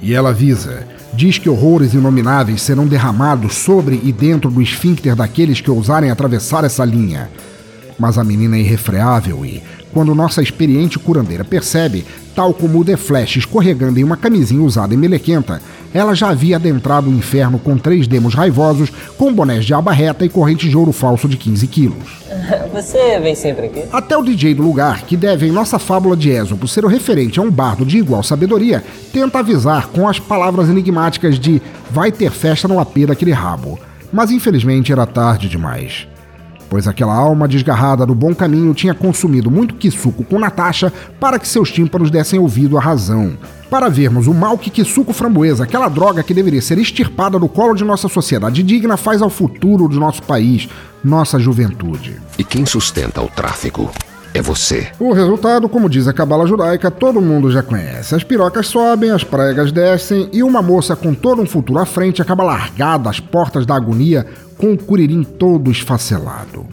E 0.00 0.14
ela 0.14 0.30
avisa: 0.30 0.86
diz 1.12 1.36
que 1.36 1.50
horrores 1.50 1.92
inomináveis 1.92 2.62
serão 2.62 2.86
derramados 2.86 3.52
sobre 3.52 4.00
e 4.02 4.10
dentro 4.10 4.50
do 4.50 4.62
esfíncter 4.62 5.14
daqueles 5.14 5.60
que 5.60 5.70
ousarem 5.70 6.10
atravessar 6.10 6.64
essa 6.64 6.82
linha. 6.82 7.28
Mas 7.98 8.16
a 8.16 8.24
menina 8.24 8.56
é 8.56 8.60
irrefreável 8.60 9.44
e, 9.44 9.62
quando 9.92 10.14
nossa 10.14 10.42
experiente 10.42 10.98
curandeira 10.98 11.44
percebe, 11.44 12.04
tal 12.34 12.54
como 12.54 12.78
o 12.78 12.84
The 12.84 12.96
Flash 12.96 13.36
escorregando 13.36 13.98
em 13.98 14.04
uma 14.04 14.16
camisinha 14.16 14.62
usada 14.62 14.94
em 14.94 14.96
melequenta, 14.96 15.60
ela 15.92 16.14
já 16.14 16.28
havia 16.28 16.56
adentrado 16.56 17.10
o 17.10 17.12
inferno 17.12 17.58
com 17.58 17.76
três 17.76 18.06
demos 18.06 18.34
raivosos, 18.34 18.92
com 19.16 19.32
bonés 19.32 19.64
de 19.64 19.74
aba 19.74 19.92
reta 19.92 20.24
e 20.24 20.28
corrente 20.28 20.68
de 20.68 20.76
ouro 20.76 20.92
falso 20.92 21.28
de 21.28 21.36
15 21.36 21.66
quilos. 21.66 22.22
Você 22.72 23.18
vem 23.18 23.34
sempre 23.34 23.66
aqui? 23.66 23.84
Até 23.90 24.16
o 24.16 24.22
DJ 24.22 24.54
do 24.54 24.62
lugar, 24.62 25.02
que 25.02 25.16
deve 25.16 25.48
em 25.48 25.52
nossa 25.52 25.78
fábula 25.78 26.16
de 26.16 26.30
Ésopo 26.30 26.68
ser 26.68 26.84
o 26.84 26.88
referente 26.88 27.40
a 27.40 27.42
um 27.42 27.50
bardo 27.50 27.84
de 27.84 27.98
igual 27.98 28.22
sabedoria, 28.22 28.84
tenta 29.12 29.40
avisar 29.40 29.88
com 29.88 30.06
as 30.06 30.20
palavras 30.20 30.68
enigmáticas 30.68 31.40
de 31.40 31.60
vai 31.90 32.12
ter 32.12 32.30
festa 32.30 32.68
no 32.68 32.78
AP 32.78 33.06
daquele 33.06 33.32
rabo. 33.32 33.78
Mas 34.12 34.30
infelizmente 34.30 34.92
era 34.92 35.06
tarde 35.06 35.48
demais 35.48 36.06
pois 36.68 36.86
aquela 36.86 37.14
alma 37.14 37.48
desgarrada 37.48 38.04
do 38.04 38.14
bom 38.14 38.34
caminho 38.34 38.74
tinha 38.74 38.94
consumido 38.94 39.50
muito 39.50 39.74
quisuco 39.74 40.24
com 40.24 40.38
Natasha 40.38 40.92
para 41.18 41.38
que 41.38 41.48
seus 41.48 41.70
tímpanos 41.70 42.10
dessem 42.10 42.38
ouvido 42.38 42.76
à 42.76 42.80
razão. 42.80 43.36
Para 43.70 43.88
vermos 43.88 44.26
o 44.26 44.34
mal 44.34 44.56
que 44.56 44.70
quisuco 44.70 45.12
framboesa, 45.12 45.64
aquela 45.64 45.88
droga 45.88 46.22
que 46.22 46.32
deveria 46.32 46.62
ser 46.62 46.78
extirpada 46.78 47.38
do 47.38 47.48
colo 47.48 47.74
de 47.74 47.84
nossa 47.84 48.08
sociedade 48.08 48.62
digna, 48.62 48.96
faz 48.96 49.20
ao 49.20 49.28
futuro 49.28 49.88
do 49.88 50.00
nosso 50.00 50.22
país, 50.22 50.68
nossa 51.04 51.38
juventude. 51.38 52.16
E 52.38 52.44
quem 52.44 52.64
sustenta 52.64 53.20
o 53.20 53.28
tráfico? 53.28 53.90
É 54.34 54.42
você. 54.42 54.88
O 54.98 55.12
resultado, 55.12 55.68
como 55.68 55.88
diz 55.88 56.06
a 56.06 56.12
cabala 56.12 56.46
judaica, 56.46 56.90
todo 56.90 57.20
mundo 57.20 57.50
já 57.50 57.62
conhece. 57.62 58.14
As 58.14 58.22
pirocas 58.22 58.66
sobem, 58.66 59.10
as 59.10 59.24
pregas 59.24 59.72
descem 59.72 60.28
e 60.32 60.42
uma 60.42 60.62
moça 60.62 60.94
com 60.94 61.14
todo 61.14 61.40
um 61.42 61.46
futuro 61.46 61.78
à 61.78 61.86
frente 61.86 62.20
acaba 62.20 62.44
largada 62.44 63.08
às 63.08 63.18
portas 63.18 63.64
da 63.64 63.74
agonia 63.74 64.26
com 64.56 64.72
o 64.72 64.78
curirim 64.78 65.22
todo 65.22 65.70
esfacelado. 65.70 66.66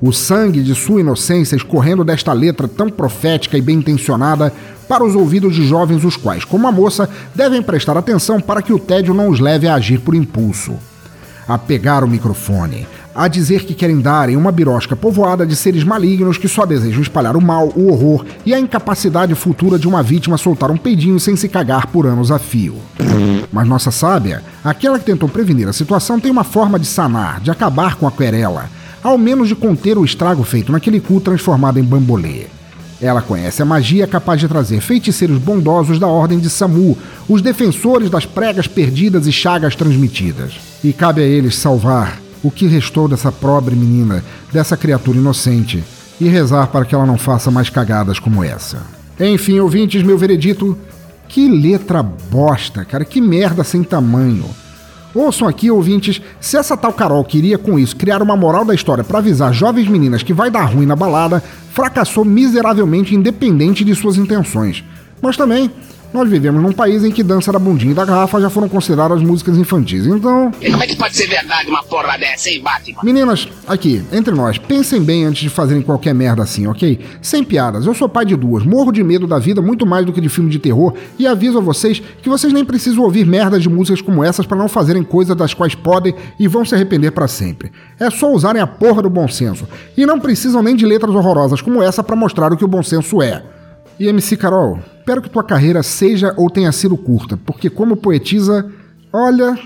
O 0.00 0.12
sangue 0.12 0.62
de 0.62 0.74
sua 0.74 1.00
inocência 1.00 1.56
escorrendo 1.56 2.04
desta 2.04 2.32
letra 2.32 2.68
tão 2.68 2.88
profética 2.88 3.58
e 3.58 3.60
bem 3.60 3.78
intencionada 3.78 4.52
para 4.88 5.04
os 5.04 5.14
ouvidos 5.14 5.54
de 5.54 5.66
jovens 5.66 6.04
os 6.04 6.16
quais, 6.16 6.44
como 6.44 6.66
a 6.66 6.72
moça, 6.72 7.08
devem 7.34 7.62
prestar 7.62 7.96
atenção 7.96 8.40
para 8.40 8.62
que 8.62 8.72
o 8.72 8.78
tédio 8.78 9.12
não 9.12 9.28
os 9.28 9.40
leve 9.40 9.66
a 9.66 9.74
agir 9.74 9.98
por 10.00 10.14
impulso. 10.14 10.74
A 11.46 11.58
pegar 11.58 12.04
o 12.04 12.08
microfone, 12.08 12.86
a 13.18 13.26
dizer 13.26 13.64
que 13.64 13.74
querem 13.74 14.00
dar 14.00 14.28
em 14.28 14.36
uma 14.36 14.52
birosca 14.52 14.94
povoada 14.94 15.44
de 15.44 15.56
seres 15.56 15.82
malignos 15.82 16.38
que 16.38 16.46
só 16.46 16.64
desejam 16.64 17.02
espalhar 17.02 17.36
o 17.36 17.42
mal, 17.42 17.72
o 17.74 17.88
horror 17.88 18.24
e 18.46 18.54
a 18.54 18.60
incapacidade 18.60 19.34
futura 19.34 19.76
de 19.76 19.88
uma 19.88 20.04
vítima 20.04 20.38
soltar 20.38 20.70
um 20.70 20.76
peidinho 20.76 21.18
sem 21.18 21.34
se 21.34 21.48
cagar 21.48 21.88
por 21.88 22.06
anos 22.06 22.30
a 22.30 22.38
fio. 22.38 22.76
Mas 23.52 23.66
nossa 23.66 23.90
sábia, 23.90 24.44
aquela 24.62 25.00
que 25.00 25.04
tentou 25.04 25.28
prevenir 25.28 25.66
a 25.66 25.72
situação, 25.72 26.20
tem 26.20 26.30
uma 26.30 26.44
forma 26.44 26.78
de 26.78 26.86
sanar, 26.86 27.40
de 27.40 27.50
acabar 27.50 27.96
com 27.96 28.06
a 28.06 28.12
querela, 28.12 28.70
ao 29.02 29.18
menos 29.18 29.48
de 29.48 29.56
conter 29.56 29.98
o 29.98 30.04
estrago 30.04 30.44
feito 30.44 30.70
naquele 30.70 31.00
cu 31.00 31.20
transformado 31.20 31.80
em 31.80 31.82
bambolê. 31.82 32.46
Ela 33.02 33.20
conhece 33.20 33.60
a 33.60 33.64
magia 33.64 34.06
capaz 34.06 34.38
de 34.38 34.46
trazer 34.46 34.80
feiticeiros 34.80 35.38
bondosos 35.38 35.98
da 35.98 36.06
Ordem 36.06 36.38
de 36.38 36.48
Samu, 36.48 36.96
os 37.28 37.42
defensores 37.42 38.10
das 38.10 38.24
pregas 38.24 38.68
perdidas 38.68 39.26
e 39.26 39.32
chagas 39.32 39.74
transmitidas. 39.74 40.52
E 40.84 40.92
cabe 40.92 41.20
a 41.20 41.24
eles 41.24 41.56
salvar 41.56 42.27
o 42.42 42.50
que 42.50 42.66
restou 42.66 43.08
dessa 43.08 43.32
pobre 43.32 43.74
menina, 43.74 44.24
dessa 44.52 44.76
criatura 44.76 45.18
inocente, 45.18 45.82
e 46.20 46.28
rezar 46.28 46.68
para 46.68 46.84
que 46.84 46.94
ela 46.94 47.06
não 47.06 47.16
faça 47.16 47.50
mais 47.50 47.70
cagadas 47.70 48.18
como 48.18 48.42
essa. 48.42 48.82
Enfim, 49.20 49.58
ouvintes, 49.60 50.02
meu 50.02 50.18
veredito, 50.18 50.76
que 51.28 51.48
letra 51.48 52.02
bosta, 52.02 52.84
cara, 52.84 53.04
que 53.04 53.20
merda 53.20 53.62
sem 53.62 53.82
tamanho. 53.82 54.44
Ouçam 55.14 55.48
aqui, 55.48 55.70
ouvintes, 55.70 56.20
se 56.40 56.56
essa 56.56 56.76
tal 56.76 56.92
Carol 56.92 57.24
queria 57.24 57.58
com 57.58 57.78
isso 57.78 57.96
criar 57.96 58.22
uma 58.22 58.36
moral 58.36 58.64
da 58.64 58.74
história 58.74 59.02
para 59.02 59.18
avisar 59.18 59.52
jovens 59.52 59.88
meninas 59.88 60.22
que 60.22 60.34
vai 60.34 60.50
dar 60.50 60.64
ruim 60.64 60.86
na 60.86 60.94
balada, 60.94 61.42
fracassou 61.72 62.24
miseravelmente 62.24 63.14
independente 63.14 63.84
de 63.84 63.94
suas 63.94 64.16
intenções. 64.16 64.84
Mas 65.20 65.36
também 65.36 65.70
nós 66.12 66.28
vivemos 66.28 66.62
num 66.62 66.72
país 66.72 67.04
em 67.04 67.10
que 67.10 67.22
dança 67.22 67.52
da 67.52 67.58
bundinha 67.58 67.92
e 67.92 67.94
da 67.94 68.04
garrafa 68.04 68.40
já 68.40 68.48
foram 68.48 68.68
consideradas 68.68 69.20
músicas 69.20 69.58
infantis, 69.58 70.06
então. 70.06 70.50
E 70.60 70.70
como 70.70 70.82
é 70.82 70.86
que 70.86 70.96
pode 70.96 71.16
ser 71.16 71.26
verdade 71.26 71.68
uma 71.68 71.82
porra 71.82 72.16
dessa, 72.16 72.48
hein, 72.48 72.62
Batman? 72.62 73.00
Meninas, 73.02 73.48
aqui, 73.66 74.02
entre 74.12 74.34
nós, 74.34 74.58
pensem 74.58 75.02
bem 75.02 75.24
antes 75.24 75.42
de 75.42 75.50
fazerem 75.50 75.82
qualquer 75.82 76.14
merda 76.14 76.42
assim, 76.42 76.66
ok? 76.66 76.98
Sem 77.20 77.44
piadas, 77.44 77.84
eu 77.86 77.94
sou 77.94 78.08
pai 78.08 78.24
de 78.24 78.36
duas, 78.36 78.64
morro 78.64 78.90
de 78.90 79.04
medo 79.04 79.26
da 79.26 79.38
vida 79.38 79.60
muito 79.60 79.84
mais 79.84 80.06
do 80.06 80.12
que 80.12 80.20
de 80.20 80.28
filme 80.28 80.50
de 80.50 80.58
terror 80.58 80.94
e 81.18 81.26
aviso 81.26 81.58
a 81.58 81.60
vocês 81.60 82.00
que 82.22 82.28
vocês 82.28 82.52
nem 82.52 82.64
precisam 82.64 83.04
ouvir 83.04 83.26
merdas 83.26 83.62
de 83.62 83.68
músicas 83.68 84.00
como 84.00 84.24
essas 84.24 84.46
para 84.46 84.56
não 84.56 84.68
fazerem 84.68 85.02
coisas 85.02 85.36
das 85.36 85.52
quais 85.52 85.74
podem 85.74 86.14
e 86.38 86.48
vão 86.48 86.64
se 86.64 86.74
arrepender 86.74 87.10
para 87.12 87.28
sempre. 87.28 87.70
É 88.00 88.10
só 88.10 88.32
usarem 88.32 88.62
a 88.62 88.66
porra 88.66 89.02
do 89.02 89.10
bom 89.10 89.28
senso. 89.28 89.68
E 89.96 90.06
não 90.06 90.18
precisam 90.18 90.62
nem 90.62 90.74
de 90.74 90.86
letras 90.86 91.14
horrorosas 91.14 91.60
como 91.60 91.82
essa 91.82 92.02
para 92.02 92.16
mostrar 92.16 92.52
o 92.52 92.56
que 92.56 92.64
o 92.64 92.68
bom 92.68 92.82
senso 92.82 93.20
é. 93.20 93.42
E 93.98 94.06
MC 94.06 94.36
Carol, 94.36 94.78
espero 95.08 95.22
que 95.22 95.30
tua 95.30 95.42
carreira 95.42 95.82
seja 95.82 96.34
ou 96.36 96.50
tenha 96.50 96.70
sido 96.70 96.94
curta, 96.94 97.38
porque 97.38 97.70
como 97.70 97.96
poetisa, 97.96 98.70
olha. 99.10 99.58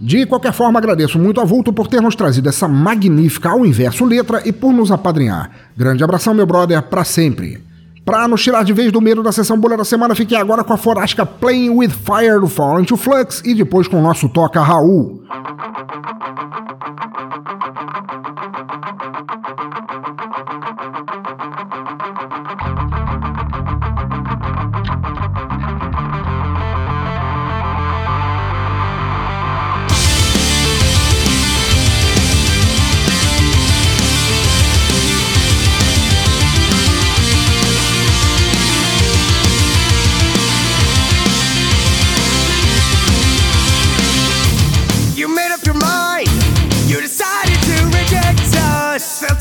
De 0.00 0.24
qualquer 0.24 0.52
forma, 0.52 0.78
agradeço 0.78 1.18
muito 1.18 1.40
a 1.40 1.44
Vulto 1.44 1.72
por 1.72 1.88
ter 1.88 2.00
nos 2.00 2.14
trazido 2.14 2.48
essa 2.48 2.66
magnífica 2.66 3.50
ao 3.50 3.66
inverso 3.66 4.04
letra 4.04 4.40
e 4.46 4.52
por 4.52 4.72
nos 4.72 4.90
apadrinhar. 4.90 5.50
Grande 5.76 6.02
abração, 6.02 6.32
meu 6.32 6.46
brother, 6.46 6.80
para 6.84 7.04
sempre. 7.04 7.60
Pra 8.08 8.26
nos 8.26 8.42
tirar 8.42 8.64
de 8.64 8.72
vez 8.72 8.90
do 8.90 9.02
medo 9.02 9.22
da 9.22 9.30
sessão 9.30 9.60
bolha 9.60 9.76
da 9.76 9.84
semana, 9.84 10.14
fiquei 10.14 10.38
agora 10.38 10.64
com 10.64 10.72
a 10.72 10.78
forasca 10.78 11.26
Playing 11.26 11.76
with 11.76 11.90
Fire 11.90 12.40
do 12.40 12.48
Fallen 12.48 12.86
to 12.86 12.96
Flux 12.96 13.42
e 13.44 13.54
depois 13.54 13.86
com 13.86 13.98
o 13.98 14.02
nosso 14.02 14.30
toca 14.30 14.62
Raul. 14.62 15.20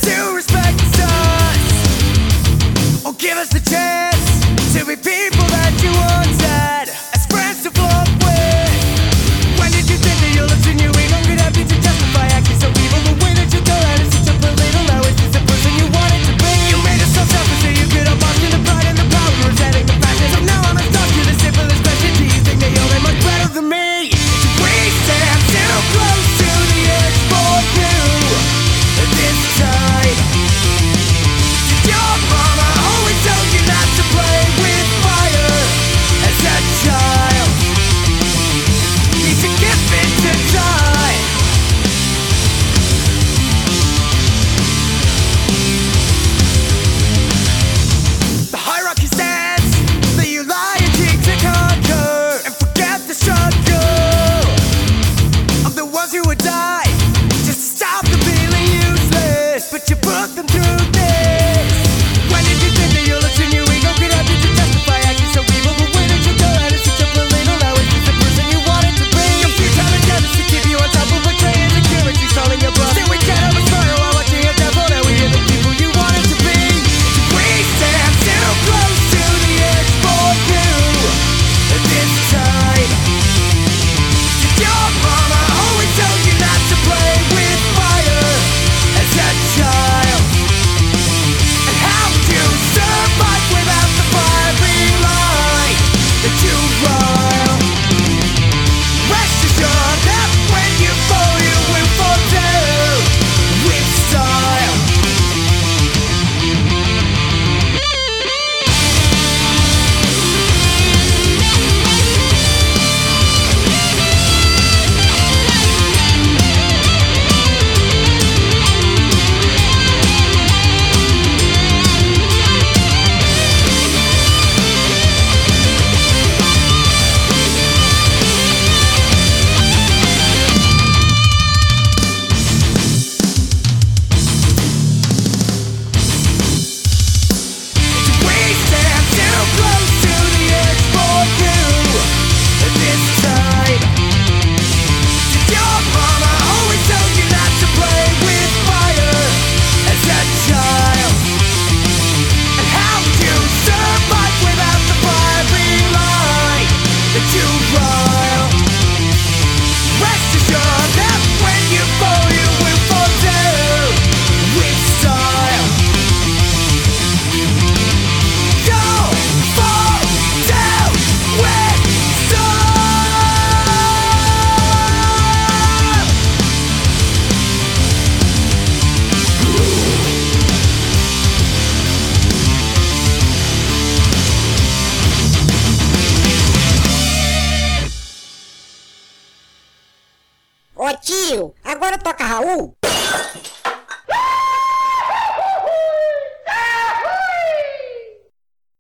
to 0.08 0.36
respect 0.36 0.80
us 1.00 1.64
or 3.06 3.14
give 3.14 3.38
us 3.38 3.50
the 3.50 3.60
chance 3.60 4.74
to 4.74 4.86
be 4.86 4.96
people. 4.96 5.37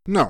Não. 0.07 0.27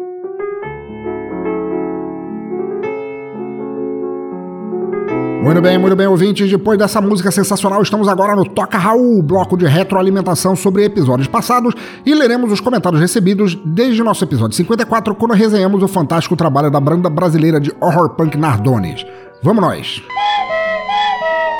Muito 5.44 5.62
bem, 5.62 5.78
muito 5.78 5.96
bem, 5.96 6.08
ouvintes. 6.08 6.50
Depois 6.50 6.78
dessa 6.78 7.00
música 7.00 7.32
sensacional, 7.32 7.82
estamos 7.82 8.08
agora 8.10 8.36
no 8.36 8.44
Toca 8.44 8.78
Raul, 8.78 9.22
bloco 9.22 9.56
de 9.56 9.66
retroalimentação 9.66 10.56
sobre 10.56 10.84
episódios 10.84 11.28
passados 11.28 11.74
e 12.06 12.14
leremos 12.14 12.52
os 12.52 12.60
comentários 12.60 13.00
recebidos 13.00 13.56
desde 13.64 14.04
nosso 14.04 14.24
episódio 14.26 14.58
54, 14.58 15.16
quando 15.16 15.34
resenhamos 15.34 15.82
o 15.82 15.88
fantástico 15.88 16.36
trabalho 16.36 16.70
da 16.70 16.82
banda 16.82 17.10
brasileira 17.10 17.62
de 17.62 17.72
horror 17.80 18.10
punk 18.10 18.36
Nardones. 18.36 19.06
Vamos 19.42 19.62
nós! 19.64 20.02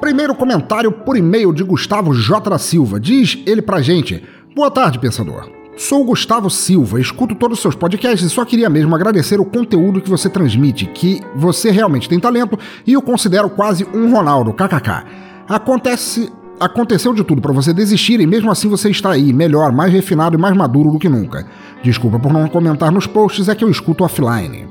Primeiro 0.02 0.36
comentário 0.36 0.92
por 0.92 1.16
e-mail 1.16 1.54
de 1.54 1.64
Gustavo 1.64 2.14
J. 2.14 2.58
Silva. 2.58 3.00
Diz 3.00 3.42
ele 3.46 3.62
pra 3.62 3.82
gente: 3.82 4.24
Boa 4.54 4.70
tarde, 4.70 5.00
pensador. 5.00 5.57
Sou 5.78 6.02
o 6.02 6.06
Gustavo 6.06 6.50
Silva, 6.50 7.00
escuto 7.00 7.36
todos 7.36 7.60
os 7.60 7.62
seus 7.62 7.76
podcasts 7.76 8.26
e 8.26 8.34
só 8.34 8.44
queria 8.44 8.68
mesmo 8.68 8.96
agradecer 8.96 9.40
o 9.40 9.46
conteúdo 9.46 10.02
que 10.02 10.10
você 10.10 10.28
transmite, 10.28 10.88
que 10.88 11.22
você 11.36 11.70
realmente 11.70 12.10
tem 12.10 12.20
talento 12.20 12.58
e 12.86 12.94
eu 12.94 13.02
considero 13.02 13.48
quase 13.48 13.88
um 13.94 14.12
Ronaldo, 14.12 14.52
kkk. 14.54 15.06
Acontece. 15.48 16.34
Aconteceu 16.60 17.14
de 17.14 17.24
tudo 17.24 17.40
para 17.40 17.54
você 17.54 17.72
desistir 17.72 18.20
e 18.20 18.26
mesmo 18.26 18.50
assim 18.50 18.68
você 18.68 18.90
está 18.90 19.12
aí, 19.12 19.32
melhor, 19.32 19.72
mais 19.72 19.94
refinado 19.94 20.36
e 20.36 20.42
mais 20.42 20.58
maduro 20.58 20.90
do 20.90 20.98
que 20.98 21.08
nunca. 21.08 21.46
Desculpa 21.84 22.18
por 22.18 22.34
não 22.34 22.48
comentar 22.48 22.92
nos 22.92 23.06
posts, 23.06 23.48
é 23.48 23.54
que 23.54 23.64
eu 23.64 23.70
escuto 23.70 24.04
offline. 24.04 24.68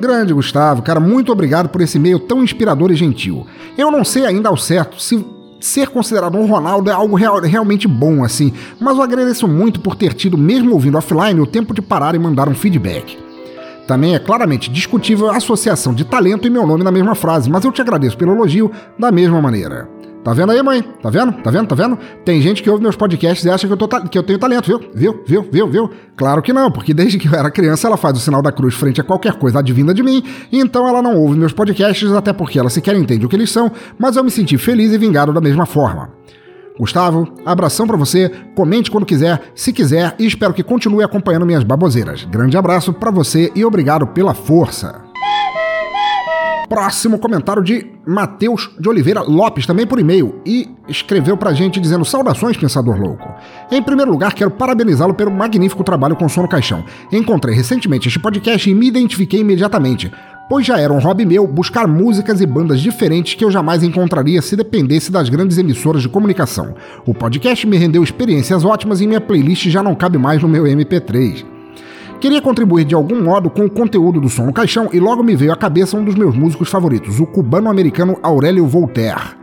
Grande 0.00 0.32
Gustavo, 0.32 0.82
cara, 0.82 0.98
muito 0.98 1.30
obrigado 1.30 1.68
por 1.68 1.80
esse 1.80 1.96
e-mail 1.96 2.18
tão 2.18 2.42
inspirador 2.42 2.90
e 2.90 2.96
gentil. 2.96 3.46
Eu 3.78 3.92
não 3.92 4.02
sei 4.02 4.26
ainda 4.26 4.48
ao 4.48 4.56
certo 4.56 5.00
se 5.00 5.24
ser 5.64 5.88
considerado 5.88 6.36
um 6.36 6.46
Ronaldo 6.46 6.90
é 6.90 6.92
algo 6.92 7.16
real, 7.16 7.40
realmente 7.40 7.88
bom, 7.88 8.22
assim, 8.22 8.52
mas 8.78 8.96
eu 8.96 9.02
agradeço 9.02 9.48
muito 9.48 9.80
por 9.80 9.96
ter 9.96 10.12
tido, 10.12 10.36
mesmo 10.36 10.72
ouvindo 10.72 10.98
offline, 10.98 11.40
o 11.40 11.46
tempo 11.46 11.72
de 11.72 11.80
parar 11.80 12.14
e 12.14 12.18
mandar 12.18 12.48
um 12.48 12.54
feedback. 12.54 13.16
Também 13.86 14.14
é 14.14 14.18
claramente 14.18 14.70
discutível 14.70 15.30
a 15.30 15.36
associação 15.36 15.94
de 15.94 16.04
talento 16.04 16.46
e 16.46 16.50
meu 16.50 16.66
nome 16.66 16.84
na 16.84 16.92
mesma 16.92 17.14
frase, 17.14 17.50
mas 17.50 17.64
eu 17.64 17.72
te 17.72 17.80
agradeço 17.80 18.16
pelo 18.16 18.32
elogio 18.32 18.70
da 18.98 19.10
mesma 19.10 19.40
maneira. 19.40 19.93
Tá 20.24 20.32
vendo 20.32 20.52
aí, 20.52 20.62
mãe? 20.62 20.80
Tá 21.02 21.10
vendo? 21.10 21.32
Tá 21.34 21.50
vendo? 21.50 21.66
Tá 21.68 21.74
vendo? 21.74 21.98
Tem 22.24 22.40
gente 22.40 22.62
que 22.62 22.70
ouve 22.70 22.82
meus 22.82 22.96
podcasts 22.96 23.44
e 23.44 23.50
acha 23.50 23.66
que 23.66 23.72
eu, 23.74 23.76
tô, 23.76 23.86
que 23.86 24.16
eu 24.16 24.22
tenho 24.22 24.38
talento, 24.38 24.66
viu? 24.66 24.80
Viu? 24.94 25.22
Viu? 25.26 25.46
Viu? 25.52 25.68
Viu? 25.68 25.90
Claro 26.16 26.40
que 26.40 26.50
não, 26.50 26.70
porque 26.70 26.94
desde 26.94 27.18
que 27.18 27.28
eu 27.28 27.34
era 27.34 27.50
criança 27.50 27.86
ela 27.86 27.98
faz 27.98 28.16
o 28.16 28.20
sinal 28.20 28.40
da 28.40 28.50
cruz 28.50 28.74
frente 28.74 29.02
a 29.02 29.04
qualquer 29.04 29.34
coisa 29.34 29.58
advinda 29.58 29.92
de 29.92 30.02
mim, 30.02 30.24
então 30.50 30.88
ela 30.88 31.02
não 31.02 31.14
ouve 31.14 31.38
meus 31.38 31.52
podcasts, 31.52 32.10
até 32.10 32.32
porque 32.32 32.58
ela 32.58 32.70
sequer 32.70 32.96
entende 32.96 33.26
o 33.26 33.28
que 33.28 33.36
eles 33.36 33.50
são, 33.50 33.70
mas 33.98 34.16
eu 34.16 34.24
me 34.24 34.30
senti 34.30 34.56
feliz 34.56 34.92
e 34.92 34.98
vingado 34.98 35.30
da 35.30 35.42
mesma 35.42 35.66
forma. 35.66 36.08
Gustavo, 36.78 37.28
abração 37.44 37.86
para 37.86 37.98
você, 37.98 38.30
comente 38.56 38.90
quando 38.90 39.04
quiser, 39.04 39.52
se 39.54 39.74
quiser, 39.74 40.14
e 40.18 40.24
espero 40.24 40.54
que 40.54 40.62
continue 40.62 41.04
acompanhando 41.04 41.44
minhas 41.44 41.62
baboseiras. 41.62 42.24
Grande 42.24 42.56
abraço 42.56 42.94
para 42.94 43.10
você 43.10 43.52
e 43.54 43.62
obrigado 43.62 44.06
pela 44.06 44.32
força. 44.32 45.03
Próximo 46.68 47.18
comentário 47.18 47.62
de 47.62 47.86
Matheus 48.06 48.70
de 48.78 48.88
Oliveira 48.88 49.22
Lopes, 49.22 49.66
também 49.66 49.86
por 49.86 49.98
e-mail, 49.98 50.40
e 50.46 50.68
escreveu 50.88 51.36
pra 51.36 51.52
gente 51.52 51.78
dizendo: 51.78 52.04
Saudações, 52.04 52.56
pensador 52.56 52.98
louco. 52.98 53.28
Em 53.70 53.82
primeiro 53.82 54.10
lugar, 54.10 54.32
quero 54.32 54.50
parabenizá-lo 54.50 55.14
pelo 55.14 55.30
magnífico 55.30 55.84
trabalho 55.84 56.16
com 56.16 56.28
Sono 56.28 56.48
Caixão. 56.48 56.84
Encontrei 57.12 57.54
recentemente 57.54 58.08
este 58.08 58.18
podcast 58.18 58.68
e 58.68 58.74
me 58.74 58.88
identifiquei 58.88 59.40
imediatamente, 59.40 60.10
pois 60.48 60.66
já 60.66 60.78
era 60.78 60.92
um 60.92 60.98
hobby 60.98 61.26
meu 61.26 61.46
buscar 61.46 61.86
músicas 61.86 62.40
e 62.40 62.46
bandas 62.46 62.80
diferentes 62.80 63.34
que 63.34 63.44
eu 63.44 63.50
jamais 63.50 63.82
encontraria 63.82 64.40
se 64.40 64.56
dependesse 64.56 65.12
das 65.12 65.28
grandes 65.28 65.58
emissoras 65.58 66.02
de 66.02 66.08
comunicação. 66.08 66.74
O 67.06 67.14
podcast 67.14 67.66
me 67.66 67.76
rendeu 67.76 68.02
experiências 68.02 68.64
ótimas 68.64 69.00
e 69.00 69.06
minha 69.06 69.20
playlist 69.20 69.68
já 69.68 69.82
não 69.82 69.94
cabe 69.94 70.18
mais 70.18 70.42
no 70.42 70.48
meu 70.48 70.64
MP3. 70.64 71.53
Queria 72.20 72.40
contribuir 72.40 72.84
de 72.84 72.94
algum 72.94 73.22
modo 73.22 73.50
com 73.50 73.66
o 73.66 73.70
conteúdo 73.70 74.20
do 74.20 74.28
Som 74.28 74.46
no 74.46 74.52
Caixão 74.52 74.88
e 74.92 74.98
logo 74.98 75.22
me 75.22 75.36
veio 75.36 75.52
à 75.52 75.56
cabeça 75.56 75.96
um 75.96 76.04
dos 76.04 76.14
meus 76.14 76.34
músicos 76.34 76.70
favoritos, 76.70 77.20
o 77.20 77.26
cubano-americano 77.26 78.18
Aurélio 78.22 78.66
Voltaire. 78.66 79.36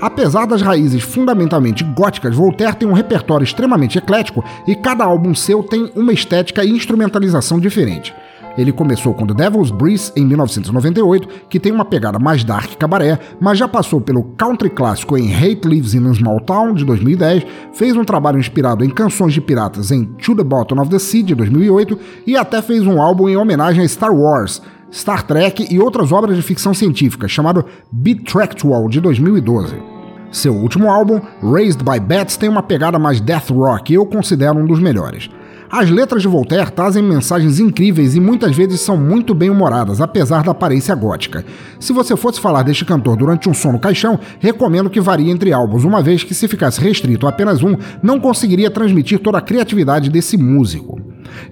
Apesar 0.00 0.46
das 0.46 0.60
raízes 0.60 1.02
fundamentalmente 1.02 1.82
góticas, 1.82 2.34
Voltaire 2.34 2.76
tem 2.76 2.88
um 2.88 2.92
repertório 2.92 3.44
extremamente 3.44 3.98
eclético 3.98 4.44
e 4.66 4.74
cada 4.74 5.04
álbum 5.04 5.34
seu 5.34 5.62
tem 5.62 5.90
uma 5.94 6.12
estética 6.12 6.64
e 6.64 6.70
instrumentalização 6.70 7.58
diferente. 7.58 8.14
Ele 8.56 8.72
começou 8.72 9.12
com 9.12 9.26
The 9.26 9.34
Devil's 9.34 9.70
Breeze 9.70 10.12
em 10.16 10.24
1998, 10.24 11.28
que 11.48 11.60
tem 11.60 11.72
uma 11.72 11.84
pegada 11.84 12.18
mais 12.18 12.42
dark 12.44 12.74
cabaré, 12.76 13.18
mas 13.40 13.58
já 13.58 13.68
passou 13.68 14.00
pelo 14.00 14.22
country 14.36 14.70
clássico 14.70 15.16
em 15.16 15.34
Hate 15.34 15.68
Lives 15.68 15.94
in 15.94 16.08
a 16.08 16.14
Small 16.14 16.40
Town 16.40 16.74
de 16.74 16.84
2010, 16.84 17.46
fez 17.72 17.96
um 17.96 18.04
trabalho 18.04 18.38
inspirado 18.38 18.84
em 18.84 18.90
canções 18.90 19.32
de 19.32 19.40
piratas 19.40 19.90
em 19.90 20.04
To 20.04 20.34
the 20.34 20.44
Bottom 20.44 20.80
of 20.80 20.90
the 20.90 20.98
Sea 20.98 21.22
de 21.22 21.34
2008 21.34 21.98
e 22.26 22.36
até 22.36 22.62
fez 22.62 22.86
um 22.86 23.00
álbum 23.00 23.28
em 23.28 23.36
homenagem 23.36 23.84
a 23.84 23.88
Star 23.88 24.14
Wars, 24.14 24.62
Star 24.92 25.22
Trek 25.24 25.66
e 25.70 25.78
outras 25.78 26.12
obras 26.12 26.36
de 26.36 26.42
ficção 26.42 26.72
científica, 26.72 27.28
chamado 27.28 27.64
Betractual 27.92 28.88
de 28.88 29.00
2012. 29.00 29.96
Seu 30.30 30.54
último 30.54 30.90
álbum, 30.90 31.20
Raised 31.42 31.82
by 31.82 32.00
Bats, 32.00 32.36
tem 32.36 32.48
uma 32.48 32.62
pegada 32.62 32.98
mais 32.98 33.20
death 33.20 33.50
rock 33.50 33.92
e 33.92 33.96
eu 33.96 34.04
considero 34.04 34.58
um 34.58 34.66
dos 34.66 34.80
melhores. 34.80 35.30
As 35.70 35.90
letras 35.90 36.22
de 36.22 36.28
Voltaire 36.28 36.70
trazem 36.70 37.02
mensagens 37.02 37.58
incríveis 37.58 38.14
e 38.14 38.20
muitas 38.20 38.56
vezes 38.56 38.80
são 38.80 38.96
muito 38.96 39.34
bem 39.34 39.50
humoradas, 39.50 40.00
apesar 40.00 40.42
da 40.42 40.52
aparência 40.52 40.94
gótica. 40.94 41.44
Se 41.80 41.92
você 41.92 42.16
fosse 42.16 42.40
falar 42.40 42.62
deste 42.62 42.84
cantor 42.84 43.16
durante 43.16 43.48
um 43.48 43.54
som 43.54 43.72
no 43.72 43.78
caixão, 43.78 44.18
recomendo 44.38 44.90
que 44.90 45.00
varie 45.00 45.30
entre 45.30 45.52
álbuns, 45.52 45.84
uma 45.84 46.02
vez 46.02 46.22
que 46.22 46.34
se 46.34 46.48
ficasse 46.48 46.80
restrito 46.80 47.26
a 47.26 47.30
apenas 47.30 47.62
um, 47.62 47.76
não 48.02 48.18
conseguiria 48.18 48.70
transmitir 48.70 49.18
toda 49.18 49.38
a 49.38 49.42
criatividade 49.42 50.08
desse 50.08 50.36
músico. 50.36 51.00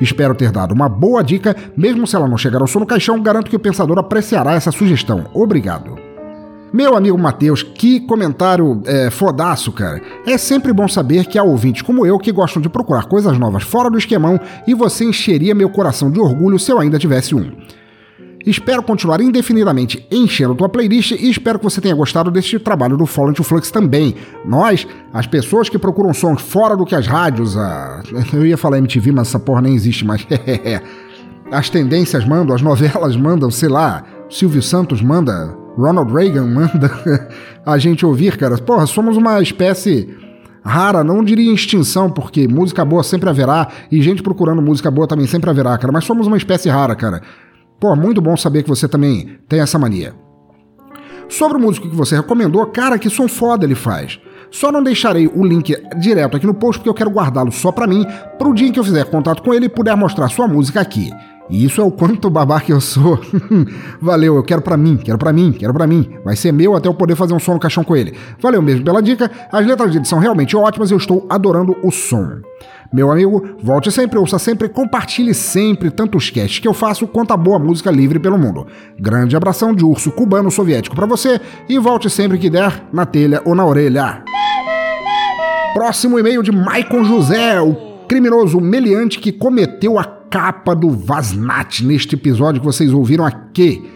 Espero 0.01 0.35
ter 0.35 0.51
dado 0.51 0.73
uma 0.73 0.89
boa 0.89 1.23
dica, 1.23 1.55
mesmo 1.77 2.07
se 2.07 2.17
ela 2.17 2.29
não 2.29 2.39
chegar 2.39 2.61
ao 2.61 2.67
som 2.67 2.81
no 2.81 2.87
caixão, 2.87 3.23
garanto 3.23 3.51
que 3.51 3.57
o 3.57 3.61
pensador 3.61 3.99
apreciará 3.99 4.53
essa 4.55 4.73
sugestão. 4.73 5.27
Obrigado. 5.35 6.03
Meu 6.75 6.97
amigo 6.97 7.16
Matheus, 7.16 7.62
que 7.62 8.01
comentário 8.01 8.83
é, 8.85 9.09
fodaço, 9.09 9.70
cara. 9.70 10.03
É 10.27 10.37
sempre 10.37 10.72
bom 10.72 10.89
saber 10.89 11.25
que 11.27 11.39
há 11.39 11.43
ouvintes 11.45 11.83
como 11.83 12.05
eu 12.05 12.18
que 12.18 12.33
gostam 12.33 12.61
de 12.61 12.68
procurar 12.68 13.05
coisas 13.05 13.39
novas 13.39 13.62
fora 13.62 13.89
do 13.89 13.97
esquemão 13.97 14.41
e 14.66 14.75
você 14.75 15.05
encheria 15.05 15.55
meu 15.55 15.70
coração 15.70 16.11
de 16.11 16.18
orgulho 16.18 16.59
se 16.59 16.72
eu 16.72 16.81
ainda 16.81 16.99
tivesse 16.99 17.33
um. 17.33 17.53
Espero 18.45 18.83
continuar 18.83 19.20
indefinidamente 19.20 20.05
enchendo 20.11 20.57
tua 20.57 20.68
playlist 20.68 21.12
e 21.12 21.31
espero 21.31 21.61
que 21.61 21.64
você 21.64 21.81
tenha 21.81 21.95
gostado 21.95 22.29
deste 22.29 22.59
trabalho 22.59 22.97
do 22.97 23.07
Fallen 23.07 23.35
to 23.35 23.45
Flux 23.45 23.70
também. 23.70 24.16
Nós, 24.45 24.85
as 25.12 25.29
pessoas 25.29 25.68
que 25.68 25.79
procuram 25.79 26.12
sons 26.12 26.43
fora 26.43 26.77
do 26.77 26.85
que 26.85 26.97
as 26.97 27.07
rádios, 27.07 27.57
a... 27.57 28.03
eu 28.35 28.45
ia 28.45 28.57
falar 28.57 28.79
MTV, 28.79 29.12
mas 29.12 29.29
essa 29.29 29.39
porra 29.39 29.62
nem 29.62 29.77
existe 29.77 30.05
mais. 30.05 30.27
as 31.53 31.70
tendências 31.70 32.27
mandam, 32.27 32.53
as 32.53 32.62
novelas 32.62 33.16
mandam, 33.16 33.49
sei 33.49 33.68
lá, 33.68 34.03
Silvio 34.29 34.61
Santos 34.61 35.01
manda 35.01 35.62
Ronald 35.77 36.12
Reagan 36.12 36.47
manda 36.47 36.91
a 37.64 37.79
gente 37.79 38.05
ouvir, 38.07 38.37
cara. 38.37 38.57
Porra, 38.59 38.87
somos 38.87 39.16
uma 39.16 39.41
espécie 39.43 40.09
rara, 40.64 41.05
não 41.05 41.22
diria 41.22 41.53
extinção, 41.53 42.11
porque 42.11 42.49
música 42.49 42.85
boa 42.85 43.03
sempre 43.03 43.29
haverá 43.29 43.68
e 43.91 44.01
gente 44.01 44.22
procurando 44.22 44.62
música 44.62 44.91
boa 44.91 45.07
também 45.07 45.27
sempre 45.27 45.51
haverá, 45.51 45.77
cara. 45.77 45.93
Mas 45.93 46.05
somos 46.05 46.27
uma 46.27 46.37
espécie 46.37 46.68
rara, 46.68 46.95
cara. 46.95 47.20
Pô, 47.79 47.95
muito 47.95 48.20
bom 48.20 48.37
saber 48.37 48.62
que 48.62 48.68
você 48.68 48.89
também 48.89 49.39
tem 49.49 49.61
essa 49.61 49.79
mania. 49.79 50.14
Sobre 51.29 51.59
o 51.59 51.61
músico 51.61 51.89
que 51.89 51.97
você 51.97 52.16
recomendou, 52.16 52.64
cara, 52.66 52.99
que 52.99 53.11
som 53.11 53.29
foda 53.29 53.64
ele 53.64 53.75
faz. 53.75 54.20
Só 54.51 54.70
não 54.70 54.83
deixarei 54.83 55.27
o 55.27 55.45
link 55.45 55.75
direto 55.99 56.37
aqui 56.37 56.47
no 56.47 56.55
post 56.55 56.79
porque 56.79 56.89
eu 56.89 56.95
quero 56.95 57.11
guardá-lo 57.11 57.51
só 57.51 57.72
para 57.72 57.87
mim, 57.87 58.07
para 58.39 58.49
o 58.49 58.55
dia 58.55 58.68
em 58.68 58.72
que 58.72 58.79
eu 58.79 58.85
fizer 58.85 59.05
contato 59.07 59.43
com 59.43 59.53
ele 59.53 59.66
e 59.66 59.68
puder 59.68 59.97
mostrar 59.97 60.29
sua 60.29 60.47
música 60.47 60.81
aqui. 60.81 61.11
E 61.49 61.64
isso 61.64 61.80
é 61.80 61.84
o 61.84 61.90
quanto 61.90 62.30
babaca 62.30 62.72
eu 62.72 62.80
sou. 62.80 63.20
Valeu, 64.01 64.36
eu 64.36 64.42
quero 64.42 64.62
para 64.62 64.76
mim, 64.76 64.97
quero 64.97 65.18
para 65.18 65.32
mim, 65.32 65.53
quero 65.53 65.74
para 65.74 65.86
mim. 65.86 66.11
Vai 66.24 66.36
ser 66.36 66.53
meu 66.53 66.74
até 66.74 66.88
eu 66.88 66.95
poder 66.95 67.16
fazer 67.16 67.34
um 67.34 67.38
som 67.38 67.55
no 67.55 67.61
caixão 67.61 67.84
com 67.84 67.95
ele. 67.95 68.14
Valeu 68.40 68.62
mesmo 68.62 68.84
pela 68.84 69.03
dica. 69.03 69.30
As 69.53 69.66
letras 69.66 69.92
dele 69.92 70.05
são 70.05 70.18
realmente 70.18 70.57
ótimas 70.57 70.90
e 70.90 70.95
eu 70.95 70.99
estou 70.99 71.26
adorando 71.28 71.76
o 71.82 71.90
som. 71.90 72.40
Meu 72.92 73.11
amigo, 73.11 73.57
volte 73.62 73.90
sempre, 73.90 74.18
ouça 74.18 74.38
sempre, 74.38 74.68
compartilhe 74.68 75.34
sempre 75.34 75.90
tanto 75.90 76.16
os 76.16 76.30
casts 76.30 76.61
que 76.61 76.68
eu 76.68 76.72
faço 76.72 77.07
quanto 77.07 77.32
a 77.32 77.36
boa 77.36 77.59
música 77.59 77.90
livre 77.90 78.18
pelo 78.18 78.38
mundo. 78.38 78.66
Grande 78.99 79.36
abração 79.36 79.74
de 79.74 79.84
urso 79.84 80.12
cubano 80.12 80.51
soviético 80.51 80.95
para 80.95 81.07
você 81.07 81.40
e 81.68 81.78
volte 81.78 82.09
sempre 82.09 82.38
que 82.38 82.49
der, 82.49 82.84
na 82.92 83.05
telha 83.05 83.42
ou 83.45 83.55
na 83.55 83.66
orelha. 83.66 84.22
Próximo 85.74 86.18
e-mail 86.18 86.42
de 86.42 86.53
Maicon 86.53 87.05
José, 87.05 87.61
o 87.61 87.74
criminoso 88.07 88.61
meliante 88.61 89.18
que 89.18 89.32
cometeu 89.32 89.99
a 89.99 90.05
capa 90.35 90.74
do 90.74 90.91
Vasnat 90.91 91.85
neste 91.85 92.16
episódio 92.16 92.61
que 92.61 92.66
vocês 92.66 92.93
ouviram 92.93 93.24
aqui. 93.24 93.89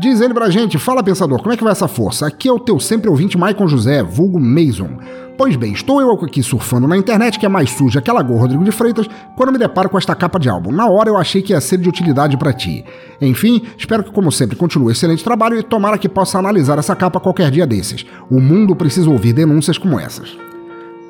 Diz 0.00 0.20
ele 0.20 0.34
pra 0.34 0.50
gente, 0.50 0.80
fala 0.80 1.00
pensador, 1.00 1.38
como 1.38 1.52
é 1.52 1.56
que 1.56 1.62
vai 1.62 1.70
essa 1.70 1.86
força? 1.86 2.26
Aqui 2.26 2.48
é 2.48 2.52
o 2.52 2.58
teu 2.58 2.80
sempre 2.80 3.08
ouvinte 3.08 3.38
Maicon 3.38 3.68
José, 3.68 4.02
vulgo 4.02 4.40
Mason. 4.40 4.98
Pois 5.38 5.54
bem, 5.54 5.72
estou 5.72 6.00
eu 6.00 6.10
aqui 6.10 6.42
surfando 6.42 6.88
na 6.88 6.96
internet, 6.96 7.38
que 7.38 7.46
é 7.46 7.48
mais 7.48 7.70
suja 7.70 8.00
que 8.00 8.10
a 8.10 8.14
Lagoa 8.14 8.40
Rodrigo 8.40 8.64
de 8.64 8.72
Freitas, 8.72 9.08
quando 9.36 9.52
me 9.52 9.58
deparo 9.58 9.88
com 9.88 9.96
esta 9.96 10.12
capa 10.16 10.40
de 10.40 10.48
álbum. 10.48 10.72
Na 10.72 10.88
hora 10.88 11.08
eu 11.08 11.16
achei 11.16 11.40
que 11.40 11.52
ia 11.52 11.60
ser 11.60 11.78
de 11.78 11.88
utilidade 11.88 12.36
para 12.36 12.52
ti. 12.52 12.84
Enfim, 13.20 13.62
espero 13.78 14.02
que, 14.02 14.10
como 14.10 14.32
sempre, 14.32 14.56
continue 14.56 14.90
excelente 14.90 15.22
trabalho 15.22 15.56
e 15.56 15.62
tomara 15.62 15.98
que 15.98 16.08
possa 16.08 16.36
analisar 16.36 16.80
essa 16.80 16.96
capa 16.96 17.20
qualquer 17.20 17.48
dia 17.52 17.64
desses. 17.64 18.04
O 18.28 18.40
mundo 18.40 18.74
precisa 18.74 19.08
ouvir 19.08 19.32
denúncias 19.34 19.78
como 19.78 20.00
essas. 20.00 20.36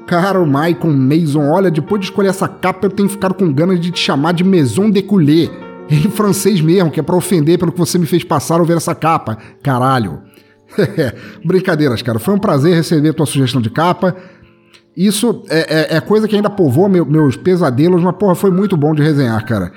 Caro 0.07 0.47
Michael 0.47 0.95
Mason, 0.95 1.51
olha, 1.51 1.71
depois 1.71 2.01
de 2.01 2.07
escolher 2.07 2.29
essa 2.29 2.47
capa 2.47 2.87
eu 2.87 2.91
tenho 2.91 3.09
ficado 3.09 3.35
com 3.35 3.53
ganas 3.53 3.81
de 3.81 3.91
te 3.91 3.99
chamar 3.99 4.33
de 4.33 4.45
Maison 4.45 4.91
de 4.91 5.03
Coulé. 5.03 5.51
Em 5.89 6.11
francês 6.11 6.61
mesmo, 6.61 6.91
que 6.91 6.99
é 6.99 7.03
pra 7.03 7.15
ofender 7.15 7.59
pelo 7.59 7.71
que 7.71 7.79
você 7.79 7.97
me 7.97 8.07
fez 8.07 8.25
passar 8.25 8.59
ao 8.59 8.67
ver 8.67 8.77
essa 8.77 8.95
capa. 8.95 9.39
Caralho. 9.63 10.21
Brincadeiras, 11.45 12.03
cara. 12.03 12.19
Foi 12.19 12.35
um 12.35 12.39
prazer 12.39 12.75
receber 12.75 13.13
tua 13.13 13.27
sugestão 13.27 13.61
de 13.61 13.71
capa. 13.71 14.17
Isso 14.97 15.45
é, 15.49 15.95
é, 15.95 15.97
é 15.97 16.01
coisa 16.01 16.27
que 16.27 16.35
ainda 16.35 16.51
povoa 16.51 16.89
meu, 16.89 17.05
meus 17.05 17.37
pesadelos, 17.37 18.03
mas 18.03 18.17
porra, 18.17 18.35
foi 18.35 18.51
muito 18.51 18.77
bom 18.77 18.95
de 18.95 19.03
resenhar, 19.03 19.45
cara. 19.45 19.71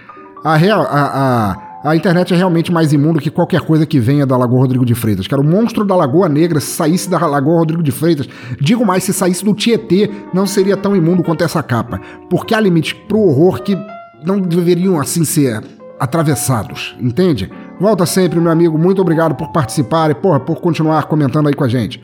A, 0.44 0.56
real, 0.56 0.82
a, 0.82 1.52
a, 1.52 1.69
a 1.84 1.96
internet 1.96 2.34
é 2.34 2.38
realmente 2.38 2.74
mais 2.74 2.92
imundo 2.92 3.20
que 3.20 3.30
qualquer 3.30 3.62
coisa 3.62 3.86
que 3.86 4.00
venha 4.00 4.26
da 4.26 4.36
Lagoa 4.36 4.60
Rodrigo 4.60 4.86
de 4.86 4.94
Freitas. 4.94 5.28
Cara, 5.28 5.42
o 5.42 5.46
monstro 5.46 5.86
da 5.86 5.96
Lagoa 5.96 6.28
Negra, 6.28 6.60
se 6.60 6.72
saísse 6.72 7.10
da 7.10 7.26
Lagoa 7.26 7.60
Rodrigo 7.60 7.82
de 7.82 7.92
Freitas, 7.92 8.28
digo 8.60 8.86
mais, 8.86 9.04
se 9.06 9.14
saísse 9.14 9.46
do 9.46 9.54
Tietê, 9.54 10.10
não 10.34 10.46
seria 10.46 10.76
tão 10.76 10.96
imundo 10.96 11.24
quanto 11.24 11.44
essa 11.44 11.64
capa. 11.64 12.02
Porque 12.30 12.54
há 12.54 12.60
limites 12.60 12.94
pro 13.08 13.20
horror 13.20 13.62
que 13.62 13.78
não 14.26 14.42
deveriam 14.42 15.00
assim 15.00 15.24
ser 15.24 15.64
atravessados, 15.98 16.96
entende? 17.00 17.50
Volta 17.80 18.06
sempre, 18.06 18.40
meu 18.42 18.52
amigo. 18.52 18.78
Muito 18.78 19.02
obrigado 19.02 19.36
por 19.36 19.50
participar 19.54 20.12
e, 20.12 20.16
porra, 20.16 20.40
por 20.40 20.60
continuar 20.60 21.06
comentando 21.06 21.48
aí 21.48 21.54
com 21.54 21.64
a 21.64 21.70
gente. 21.70 22.02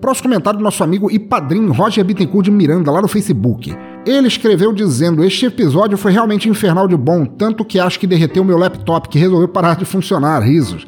Próximo 0.00 0.30
comentário 0.30 0.58
do 0.58 0.62
nosso 0.62 0.82
amigo 0.82 1.10
e 1.10 1.18
padrinho 1.18 1.72
Roger 1.72 2.04
Bittencourt 2.04 2.44
de 2.44 2.50
Miranda, 2.50 2.90
lá 2.90 3.02
no 3.02 3.08
Facebook. 3.08 3.76
Ele 4.06 4.28
escreveu 4.28 4.72
dizendo: 4.72 5.24
Este 5.24 5.46
episódio 5.46 5.98
foi 5.98 6.12
realmente 6.12 6.48
infernal 6.48 6.86
de 6.86 6.96
bom, 6.96 7.26
tanto 7.26 7.64
que 7.64 7.80
acho 7.80 7.98
que 7.98 8.06
derreteu 8.06 8.44
meu 8.44 8.56
laptop, 8.56 9.08
que 9.08 9.18
resolveu 9.18 9.48
parar 9.48 9.74
de 9.74 9.84
funcionar. 9.84 10.40
Risos. 10.40 10.86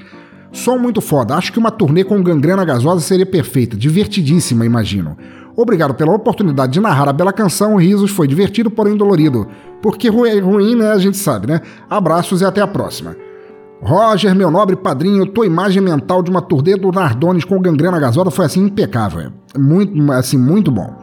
Som 0.52 0.78
muito 0.78 1.00
foda. 1.00 1.34
Acho 1.34 1.52
que 1.52 1.58
uma 1.58 1.70
turnê 1.70 2.04
com 2.04 2.22
gangrena 2.22 2.64
gasosa 2.64 3.00
seria 3.00 3.26
perfeita. 3.26 3.76
Divertidíssima, 3.76 4.64
imagino. 4.64 5.16
Obrigado 5.56 5.94
pela 5.94 6.14
oportunidade 6.14 6.72
de 6.72 6.80
narrar 6.80 7.08
a 7.08 7.12
bela 7.12 7.32
canção. 7.32 7.76
Risos 7.76 8.12
foi 8.12 8.28
divertido, 8.28 8.70
porém 8.70 8.96
dolorido. 8.96 9.48
Porque 9.82 10.08
ruim, 10.08 10.38
ruim, 10.38 10.76
né? 10.76 10.92
A 10.92 10.98
gente 10.98 11.16
sabe, 11.16 11.48
né? 11.48 11.60
Abraços 11.90 12.40
e 12.40 12.44
até 12.44 12.60
a 12.60 12.66
próxima. 12.66 13.16
Roger, 13.82 14.34
meu 14.34 14.50
nobre 14.50 14.76
padrinho, 14.76 15.26
tua 15.26 15.46
imagem 15.46 15.82
mental 15.82 16.22
de 16.22 16.30
uma 16.30 16.40
turnê 16.40 16.76
do 16.76 16.90
Nardones 16.90 17.44
com 17.44 17.60
gangrena 17.60 17.98
gasosa 17.98 18.30
foi 18.30 18.46
assim 18.46 18.64
impecável. 18.64 19.32
Muito, 19.56 20.12
assim, 20.12 20.38
muito 20.38 20.70
bom. 20.70 20.96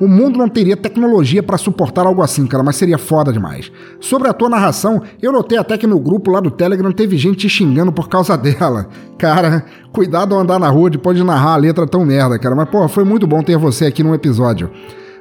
O 0.00 0.08
mundo 0.08 0.38
não 0.38 0.48
teria 0.48 0.78
tecnologia 0.78 1.42
para 1.42 1.58
suportar 1.58 2.06
algo 2.06 2.22
assim, 2.22 2.46
cara, 2.46 2.64
mas 2.64 2.76
seria 2.76 2.96
foda 2.96 3.30
demais. 3.30 3.70
Sobre 4.00 4.28
a 4.28 4.32
tua 4.32 4.48
narração, 4.48 5.02
eu 5.20 5.30
notei 5.30 5.58
até 5.58 5.76
que 5.76 5.86
no 5.86 6.00
grupo 6.00 6.30
lá 6.30 6.40
do 6.40 6.50
Telegram 6.50 6.90
teve 6.90 7.18
gente 7.18 7.40
te 7.40 7.48
xingando 7.50 7.92
por 7.92 8.08
causa 8.08 8.34
dela. 8.38 8.88
Cara, 9.18 9.62
cuidado 9.92 10.34
ao 10.34 10.40
andar 10.40 10.58
na 10.58 10.70
rua 10.70 10.88
depois 10.88 11.18
de 11.18 11.22
narrar 11.22 11.52
a 11.52 11.56
letra 11.56 11.86
tão 11.86 12.02
merda, 12.02 12.38
cara. 12.38 12.56
Mas, 12.56 12.70
porra, 12.70 12.88
foi 12.88 13.04
muito 13.04 13.26
bom 13.26 13.42
ter 13.42 13.58
você 13.58 13.84
aqui 13.84 14.02
no 14.02 14.14
episódio. 14.14 14.70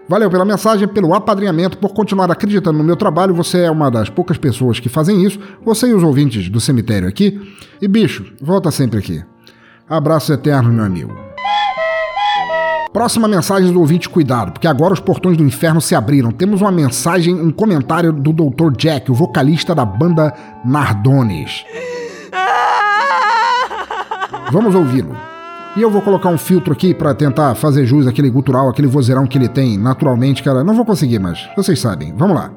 Valeu 0.08 0.30
pela 0.30 0.46
mensagem, 0.46 0.88
pelo 0.88 1.14
apadrinhamento, 1.14 1.78
por 1.78 1.94
continuar 1.94 2.32
acreditando 2.32 2.78
no 2.78 2.84
meu 2.84 2.96
trabalho. 2.96 3.36
Você 3.36 3.60
é 3.60 3.70
uma 3.70 3.92
das 3.92 4.10
poucas 4.10 4.38
pessoas 4.38 4.80
que 4.80 4.88
fazem 4.88 5.24
isso. 5.24 5.40
Você 5.64 5.88
e 5.88 5.94
os 5.94 6.04
ouvintes 6.04 6.50
do 6.50 6.60
cemitério 6.60 7.08
aqui. 7.08 7.40
E 7.82 7.88
bicho, 7.88 8.26
volta 8.42 8.72
sempre 8.72 8.98
aqui. 8.98 9.22
Abraço 9.88 10.32
eterno, 10.32 10.72
meu 10.72 10.86
amigo. 10.86 11.29
Próxima 12.92 13.28
mensagem 13.28 13.72
do 13.72 13.80
ouvinte, 13.80 14.10
cuidado, 14.10 14.52
porque 14.52 14.68
agora 14.68 14.94
os 14.94 15.00
portões 15.00 15.38
do 15.38 15.44
inferno 15.44 15.80
se 15.80 15.94
abriram. 15.94 16.32
Temos 16.32 16.62
uma 16.62 16.72
mensagem, 16.72 17.36
um 17.36 17.52
comentário 17.52 18.12
do 18.12 18.34
Dr. 18.34 18.76
Jack, 18.76 19.12
o 19.12 19.14
vocalista 19.14 19.76
da 19.76 19.86
banda 19.86 20.34
Nardones. 20.66 21.64
Vamos 24.52 24.74
ouvi-lo. 24.74 25.16
E 25.78 25.82
eu 25.84 25.92
vou 25.92 26.02
colocar 26.02 26.30
um 26.30 26.38
filtro 26.38 26.74
aqui 26.74 26.96
para 26.96 27.14
tentar 27.14 27.54
fazer 27.54 27.86
jus 27.86 28.08
àquele 28.08 28.32
gutural, 28.32 28.68
aquele 28.68 28.88
vozeirão 28.88 29.28
que 29.28 29.38
ele 29.38 29.48
tem 29.48 29.78
naturalmente, 29.78 30.42
cara. 30.42 30.64
Não 30.64 30.74
vou 30.74 30.84
conseguir, 30.84 31.20
mas 31.20 31.48
vocês 31.56 31.80
sabem. 31.80 32.12
Vamos 32.18 32.36
lá. 32.36 32.52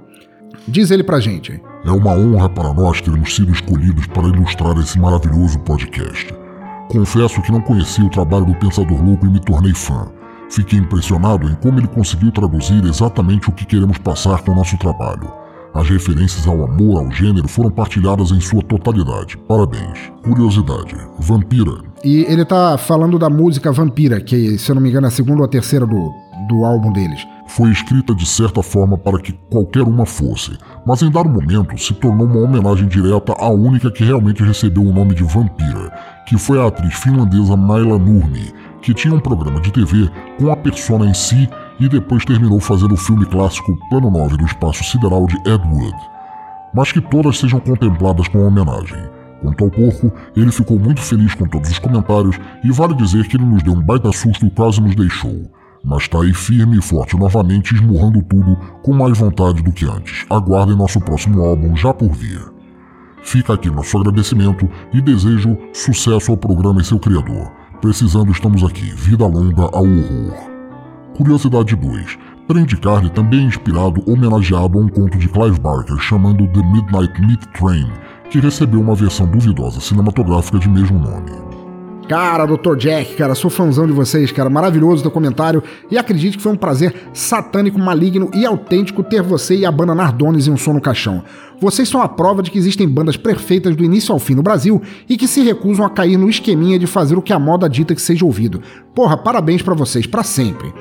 Diz 0.66 0.91
ele 0.91 1.05
pra 1.05 1.20
gente. 1.20 1.61
É 1.85 1.91
uma 1.91 2.12
honra 2.12 2.49
para 2.49 2.72
nós 2.72 3.03
termos 3.03 3.35
sido 3.35 3.53
escolhidos 3.53 4.07
para 4.07 4.28
ilustrar 4.28 4.78
esse 4.78 4.99
maravilhoso 4.99 5.59
podcast. 5.59 6.35
Confesso 6.89 7.43
que 7.43 7.53
não 7.53 7.61
conhecia 7.61 8.05
o 8.05 8.11
trabalho 8.11 8.47
do 8.47 8.55
Pensador 8.55 9.05
Louco 9.05 9.26
e 9.26 9.30
me 9.30 9.41
tornei 9.41 9.74
fã. 9.74 10.09
Fiquei 10.53 10.79
impressionado 10.79 11.49
em 11.49 11.55
como 11.55 11.81
ele 11.81 11.89
conseguiu 11.89 12.31
traduzir 12.31 12.85
exatamente 12.85 13.49
o 13.49 13.53
que 13.53 13.65
queremos 13.65 13.97
passar 13.97 14.43
com 14.43 14.53
o 14.53 14.55
nosso 14.55 14.77
trabalho. 14.77 15.33
As 15.73 15.89
referências 15.89 16.47
ao 16.47 16.63
amor, 16.63 16.99
ao 16.99 17.11
gênero, 17.11 17.49
foram 17.49 17.71
partilhadas 17.71 18.31
em 18.33 18.41
sua 18.41 18.63
totalidade. 18.63 19.39
Parabéns. 19.49 20.13
Curiosidade: 20.23 20.95
Vampira. 21.19 21.73
E 22.05 22.27
ele 22.29 22.45
tá 22.45 22.77
falando 22.77 23.19
da 23.19 23.31
música 23.31 23.73
Vampira, 23.73 24.21
que, 24.21 24.59
se 24.59 24.71
eu 24.71 24.75
não 24.75 24.83
me 24.83 24.91
engano, 24.91 25.07
é 25.07 25.09
a 25.09 25.11
segunda 25.11 25.41
ou 25.41 25.47
a 25.47 25.49
terceira 25.49 25.87
do, 25.87 26.13
do 26.47 26.67
álbum 26.67 26.93
deles. 26.93 27.27
Foi 27.55 27.69
escrita 27.71 28.15
de 28.15 28.25
certa 28.25 28.63
forma 28.63 28.97
para 28.97 29.19
que 29.19 29.31
qualquer 29.51 29.83
uma 29.83 30.07
fosse, 30.07 30.57
mas 30.87 31.03
em 31.03 31.11
dado 31.11 31.29
momento 31.29 31.77
se 31.77 31.93
tornou 31.93 32.27
uma 32.27 32.41
homenagem 32.41 32.89
direta 32.89 33.35
à 33.39 33.51
única 33.51 33.91
que 33.91 34.03
realmente 34.03 34.43
recebeu 34.43 34.83
o 34.83 34.91
nome 34.91 35.15
de 35.15 35.23
Vampira, 35.23 35.93
que 36.27 36.39
foi 36.39 36.59
a 36.59 36.69
atriz 36.69 36.95
finlandesa 36.95 37.55
Maila 37.55 37.99
Nurmi, 37.99 38.55
que 38.81 38.95
tinha 38.95 39.15
um 39.15 39.21
programa 39.21 39.61
de 39.61 39.71
TV 39.71 40.11
com 40.39 40.51
a 40.51 40.57
persona 40.57 41.05
em 41.05 41.13
si 41.13 41.47
e 41.79 41.91
depois 41.91 42.25
terminou 42.25 42.59
fazendo 42.59 42.95
o 42.95 42.97
filme 42.97 43.27
clássico 43.27 43.79
Plano 43.91 44.11
9 44.11 44.39
do 44.39 44.47
Espaço 44.47 44.83
Sideral 44.85 45.27
de 45.27 45.37
Ed 45.47 45.63
Wood. 45.69 45.97
Mas 46.73 46.91
que 46.91 47.03
todas 47.03 47.37
sejam 47.37 47.61
contempladas 47.61 48.29
com 48.29 48.47
homenagem. 48.47 49.03
Quanto 49.43 49.65
ao 49.65 49.71
porco, 49.71 50.11
ele 50.35 50.51
ficou 50.51 50.79
muito 50.79 51.03
feliz 51.03 51.35
com 51.35 51.47
todos 51.47 51.71
os 51.71 51.79
comentários 51.79 52.41
e 52.65 52.73
vale 52.73 52.95
dizer 52.95 53.29
que 53.29 53.37
ele 53.37 53.45
nos 53.45 53.63
deu 53.63 53.75
um 53.75 53.83
baita 53.83 54.11
susto 54.11 54.47
e 54.47 54.51
quase 54.51 54.81
nos 54.81 54.95
deixou. 54.95 55.51
Mas 55.85 56.03
está 56.03 56.20
aí 56.20 56.33
firme 56.33 56.78
e 56.78 56.83
forte 56.83 57.16
novamente, 57.16 57.74
esmurrando 57.74 58.22
tudo 58.22 58.57
com 58.83 58.93
mais 58.93 59.18
vontade 59.18 59.62
do 59.62 59.72
que 59.72 59.85
antes. 59.85 60.24
Aguardem 60.30 60.76
nosso 60.76 61.01
próximo 61.01 61.43
álbum 61.43 61.74
já 61.74 61.93
por 61.93 62.11
vir. 62.12 62.41
Fica 63.22 63.55
aqui 63.55 63.70
nosso 63.70 63.97
agradecimento 63.99 64.68
e 64.93 65.01
desejo 65.01 65.57
sucesso 65.72 66.30
ao 66.30 66.37
programa 66.37 66.80
e 66.80 66.85
seu 66.85 66.99
criador. 66.99 67.51
Precisando, 67.80 68.30
estamos 68.30 68.62
aqui. 68.62 68.93
Vida 68.95 69.26
longa 69.26 69.62
ao 69.72 69.85
horror. 69.85 70.51
Curiosidade 71.16 71.74
2. 71.74 72.18
Trem 72.49 72.64
de 72.64 72.76
Carne 72.76 73.11
também 73.11 73.41
é 73.41 73.45
inspirado, 73.45 74.03
homenageado 74.11 74.78
a 74.78 74.83
um 74.83 74.89
conto 74.89 75.18
de 75.18 75.28
Clive 75.28 75.61
Barker 75.61 75.97
chamado 75.99 76.47
The 76.49 76.62
Midnight 76.62 77.20
Meat 77.20 77.47
Train, 77.59 77.91
que 78.30 78.41
recebeu 78.41 78.80
uma 78.80 78.95
versão 78.95 79.26
duvidosa 79.26 79.80
cinematográfica 79.80 80.59
de 80.59 80.68
mesmo 80.68 80.99
nome. 80.99 81.52
Cara, 82.09 82.45
Dr. 82.45 82.77
Jack, 82.77 83.15
cara, 83.15 83.35
sou 83.35 83.51
fãzão 83.51 83.87
de 83.87 83.93
vocês, 83.93 84.31
cara. 84.33 84.51
Maravilhoso 84.51 85.03
teu 85.03 85.11
comentário. 85.11 85.63
E 85.91 85.97
acredite 85.97 86.37
que 86.37 86.43
foi 86.43 86.53
um 86.53 86.57
prazer 86.57 86.95
satânico, 87.13 87.79
maligno 87.79 88.31
e 88.35 88.45
autêntico 88.45 89.03
ter 89.03 89.23
você 89.23 89.57
e 89.57 89.65
a 89.65 89.73
banda 89.73 89.95
Nardones 89.95 90.47
em 90.47 90.51
um 90.51 90.57
som 90.57 90.73
no 90.73 90.81
caixão. 90.81 91.23
Vocês 91.61 91.89
são 91.89 92.03
a 92.03 92.09
prova 92.09 92.43
de 92.43 92.51
que 92.51 92.59
existem 92.59 92.89
bandas 92.89 93.17
perfeitas 93.17 93.77
do 93.77 93.85
início 93.85 94.13
ao 94.13 94.19
fim 94.19 94.35
no 94.35 94.43
Brasil 94.43 94.83
e 95.09 95.17
que 95.17 95.29
se 95.29 95.43
recusam 95.43 95.87
a 95.87 95.91
cair 95.91 96.17
no 96.17 96.29
esqueminha 96.29 96.79
de 96.79 96.87
fazer 96.87 97.17
o 97.17 97.23
que 97.23 97.33
a 97.33 97.39
moda 97.39 97.69
dita 97.69 97.95
que 97.95 98.03
seja 98.03 98.25
ouvido. 98.25 98.61
Porra, 98.95 99.17
parabéns 99.17 99.63
para 99.63 99.75
vocês, 99.75 100.07
para 100.07 100.25
sempre. 100.25 100.73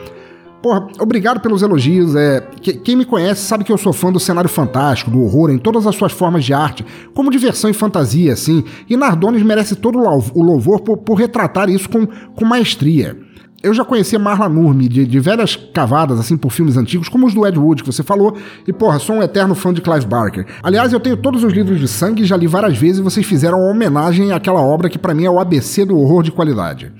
Porra, 0.61 0.87
obrigado 0.99 1.39
pelos 1.39 1.61
elogios. 1.61 2.15
É, 2.15 2.41
quem 2.83 2.95
me 2.95 3.05
conhece 3.05 3.41
sabe 3.41 3.63
que 3.63 3.71
eu 3.71 3.77
sou 3.77 3.91
fã 3.91 4.11
do 4.11 4.19
cenário 4.19 4.49
fantástico, 4.49 5.09
do 5.09 5.21
horror 5.21 5.49
em 5.49 5.57
todas 5.57 5.87
as 5.87 5.95
suas 5.95 6.11
formas 6.11 6.45
de 6.45 6.53
arte, 6.53 6.85
como 7.13 7.31
diversão 7.31 7.69
e 7.69 7.73
fantasia, 7.73 8.33
assim. 8.33 8.63
E 8.89 8.95
Nardones 8.95 9.41
merece 9.43 9.75
todo 9.75 9.99
o 9.99 10.43
louvor 10.43 10.81
por, 10.81 10.97
por 10.97 11.15
retratar 11.15 11.69
isso 11.69 11.89
com, 11.89 12.05
com 12.05 12.45
maestria 12.45 13.17
eu 13.63 13.73
já 13.73 13.85
conhecia 13.85 14.17
Marla 14.17 14.49
Nurmi 14.49 14.87
de, 14.87 15.05
de, 15.05 15.19
velhas 15.19 15.55
cavadas, 15.55 16.19
assim, 16.19 16.35
por 16.35 16.51
filmes 16.51 16.77
antigos, 16.77 17.07
como 17.07 17.27
os 17.27 17.33
do 17.33 17.45
Ed 17.45 17.57
Wood, 17.57 17.83
que 17.83 17.91
você 17.91 18.01
falou, 18.01 18.35
e 18.67 18.73
porra, 18.73 18.97
sou 18.99 19.17
um 19.17 19.23
eterno 19.23 19.53
fã 19.53 19.73
de 19.73 19.81
Clive 19.81 20.05
Barker. 20.05 20.45
Aliás, 20.63 20.91
eu 20.91 20.99
tenho 20.99 21.15
todos 21.15 21.43
os 21.43 21.53
livros 21.53 21.79
de 21.79 21.87
sangue, 21.87 22.25
já 22.25 22.35
li 22.35 22.47
várias 22.47 22.77
vezes 22.77 22.99
e 22.99 23.03
vocês 23.03 23.25
fizeram 23.25 23.59
uma 23.59 23.71
homenagem 23.71 24.31
àquela 24.31 24.61
obra 24.61 24.89
que 24.89 24.97
para 24.97 25.13
mim 25.13 25.25
é 25.25 25.29
o 25.29 25.39
ABC 25.39 25.85
do 25.85 25.97
horror 25.97 26.23
de 26.23 26.31
qualidade. 26.31 26.91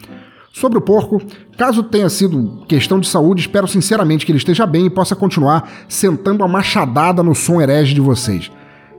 Sobre 0.53 0.77
o 0.77 0.81
porco, 0.81 1.21
caso 1.57 1.81
tenha 1.81 2.09
sido 2.09 2.65
questão 2.67 2.99
de 2.99 3.07
saúde, 3.07 3.41
espero 3.41 3.67
sinceramente 3.67 4.25
que 4.25 4.31
ele 4.31 4.37
esteja 4.37 4.65
bem 4.65 4.85
e 4.85 4.89
possa 4.89 5.15
continuar 5.15 5.71
sentando 5.87 6.43
a 6.43 6.47
machadada 6.47 7.23
no 7.23 7.33
som 7.33 7.61
herege 7.61 7.93
de 7.93 8.01
vocês. 8.01 8.51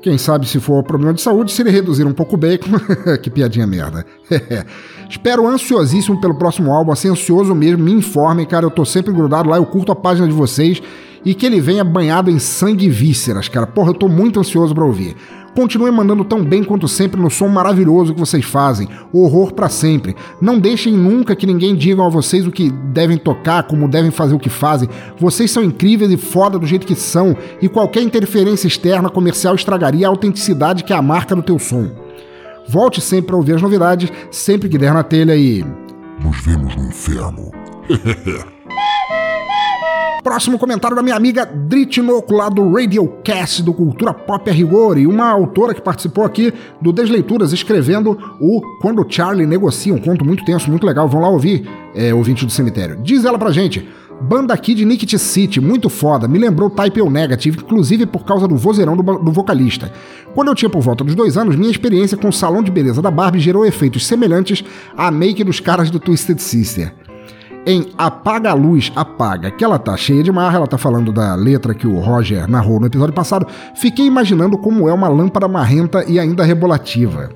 Quem 0.03 0.19
sabe 0.19 0.49
se 0.49 0.59
for 0.59 0.83
problema 0.83 1.15
de 1.15 1.21
saúde, 1.21 1.53
se 1.53 1.63
ele 1.63 1.71
reduzir 1.71 2.05
um 2.05 2.13
pouco 2.13 2.35
o 2.35 2.39
bacon. 2.39 2.71
que 3.23 3.31
piadinha 3.31 3.67
merda. 3.67 4.05
Espero 5.09 5.47
ansiosíssimo 5.47 6.21
pelo 6.21 6.35
próximo 6.35 6.73
álbum, 6.73 6.91
assim, 6.91 7.09
ansioso 7.09 7.55
mesmo. 7.55 7.85
Me 7.85 7.93
informem, 7.93 8.45
cara. 8.45 8.67
Eu 8.67 8.71
tô 8.71 8.85
sempre 8.85 9.13
grudado 9.13 9.49
lá, 9.49 9.59
eu 9.59 9.67
curto 9.67 9.93
a 9.93 9.95
página 9.97 10.27
de 10.27 10.35
vocês. 10.35 10.83
E 11.25 11.35
que 11.35 11.47
ele 11.47 11.61
venha 11.61 11.85
banhado 11.85 12.33
em 12.33 12.41
sangue 12.41 12.87
e 12.87 12.91
vísceras, 12.91 13.47
cara. 13.47 13.65
Porra, 13.65 13.91
eu 13.91 13.95
tô 13.95 14.09
muito 14.09 14.41
ansioso 14.41 14.75
para 14.75 14.85
ouvir. 14.85 15.17
Continuem 15.55 15.93
mandando 15.93 16.25
tão 16.25 16.43
bem 16.43 16.65
quanto 16.65 16.89
sempre 16.89 17.21
no 17.21 17.31
som 17.31 17.49
maravilhoso 17.49 18.15
que 18.15 18.21
vocês 18.21 18.45
fazem. 18.45 18.89
Horror 19.13 19.53
para 19.53 19.69
sempre. 19.69 20.17
Não 20.41 20.59
deixem 20.59 20.95
nunca 20.95 21.37
que 21.37 21.47
ninguém 21.47 21.75
diga 21.75 22.05
a 22.05 22.09
vocês 22.09 22.47
o 22.47 22.51
que 22.51 22.71
devem 22.71 23.19
tocar, 23.19 23.65
como 23.65 23.89
devem 23.89 24.11
fazer 24.11 24.35
o 24.35 24.39
que 24.39 24.49
fazem. 24.49 24.89
Vocês 25.19 25.51
são 25.51 25.63
incríveis 25.63 26.11
e 26.11 26.17
foda 26.17 26.59
do 26.59 26.67
jeito 26.67 26.87
que 26.87 26.95
são, 26.95 27.37
e 27.61 27.69
qualquer 27.69 28.03
interferência 28.03 28.67
externa 28.67 29.11
comercial 29.11 29.55
estragaria 29.55 30.07
a 30.07 30.11
autenticidade 30.11 30.85
que 30.85 30.93
é 30.93 30.97
a 30.97 31.03
marca 31.03 31.37
do 31.37 31.43
teu 31.43 31.59
som. 31.59 31.91
Volte 32.67 33.01
sempre 33.01 33.27
para 33.27 33.37
ouvir 33.37 33.55
as 33.55 33.63
novidades, 33.63 34.11
sempre 34.31 34.69
que 34.69 34.79
der 34.79 34.95
na 34.95 35.03
telha 35.03 35.37
e. 35.37 35.65
Nos 36.23 36.41
vemos 36.41 36.75
no 36.77 36.85
inferno. 36.87 37.51
Próximo 40.23 40.57
comentário 40.57 40.97
da 40.97 41.03
minha 41.03 41.17
amiga 41.17 41.45
Dritinoco, 41.45 42.33
lá 42.33 42.49
do 42.49 42.73
Radiocast 42.73 43.61
do 43.61 43.75
Cultura 43.75 44.15
Pop 44.15 44.49
a 44.49 44.53
Rigor, 44.53 44.97
e 44.97 45.05
uma 45.05 45.29
autora 45.29 45.75
que 45.75 45.83
participou 45.83 46.25
aqui 46.25 46.55
do 46.81 46.93
Desleituras, 46.93 47.53
escrevendo 47.53 48.17
o 48.41 48.61
Quando 48.81 49.05
Charlie 49.09 49.45
Negocia, 49.47 49.93
um 49.93 49.99
conto 49.99 50.25
muito 50.25 50.45
tenso, 50.45 50.71
muito 50.71 50.87
legal. 50.87 51.09
Vão 51.09 51.21
lá 51.21 51.29
ouvir, 51.29 51.69
é, 51.93 52.15
ouvinte 52.15 52.47
do 52.47 52.53
cemitério. 52.53 52.99
Diz 53.03 53.25
ela 53.25 53.37
pra 53.37 53.51
gente. 53.51 53.89
Banda 54.21 54.55
aqui 54.55 54.75
de 54.75 54.85
Nickit 54.85 55.19
City, 55.19 55.61
muito 55.61 55.89
foda, 55.89 56.29
me 56.29 56.39
lembrou 56.39 56.71
Type 56.71 57.03
O 57.03 57.11
Negative, 57.11 57.59
inclusive 57.59 58.07
por 58.07 58.25
causa 58.25 58.47
do 58.47 58.55
vozeirão 58.55 58.97
do, 58.97 59.03
do, 59.03 59.33
vocalista. 59.33 59.93
Quando 60.33 60.47
eu 60.47 60.55
tinha 60.55 60.71
por 60.71 60.81
volta 60.81 61.03
dos 61.03 61.17
dois 61.17 61.37
anos, 61.37 61.57
minha 61.57 61.71
experiência 61.71 62.17
com 62.17 62.29
o 62.29 62.33
salão 62.33 62.63
de 62.63 62.71
beleza 62.71 63.03
da 63.03 63.11
Barbie 63.11 63.41
gerou 63.41 63.67
efeitos 63.67 64.07
semelhantes 64.07 64.63
à 64.97 65.11
make 65.11 65.43
dos 65.43 65.59
caras 65.59 65.91
do 65.91 65.99
Twisted 65.99 66.39
Sister 66.39 66.95
em 67.67 67.93
Apaga 67.97 68.51
a 68.51 68.55
Luz, 68.55 68.93
Apaga, 68.97 69.51
que 69.51 69.65
ela 69.65 69.79
tá 69.79 69.97
cheia 69.97 70.23
de 70.23 70.33
marra, 70.33 70.57
ela 70.57 70.67
tá 70.67 70.77
falando 70.77 71.13
da 71.13 71.35
letra 71.35 71.75
que 71.75 71.87
o 71.87 72.01
Roger 72.01 72.49
narrou 72.49 72.81
no 72.81 72.87
episódio 72.87 73.15
passado, 73.15 73.47
fiquei 73.77 74.07
imaginando 74.07 74.59
como 74.59 74.89
é 74.89 74.93
uma 74.93 75.09
lâmpada 75.09 75.47
marrenta 75.47 76.05
e 76.07 76.19
ainda 76.19 76.45
rebolativa. 76.45 77.31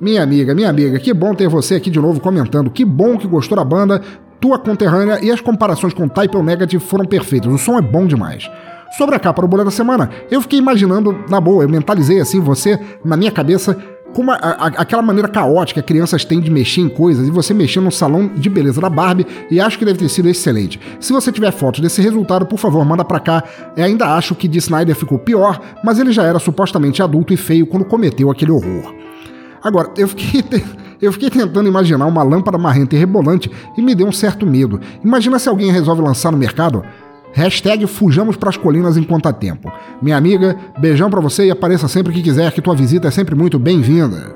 Minha 0.00 0.22
amiga, 0.22 0.54
minha 0.54 0.70
amiga, 0.70 0.98
que 0.98 1.12
bom 1.12 1.34
ter 1.34 1.48
você 1.48 1.74
aqui 1.74 1.90
de 1.90 2.00
novo 2.00 2.20
comentando, 2.20 2.70
que 2.70 2.84
bom 2.84 3.18
que 3.18 3.26
gostou 3.26 3.56
da 3.56 3.64
banda, 3.64 4.00
tua 4.40 4.58
conterrânea 4.58 5.18
e 5.22 5.30
as 5.30 5.40
comparações 5.40 5.92
com 5.92 6.08
Type 6.08 6.36
O 6.36 6.42
Negative 6.42 6.82
foram 6.82 7.04
perfeitas, 7.04 7.52
o 7.52 7.58
som 7.58 7.76
é 7.76 7.82
bom 7.82 8.06
demais. 8.06 8.48
Sobre 8.96 9.16
a 9.16 9.18
capa 9.18 9.42
do 9.42 9.48
Bolé 9.48 9.64
da 9.64 9.70
Semana, 9.70 10.08
eu 10.30 10.40
fiquei 10.40 10.58
imaginando, 10.58 11.24
na 11.28 11.40
boa, 11.40 11.62
eu 11.62 11.68
mentalizei 11.68 12.20
assim 12.20 12.40
você, 12.40 12.80
na 13.04 13.16
minha 13.16 13.30
cabeça, 13.30 13.76
como 14.14 14.30
a, 14.30 14.36
a, 14.36 14.66
aquela 14.66 15.02
maneira 15.02 15.28
caótica 15.28 15.82
que 15.82 15.88
crianças 15.88 16.24
têm 16.24 16.40
de 16.40 16.50
mexer 16.50 16.80
em 16.80 16.88
coisas 16.88 17.26
e 17.26 17.30
você 17.30 17.52
mexer 17.54 17.80
no 17.80 17.90
salão 17.90 18.28
de 18.28 18.48
beleza 18.48 18.80
da 18.80 18.90
Barbie 18.90 19.26
e 19.50 19.60
acho 19.60 19.78
que 19.78 19.84
deve 19.84 19.98
ter 19.98 20.08
sido 20.08 20.28
excelente. 20.28 20.80
Se 21.00 21.12
você 21.12 21.30
tiver 21.30 21.52
fotos 21.52 21.80
desse 21.80 22.00
resultado, 22.00 22.46
por 22.46 22.58
favor, 22.58 22.84
manda 22.84 23.04
pra 23.04 23.20
cá. 23.20 23.42
Eu 23.76 23.84
ainda 23.84 24.14
acho 24.16 24.34
que 24.34 24.48
de 24.48 24.58
Snyder 24.58 24.94
ficou 24.94 25.18
pior, 25.18 25.60
mas 25.84 25.98
ele 25.98 26.12
já 26.12 26.24
era 26.24 26.38
supostamente 26.38 27.02
adulto 27.02 27.32
e 27.32 27.36
feio 27.36 27.66
quando 27.66 27.84
cometeu 27.84 28.30
aquele 28.30 28.50
horror. 28.50 28.94
Agora, 29.62 29.90
eu 29.96 30.08
fiquei, 30.08 30.44
eu 31.00 31.12
fiquei 31.12 31.30
tentando 31.30 31.68
imaginar 31.68 32.06
uma 32.06 32.22
lâmpada 32.22 32.58
marrenta 32.58 32.96
e 32.96 32.98
rebolante 32.98 33.50
e 33.76 33.82
me 33.82 33.94
deu 33.94 34.06
um 34.06 34.12
certo 34.12 34.46
medo. 34.46 34.80
Imagina 35.04 35.38
se 35.38 35.48
alguém 35.48 35.70
resolve 35.70 36.02
lançar 36.02 36.32
no 36.32 36.38
mercado 36.38 36.84
Hashtag 37.32 37.86
fujamos 37.86 38.36
pras 38.36 38.56
colinas 38.56 38.96
enquanto 38.96 39.26
há 39.26 39.32
tempo. 39.32 39.70
Minha 40.00 40.16
amiga, 40.16 40.56
beijão 40.78 41.10
pra 41.10 41.20
você 41.20 41.46
e 41.46 41.50
apareça 41.50 41.88
sempre 41.88 42.12
que 42.12 42.22
quiser, 42.22 42.52
que 42.52 42.62
tua 42.62 42.74
visita 42.74 43.08
é 43.08 43.10
sempre 43.10 43.34
muito 43.34 43.58
bem-vinda. 43.58 44.34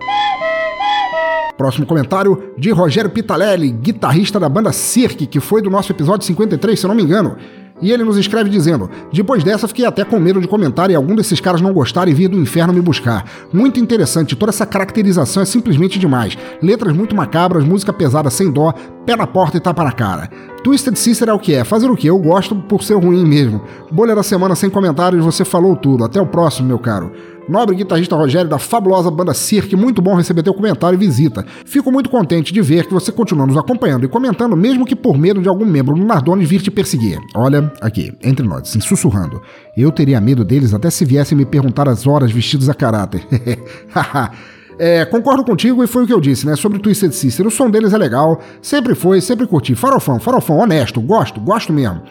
Próximo 1.56 1.86
comentário 1.86 2.52
de 2.56 2.70
Rogério 2.70 3.10
Pitalelli, 3.10 3.70
guitarrista 3.70 4.40
da 4.40 4.48
banda 4.48 4.72
Cirque, 4.72 5.26
que 5.26 5.40
foi 5.40 5.62
do 5.62 5.70
nosso 5.70 5.92
episódio 5.92 6.26
53, 6.26 6.78
se 6.78 6.86
não 6.86 6.94
me 6.94 7.02
engano. 7.02 7.36
E 7.82 7.90
ele 7.90 8.04
nos 8.04 8.16
escreve 8.16 8.48
dizendo: 8.48 8.88
Depois 9.12 9.42
dessa, 9.42 9.68
fiquei 9.68 9.84
até 9.84 10.04
com 10.04 10.18
medo 10.18 10.40
de 10.40 10.48
comentar 10.48 10.90
e 10.90 10.94
algum 10.94 11.14
desses 11.14 11.40
caras 11.40 11.60
não 11.60 11.72
gostarem 11.72 12.12
e 12.12 12.16
vir 12.16 12.28
do 12.28 12.38
inferno 12.38 12.72
me 12.72 12.80
buscar. 12.80 13.24
Muito 13.52 13.80
interessante, 13.80 14.36
toda 14.36 14.50
essa 14.50 14.64
caracterização 14.64 15.42
é 15.42 15.46
simplesmente 15.46 15.98
demais. 15.98 16.38
Letras 16.62 16.94
muito 16.94 17.14
macabras, 17.14 17.64
música 17.64 17.92
pesada 17.92 18.30
sem 18.30 18.50
dó, 18.50 18.72
pé 19.04 19.16
na 19.16 19.26
porta 19.26 19.56
e 19.56 19.60
tapa 19.60 19.82
na 19.84 19.92
cara. 19.92 20.30
Twisted 20.62 20.96
Sister 20.96 21.28
é 21.28 21.32
o 21.32 21.38
que 21.38 21.54
é. 21.54 21.64
Fazer 21.64 21.90
o 21.90 21.96
que? 21.96 22.06
Eu 22.06 22.18
gosto 22.18 22.54
por 22.54 22.84
ser 22.84 22.94
ruim 22.94 23.26
mesmo. 23.26 23.60
Bolha 23.90 24.14
da 24.14 24.22
semana 24.22 24.54
sem 24.54 24.70
comentários, 24.70 25.24
você 25.24 25.44
falou 25.44 25.74
tudo. 25.74 26.04
Até 26.04 26.20
o 26.20 26.26
próximo, 26.26 26.68
meu 26.68 26.78
caro. 26.78 27.10
Nobre 27.48 27.74
guitarrista 27.74 28.14
Rogério 28.14 28.48
da 28.48 28.58
fabulosa 28.58 29.10
banda 29.10 29.34
Cirque, 29.34 29.74
muito 29.74 30.00
bom 30.00 30.14
receber 30.14 30.42
teu 30.42 30.54
comentário 30.54 30.96
e 30.96 30.98
visita. 30.98 31.44
Fico 31.64 31.90
muito 31.90 32.08
contente 32.08 32.52
de 32.52 32.62
ver 32.62 32.86
que 32.86 32.94
você 32.94 33.10
continua 33.10 33.46
nos 33.46 33.56
acompanhando 33.56 34.04
e 34.04 34.08
comentando, 34.08 34.56
mesmo 34.56 34.84
que 34.84 34.94
por 34.94 35.18
medo 35.18 35.42
de 35.42 35.48
algum 35.48 35.66
membro 35.66 35.94
do 35.94 36.04
Nardone 36.04 36.44
vir 36.44 36.62
te 36.62 36.70
perseguir. 36.70 37.18
Olha, 37.34 37.72
aqui, 37.80 38.12
entre 38.22 38.46
nós, 38.46 38.62
assim, 38.62 38.80
sussurrando. 38.80 39.42
Eu 39.76 39.90
teria 39.90 40.20
medo 40.20 40.44
deles 40.44 40.72
até 40.72 40.88
se 40.90 41.04
viessem 41.04 41.36
me 41.36 41.44
perguntar 41.44 41.88
as 41.88 42.06
horas 42.06 42.30
vestidos 42.30 42.68
a 42.68 42.74
caráter. 42.74 43.26
É, 44.78 45.04
concordo 45.04 45.44
contigo 45.44 45.84
e 45.84 45.86
foi 45.86 46.02
o 46.02 46.06
que 46.06 46.12
eu 46.12 46.20
disse, 46.20 46.46
né? 46.46 46.56
Sobre 46.56 46.78
Twisted 46.78 47.12
Sister. 47.12 47.46
O 47.46 47.50
som 47.50 47.70
deles 47.70 47.92
é 47.92 47.98
legal, 47.98 48.40
sempre 48.60 48.94
foi, 48.94 49.20
sempre 49.20 49.46
curti. 49.46 49.74
Farofão, 49.74 50.18
farofão, 50.18 50.58
honesto, 50.58 51.00
gosto, 51.00 51.40
gosto 51.40 51.72
mesmo. 51.72 52.02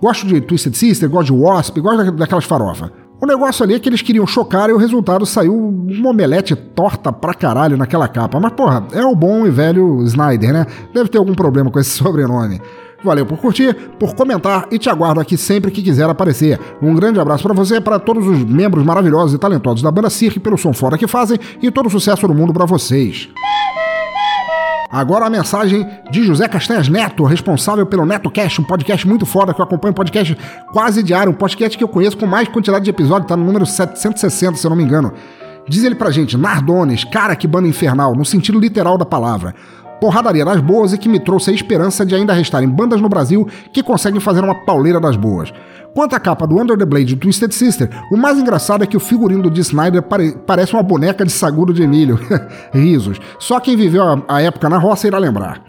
Gosto 0.00 0.26
de 0.26 0.40
Twisted 0.40 0.74
Sister, 0.74 1.08
gosto 1.08 1.32
de 1.34 1.40
Wasp, 1.40 1.78
gosto 1.78 2.12
daquelas 2.12 2.44
farofas. 2.44 2.90
O 3.22 3.26
negócio 3.26 3.62
ali 3.62 3.74
é 3.74 3.78
que 3.78 3.88
eles 3.88 4.02
queriam 4.02 4.26
chocar 4.26 4.68
e 4.68 4.72
o 4.72 4.76
resultado 4.76 5.24
saiu 5.24 5.54
uma 5.56 6.10
omelete 6.10 6.56
torta 6.56 7.12
pra 7.12 7.32
caralho 7.32 7.76
naquela 7.76 8.08
capa. 8.08 8.40
Mas, 8.40 8.52
porra, 8.52 8.84
é 8.90 9.04
o 9.04 9.14
bom 9.14 9.46
e 9.46 9.50
velho 9.50 10.02
Snyder, 10.02 10.52
né? 10.52 10.66
Deve 10.92 11.08
ter 11.08 11.18
algum 11.18 11.32
problema 11.32 11.70
com 11.70 11.78
esse 11.78 11.90
sobrenome. 11.96 12.60
Valeu 13.04 13.24
por 13.24 13.38
curtir, 13.38 13.74
por 13.96 14.16
comentar 14.16 14.66
e 14.72 14.78
te 14.78 14.90
aguardo 14.90 15.20
aqui 15.20 15.36
sempre 15.36 15.70
que 15.70 15.82
quiser 15.82 16.10
aparecer. 16.10 16.58
Um 16.82 16.96
grande 16.96 17.20
abraço 17.20 17.44
para 17.44 17.54
você, 17.54 17.80
para 17.80 18.00
todos 18.00 18.26
os 18.26 18.42
membros 18.44 18.84
maravilhosos 18.84 19.34
e 19.34 19.38
talentosos 19.38 19.82
da 19.82 19.90
banda 19.92 20.10
Cirque 20.10 20.40
pelo 20.40 20.58
som 20.58 20.72
fora 20.72 20.98
que 20.98 21.06
fazem 21.06 21.38
e 21.62 21.70
todo 21.70 21.86
o 21.86 21.90
sucesso 21.90 22.26
do 22.26 22.34
mundo 22.34 22.52
para 22.52 22.66
vocês. 22.66 23.28
Agora 24.92 25.24
a 25.24 25.30
mensagem 25.30 25.88
de 26.10 26.22
José 26.22 26.46
Castanhas 26.46 26.86
Neto, 26.86 27.24
responsável 27.24 27.86
pelo 27.86 28.04
NetoCast, 28.04 28.60
um 28.60 28.64
podcast 28.64 29.08
muito 29.08 29.24
foda 29.24 29.54
que 29.54 29.60
eu 29.60 29.64
acompanho, 29.64 29.92
um 29.92 29.94
podcast 29.94 30.36
quase 30.70 31.02
diário, 31.02 31.32
um 31.32 31.34
podcast 31.34 31.78
que 31.78 31.82
eu 31.82 31.88
conheço 31.88 32.18
com 32.18 32.26
mais 32.26 32.46
quantidade 32.46 32.84
de 32.84 32.90
episódios, 32.90 33.26
tá 33.26 33.34
no 33.34 33.42
número 33.42 33.64
760, 33.64 34.58
se 34.58 34.66
eu 34.66 34.68
não 34.68 34.76
me 34.76 34.84
engano. 34.84 35.10
Diz 35.66 35.82
ele 35.82 35.94
pra 35.94 36.10
gente, 36.10 36.36
Nardones, 36.36 37.04
cara 37.04 37.34
que 37.34 37.46
banda 37.46 37.66
infernal, 37.66 38.14
no 38.14 38.24
sentido 38.24 38.60
literal 38.60 38.98
da 38.98 39.06
palavra 39.06 39.54
porradaria 40.02 40.44
das 40.44 40.60
boas 40.60 40.92
e 40.92 40.98
que 40.98 41.08
me 41.08 41.20
trouxe 41.20 41.52
a 41.52 41.54
esperança 41.54 42.04
de 42.04 42.12
ainda 42.12 42.32
restarem 42.32 42.68
bandas 42.68 43.00
no 43.00 43.08
Brasil 43.08 43.46
que 43.72 43.84
conseguem 43.84 44.18
fazer 44.18 44.42
uma 44.42 44.64
pauleira 44.64 44.98
das 44.98 45.14
boas. 45.14 45.54
Quanto 45.94 46.14
à 46.14 46.20
capa 46.20 46.46
do 46.46 46.58
Under 46.58 46.76
the 46.76 46.86
Blade 46.86 47.14
do 47.14 47.20
Twisted 47.20 47.52
Sister, 47.52 47.90
o 48.10 48.16
mais 48.16 48.38
engraçado 48.38 48.82
é 48.82 48.86
que 48.86 48.96
o 48.96 49.00
figurino 49.00 49.42
do 49.42 49.50
D. 49.50 49.60
Snyder 49.60 50.02
pare 50.02 50.32
parece 50.46 50.72
uma 50.72 50.82
boneca 50.82 51.24
de 51.24 51.30
sagudo 51.30 51.72
de 51.72 51.82
Emílio. 51.82 52.18
Risos. 52.72 53.20
Só 53.38 53.60
quem 53.60 53.76
viveu 53.76 54.02
a, 54.02 54.22
a, 54.26 54.40
época 54.40 54.70
na 54.70 54.78
roça 54.78 55.06
irá 55.06 55.18
lembrar. 55.18 55.62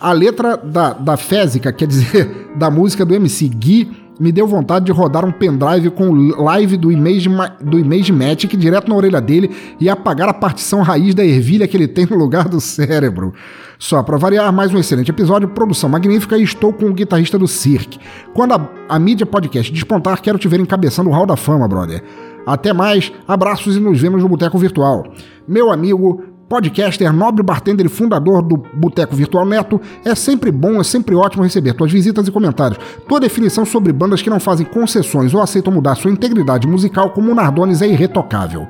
A 0.00 0.12
letra 0.12 0.56
da, 0.56 0.92
da 0.92 1.16
Fésica, 1.16 1.72
quer 1.72 1.88
dizer, 1.88 2.50
da 2.54 2.70
música 2.70 3.04
do 3.04 3.14
MC 3.14 3.48
Gui, 3.48 4.03
me 4.18 4.30
deu 4.30 4.46
vontade 4.46 4.84
de 4.84 4.92
rodar 4.92 5.24
um 5.24 5.32
pendrive 5.32 5.90
com 5.90 6.12
live 6.12 6.76
do 6.76 6.90
Image, 6.92 7.28
do 7.60 7.78
Image 7.78 8.12
Matic 8.12 8.56
direto 8.56 8.88
na 8.88 8.94
orelha 8.94 9.20
dele 9.20 9.50
e 9.80 9.88
apagar 9.88 10.28
a 10.28 10.34
partição 10.34 10.82
raiz 10.82 11.14
da 11.14 11.24
ervilha 11.24 11.66
que 11.66 11.76
ele 11.76 11.88
tem 11.88 12.06
no 12.06 12.16
lugar 12.16 12.48
do 12.48 12.60
cérebro. 12.60 13.34
Só 13.78 14.02
para 14.02 14.16
variar, 14.16 14.52
mais 14.52 14.72
um 14.72 14.78
excelente 14.78 15.10
episódio, 15.10 15.48
produção 15.48 15.90
magnífica 15.90 16.38
e 16.38 16.42
estou 16.42 16.72
com 16.72 16.86
o 16.86 16.94
guitarrista 16.94 17.38
do 17.38 17.48
Cirque. 17.48 17.98
Quando 18.32 18.52
a, 18.52 18.70
a 18.88 18.98
mídia 18.98 19.26
podcast 19.26 19.72
despontar, 19.72 20.22
quero 20.22 20.38
te 20.38 20.48
ver 20.48 20.60
encabeçando 20.60 21.10
o 21.10 21.12
Hall 21.12 21.26
da 21.26 21.36
Fama, 21.36 21.66
brother. 21.66 22.02
Até 22.46 22.72
mais, 22.72 23.12
abraços 23.26 23.76
e 23.76 23.80
nos 23.80 24.00
vemos 24.00 24.22
no 24.22 24.28
Boteco 24.28 24.58
Virtual. 24.58 25.04
Meu 25.48 25.72
amigo, 25.72 26.22
podcaster, 26.48 27.12
nobre 27.12 27.42
bartender 27.42 27.86
e 27.86 27.88
fundador 27.88 28.42
do 28.42 28.56
Boteco 28.56 29.14
Virtual 29.14 29.44
Neto, 29.44 29.80
é 30.04 30.14
sempre 30.14 30.50
bom, 30.50 30.80
é 30.80 30.84
sempre 30.84 31.14
ótimo 31.14 31.42
receber 31.42 31.74
tuas 31.74 31.90
visitas 31.90 32.26
e 32.26 32.30
comentários. 32.30 32.78
Tua 33.08 33.20
definição 33.20 33.64
sobre 33.64 33.92
bandas 33.92 34.22
que 34.22 34.30
não 34.30 34.40
fazem 34.40 34.66
concessões 34.66 35.34
ou 35.34 35.40
aceitam 35.40 35.72
mudar 35.72 35.94
sua 35.94 36.10
integridade 36.10 36.66
musical 36.66 37.10
como 37.10 37.32
o 37.32 37.34
Nardones 37.34 37.82
é 37.82 37.88
irretocável. 37.88 38.66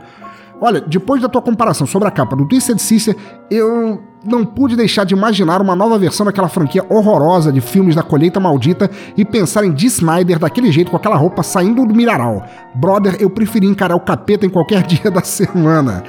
Olha, 0.60 0.80
depois 0.80 1.20
da 1.20 1.28
tua 1.28 1.42
comparação 1.42 1.86
sobre 1.86 2.08
a 2.08 2.10
capa 2.10 2.36
do 2.36 2.46
Twisted 2.46 2.78
Sister, 2.78 3.16
eu 3.50 4.00
não 4.24 4.46
pude 4.46 4.76
deixar 4.76 5.04
de 5.04 5.12
imaginar 5.12 5.60
uma 5.60 5.76
nova 5.76 5.98
versão 5.98 6.24
daquela 6.24 6.48
franquia 6.48 6.84
horrorosa 6.88 7.52
de 7.52 7.60
filmes 7.60 7.94
da 7.94 8.02
colheita 8.02 8.40
maldita 8.40 8.90
e 9.16 9.24
pensar 9.24 9.64
em 9.64 9.72
Dee 9.72 9.88
Snyder 9.88 10.38
daquele 10.38 10.72
jeito, 10.72 10.90
com 10.90 10.96
aquela 10.96 11.16
roupa 11.16 11.42
saindo 11.42 11.84
do 11.84 11.94
mineral. 11.94 12.44
Brother, 12.74 13.16
eu 13.20 13.28
preferi 13.28 13.66
encarar 13.66 13.94
o 13.94 14.00
capeta 14.00 14.46
em 14.46 14.48
qualquer 14.48 14.82
dia 14.86 15.10
da 15.10 15.22
semana. 15.22 16.02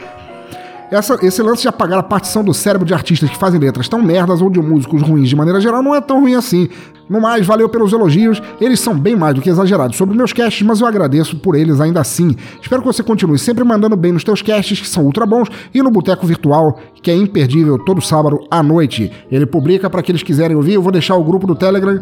Essa, 0.96 1.20
esse 1.26 1.42
lance 1.42 1.64
de 1.64 1.68
apagar 1.68 2.00
a 2.00 2.04
partição 2.04 2.42
do 2.42 2.54
cérebro 2.54 2.88
de 2.88 2.94
artistas 2.94 3.30
que 3.30 3.38
fazem 3.38 3.60
letras 3.60 3.90
tão 3.90 4.02
merdas 4.02 4.42
ou 4.42 4.50
de 4.50 4.62
músicos 4.62 5.02
ruins 5.02 5.28
de 5.28 5.36
maneira 5.36 5.60
geral 5.60 5.84
não 5.84 5.94
é 5.94 6.00
tão 6.00 6.22
ruim 6.22 6.36
assim. 6.36 6.70
No 7.10 7.20
mais, 7.20 7.46
valeu 7.46 7.68
pelos 7.68 7.92
elogios, 7.92 8.42
eles 8.62 8.80
são 8.80 8.98
bem 8.98 9.14
mais 9.14 9.36
do 9.36 9.42
que 9.42 9.50
exagerados 9.50 9.98
sobre 9.98 10.16
meus 10.16 10.32
casts, 10.32 10.66
mas 10.66 10.80
eu 10.80 10.88
agradeço 10.88 11.38
por 11.38 11.54
eles 11.54 11.82
ainda 11.82 12.00
assim. 12.00 12.34
Espero 12.62 12.82
que 12.82 12.88
você 12.88 13.04
continue 13.04 13.38
sempre 13.38 13.64
mandando 13.64 13.96
bem 13.98 14.14
nos 14.14 14.24
teus 14.24 14.42
casts, 14.42 14.80
que 14.80 14.88
são 14.88 15.04
ultra 15.04 15.26
bons, 15.26 15.50
e 15.74 15.84
no 15.84 15.92
Boteco 15.92 16.26
Virtual, 16.26 16.80
que 17.04 17.12
é 17.12 17.16
imperdível 17.16 17.78
todo 17.78 18.02
sábado 18.02 18.40
à 18.50 18.64
noite. 18.64 19.12
Ele 19.30 19.46
publica 19.46 19.90
para 19.90 20.00
aqueles 20.00 20.22
que 20.22 20.28
quiserem 20.28 20.56
ouvir, 20.56 20.76
eu 20.76 20.82
vou 20.82 20.92
deixar 20.92 21.16
o 21.16 21.24
grupo 21.24 21.46
do 21.46 21.56
Telegram 21.56 22.02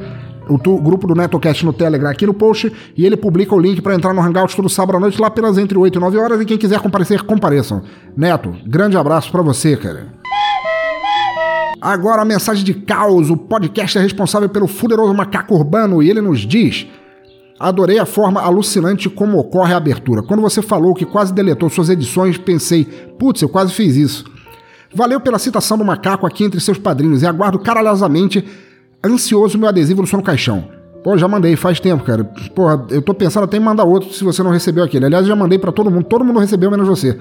o 0.50 0.58
tu- 0.58 0.78
grupo 0.78 1.08
do 1.08 1.16
NetoCast 1.16 1.66
no 1.66 1.74
Telegram 1.74 2.10
aqui 2.10 2.26
no 2.26 2.34
post 2.34 2.72
e 2.98 3.06
ele 3.06 3.16
publica 3.18 3.56
o 3.56 3.60
link 3.60 3.82
para 3.82 3.96
entrar 3.96 4.14
no 4.14 4.22
Hangout 4.22 4.56
todo 4.56 4.68
sábado 4.70 4.98
à 4.98 5.00
noite 5.00 5.20
lá 5.22 5.30
pelas 5.30 5.58
entre 5.58 5.78
8 5.78 5.98
e 5.98 6.02
9 6.02 6.18
horas 6.18 6.42
e 6.42 6.46
quem 6.46 6.58
quiser 6.58 6.80
comparecer, 6.80 7.22
compareçam. 7.24 7.82
Neto, 8.16 8.54
grande 8.66 8.98
abraço 8.98 9.32
para 9.32 9.42
você, 9.42 9.78
cara. 9.78 10.08
Agora 11.82 12.22
a 12.22 12.26
mensagem 12.26 12.64
de 12.64 12.74
caos, 12.74 13.30
o 13.30 13.36
podcast 13.36 13.98
é 13.98 14.02
responsável 14.02 14.48
pelo 14.48 14.68
fuderoso 14.68 15.14
macaco 15.14 15.56
urbano 15.56 16.02
e 16.02 16.10
ele 16.10 16.22
nos 16.22 16.40
diz... 16.42 16.88
Adorei 17.60 17.98
a 17.98 18.06
forma 18.06 18.42
alucinante 18.42 19.08
como 19.10 19.38
ocorre 19.38 19.74
a 19.74 19.78
abertura. 19.78 20.22
Quando 20.24 20.42
você 20.42 20.62
falou 20.62 20.94
que 20.94 21.06
quase 21.06 21.32
deletou 21.32 21.70
suas 21.70 21.88
edições, 21.88 22.38
pensei, 22.38 22.84
putz, 23.18 23.42
eu 23.42 23.48
quase 23.48 23.72
fiz 23.72 23.96
isso. 23.96 24.26
Valeu 24.94 25.22
pela 25.22 25.40
citação 25.40 25.78
do 25.78 25.86
macaco 25.86 26.26
aqui 26.26 26.44
entre 26.44 26.60
seus 26.60 26.78
padrinhos 26.78 27.22
e 27.22 27.28
aguardo 27.28 27.60
caralhosamente, 27.60 28.44
ansioso 29.04 29.58
meu 29.58 29.68
adesivo 29.68 30.02
no 30.02 30.08
som 30.08 30.18
no 30.18 30.24
caixão. 30.24 30.68
Pô, 31.04 31.18
já 31.18 31.28
mandei, 31.28 31.56
faz 31.58 31.80
tempo, 31.80 32.04
cara. 32.04 32.24
Porra, 32.56 32.86
eu 32.90 33.02
tô 33.02 33.14
pensando 33.14 33.44
até 33.44 33.58
em 33.58 33.60
mandar 33.60 33.84
outro 33.84 34.14
se 34.14 34.24
você 34.24 34.42
não 34.42 34.52
recebeu 34.52 34.84
aquele. 34.84 35.06
Aliás, 35.06 35.28
já 35.28 35.36
mandei 35.36 35.60
pra 35.60 35.72
todo 35.72 35.92
mundo, 35.92 36.06
todo 36.06 36.24
mundo 36.24 36.40
recebeu, 36.40 36.72
menos 36.72 36.88
você. 36.88 37.18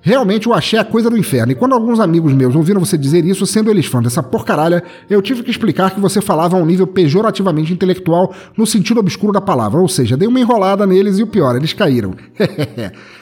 Realmente 0.00 0.48
o 0.48 0.52
axé 0.52 0.76
é 0.76 0.84
coisa 0.84 1.10
do 1.10 1.16
inferno. 1.16 1.52
E 1.52 1.54
quando 1.54 1.72
alguns 1.72 1.98
amigos 2.00 2.32
meus 2.32 2.54
ouviram 2.54 2.80
você 2.80 2.96
dizer 2.96 3.24
isso, 3.24 3.46
sendo 3.46 3.70
eles 3.70 3.86
fãs 3.86 4.04
dessa 4.04 4.22
porcaralha, 4.22 4.82
eu 5.08 5.20
tive 5.22 5.42
que 5.42 5.50
explicar 5.50 5.90
que 5.90 6.00
você 6.00 6.20
falava 6.20 6.56
a 6.56 6.60
um 6.60 6.66
nível 6.66 6.86
pejorativamente 6.86 7.72
intelectual 7.72 8.32
no 8.56 8.66
sentido 8.66 9.00
obscuro 9.00 9.32
da 9.32 9.40
palavra. 9.40 9.80
Ou 9.80 9.88
seja, 9.88 10.16
dei 10.16 10.28
uma 10.28 10.38
enrolada 10.38 10.86
neles 10.86 11.18
e 11.18 11.22
o 11.22 11.26
pior, 11.26 11.56
eles 11.56 11.72
caíram. 11.72 12.14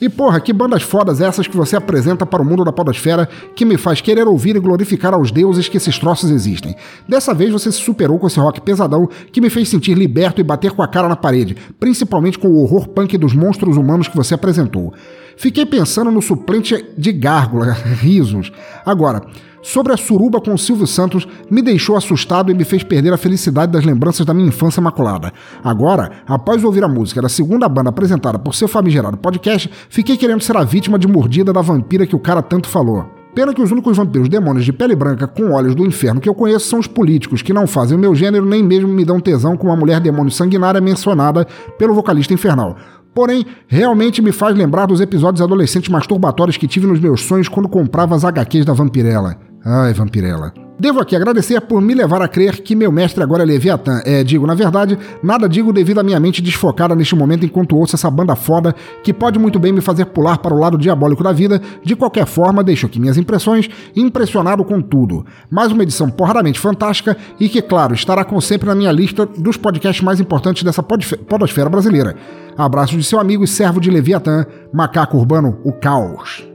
E 0.00 0.08
porra, 0.08 0.40
que 0.40 0.52
bandas 0.52 0.82
fodas 0.82 1.20
essas 1.20 1.48
que 1.48 1.56
você 1.56 1.74
apresenta 1.74 2.24
para 2.24 2.40
o 2.40 2.44
mundo 2.44 2.64
da 2.64 2.72
podosfera 2.72 3.28
que 3.56 3.64
me 3.64 3.76
faz 3.76 4.00
querer 4.00 4.28
ouvir 4.28 4.54
e 4.54 4.60
glorificar 4.60 5.12
aos 5.12 5.32
deuses 5.32 5.68
que 5.68 5.76
esses 5.76 5.98
troços 5.98 6.30
existem. 6.30 6.76
Dessa 7.08 7.34
vez 7.34 7.50
você 7.50 7.72
se 7.72 7.78
superou 7.78 8.18
com 8.18 8.28
esse 8.28 8.38
rock 8.38 8.60
pesadão 8.60 9.08
que 9.32 9.40
me 9.40 9.50
fez 9.50 9.68
sentir 9.68 9.94
liberto 9.94 10.40
e 10.40 10.44
bater 10.44 10.70
com 10.70 10.82
a 10.82 10.88
cara 10.88 11.08
na 11.08 11.16
parede, 11.16 11.56
principalmente 11.80 12.38
com 12.38 12.48
o 12.48 12.62
horror 12.62 12.88
punk 12.88 13.18
dos 13.18 13.34
monstros 13.34 13.76
humanos 13.76 14.06
que 14.06 14.16
você 14.16 14.34
apresentou. 14.34 14.94
Fiquei 15.36 15.66
pensando 15.66 16.10
no 16.10 16.22
suplente 16.22 16.84
de 16.96 17.12
Gárgula, 17.12 17.72
risos. 18.00 18.52
Agora, 18.84 19.22
sobre 19.62 19.92
a 19.92 19.96
suruba 19.96 20.40
com 20.40 20.54
o 20.54 20.58
Silvio 20.58 20.86
Santos, 20.86 21.26
me 21.50 21.62
deixou 21.62 21.96
assustado 21.96 22.50
e 22.50 22.54
me 22.54 22.64
fez 22.64 22.82
perder 22.82 23.12
a 23.12 23.18
felicidade 23.18 23.72
das 23.72 23.84
lembranças 23.84 24.24
da 24.24 24.34
minha 24.34 24.48
infância 24.48 24.82
maculada. 24.82 25.32
Agora, 25.62 26.10
após 26.26 26.64
ouvir 26.64 26.84
a 26.84 26.88
música 26.88 27.22
da 27.22 27.28
segunda 27.28 27.68
banda 27.68 27.90
apresentada 27.90 28.38
por 28.38 28.54
seu 28.54 28.68
famigerado 28.68 29.16
podcast, 29.16 29.70
fiquei 29.88 30.16
querendo 30.16 30.42
ser 30.42 30.56
a 30.56 30.64
vítima 30.64 30.98
de 30.98 31.08
mordida 31.08 31.52
da 31.52 31.60
vampira 31.60 32.06
que 32.06 32.16
o 32.16 32.20
cara 32.20 32.42
tanto 32.42 32.68
falou. 32.68 33.18
Pena 33.34 33.54
que 33.54 33.62
os 33.62 33.70
únicos 33.70 33.96
vampiros 33.96 34.28
demônios 34.28 34.64
de 34.64 34.72
pele 34.72 34.96
branca 34.96 35.26
com 35.26 35.52
olhos 35.52 35.74
do 35.74 35.86
inferno 35.86 36.20
que 36.20 36.28
eu 36.28 36.34
conheço 36.34 36.68
são 36.68 36.78
os 36.80 36.86
políticos, 36.86 37.40
que 37.40 37.52
não 37.52 37.66
fazem 37.66 37.96
o 37.96 38.00
meu 38.00 38.14
gênero 38.14 38.44
nem 38.44 38.64
mesmo 38.64 38.88
me 38.88 39.04
dão 39.04 39.20
tesão 39.20 39.56
com 39.56 39.70
a 39.70 39.76
mulher 39.76 40.00
demônio 40.00 40.32
sanguinária 40.32 40.80
mencionada 40.80 41.46
pelo 41.78 41.94
vocalista 41.94 42.34
infernal. 42.34 42.76
Porém, 43.14 43.46
realmente 43.66 44.22
me 44.22 44.32
faz 44.32 44.56
lembrar 44.56 44.86
dos 44.86 45.00
episódios 45.00 45.42
adolescentes 45.42 45.88
masturbatórios 45.88 46.56
que 46.56 46.68
tive 46.68 46.86
nos 46.86 47.00
meus 47.00 47.20
sonhos 47.20 47.48
quando 47.48 47.68
comprava 47.68 48.14
as 48.14 48.24
HQs 48.24 48.64
da 48.64 48.72
Vampirella. 48.72 49.47
Ai, 49.70 49.92
Vampirella. 49.92 50.50
Devo 50.80 50.98
aqui 51.00 51.14
agradecer 51.14 51.60
por 51.60 51.82
me 51.82 51.92
levar 51.92 52.22
a 52.22 52.28
crer 52.28 52.62
que 52.62 52.74
meu 52.74 52.90
mestre 52.90 53.22
agora 53.22 53.42
é 53.42 53.46
Leviatã. 53.46 54.00
É, 54.06 54.24
digo, 54.24 54.46
na 54.46 54.54
verdade, 54.54 54.96
nada 55.22 55.46
digo 55.46 55.74
devido 55.74 55.98
à 55.98 56.02
minha 56.02 56.18
mente 56.18 56.40
desfocada 56.40 56.94
neste 56.94 57.14
momento 57.14 57.44
enquanto 57.44 57.76
ouço 57.76 57.94
essa 57.94 58.10
banda 58.10 58.34
foda 58.34 58.74
que 59.02 59.12
pode 59.12 59.38
muito 59.38 59.58
bem 59.58 59.72
me 59.72 59.82
fazer 59.82 60.06
pular 60.06 60.38
para 60.38 60.54
o 60.54 60.58
lado 60.58 60.78
diabólico 60.78 61.22
da 61.22 61.32
vida. 61.32 61.60
De 61.84 61.94
qualquer 61.94 62.24
forma, 62.24 62.64
deixo 62.64 62.86
aqui 62.86 62.98
minhas 62.98 63.18
impressões, 63.18 63.68
impressionado 63.94 64.64
com 64.64 64.80
tudo. 64.80 65.26
Mais 65.50 65.70
uma 65.70 65.82
edição 65.82 66.08
porradamente 66.08 66.58
fantástica 66.58 67.14
e 67.38 67.46
que, 67.46 67.60
claro, 67.60 67.92
estará 67.92 68.24
com 68.24 68.40
sempre 68.40 68.68
na 68.68 68.74
minha 68.74 68.92
lista 68.92 69.26
dos 69.26 69.58
podcasts 69.58 70.02
mais 70.02 70.18
importantes 70.18 70.62
dessa 70.62 70.82
podosfera 70.82 71.68
brasileira. 71.68 72.16
Abraço 72.56 72.96
de 72.96 73.04
seu 73.04 73.20
amigo 73.20 73.44
e 73.44 73.48
servo 73.48 73.80
de 73.80 73.90
Leviatã, 73.90 74.46
Macaco 74.72 75.18
Urbano, 75.18 75.58
o 75.62 75.72
Caos. 75.72 76.48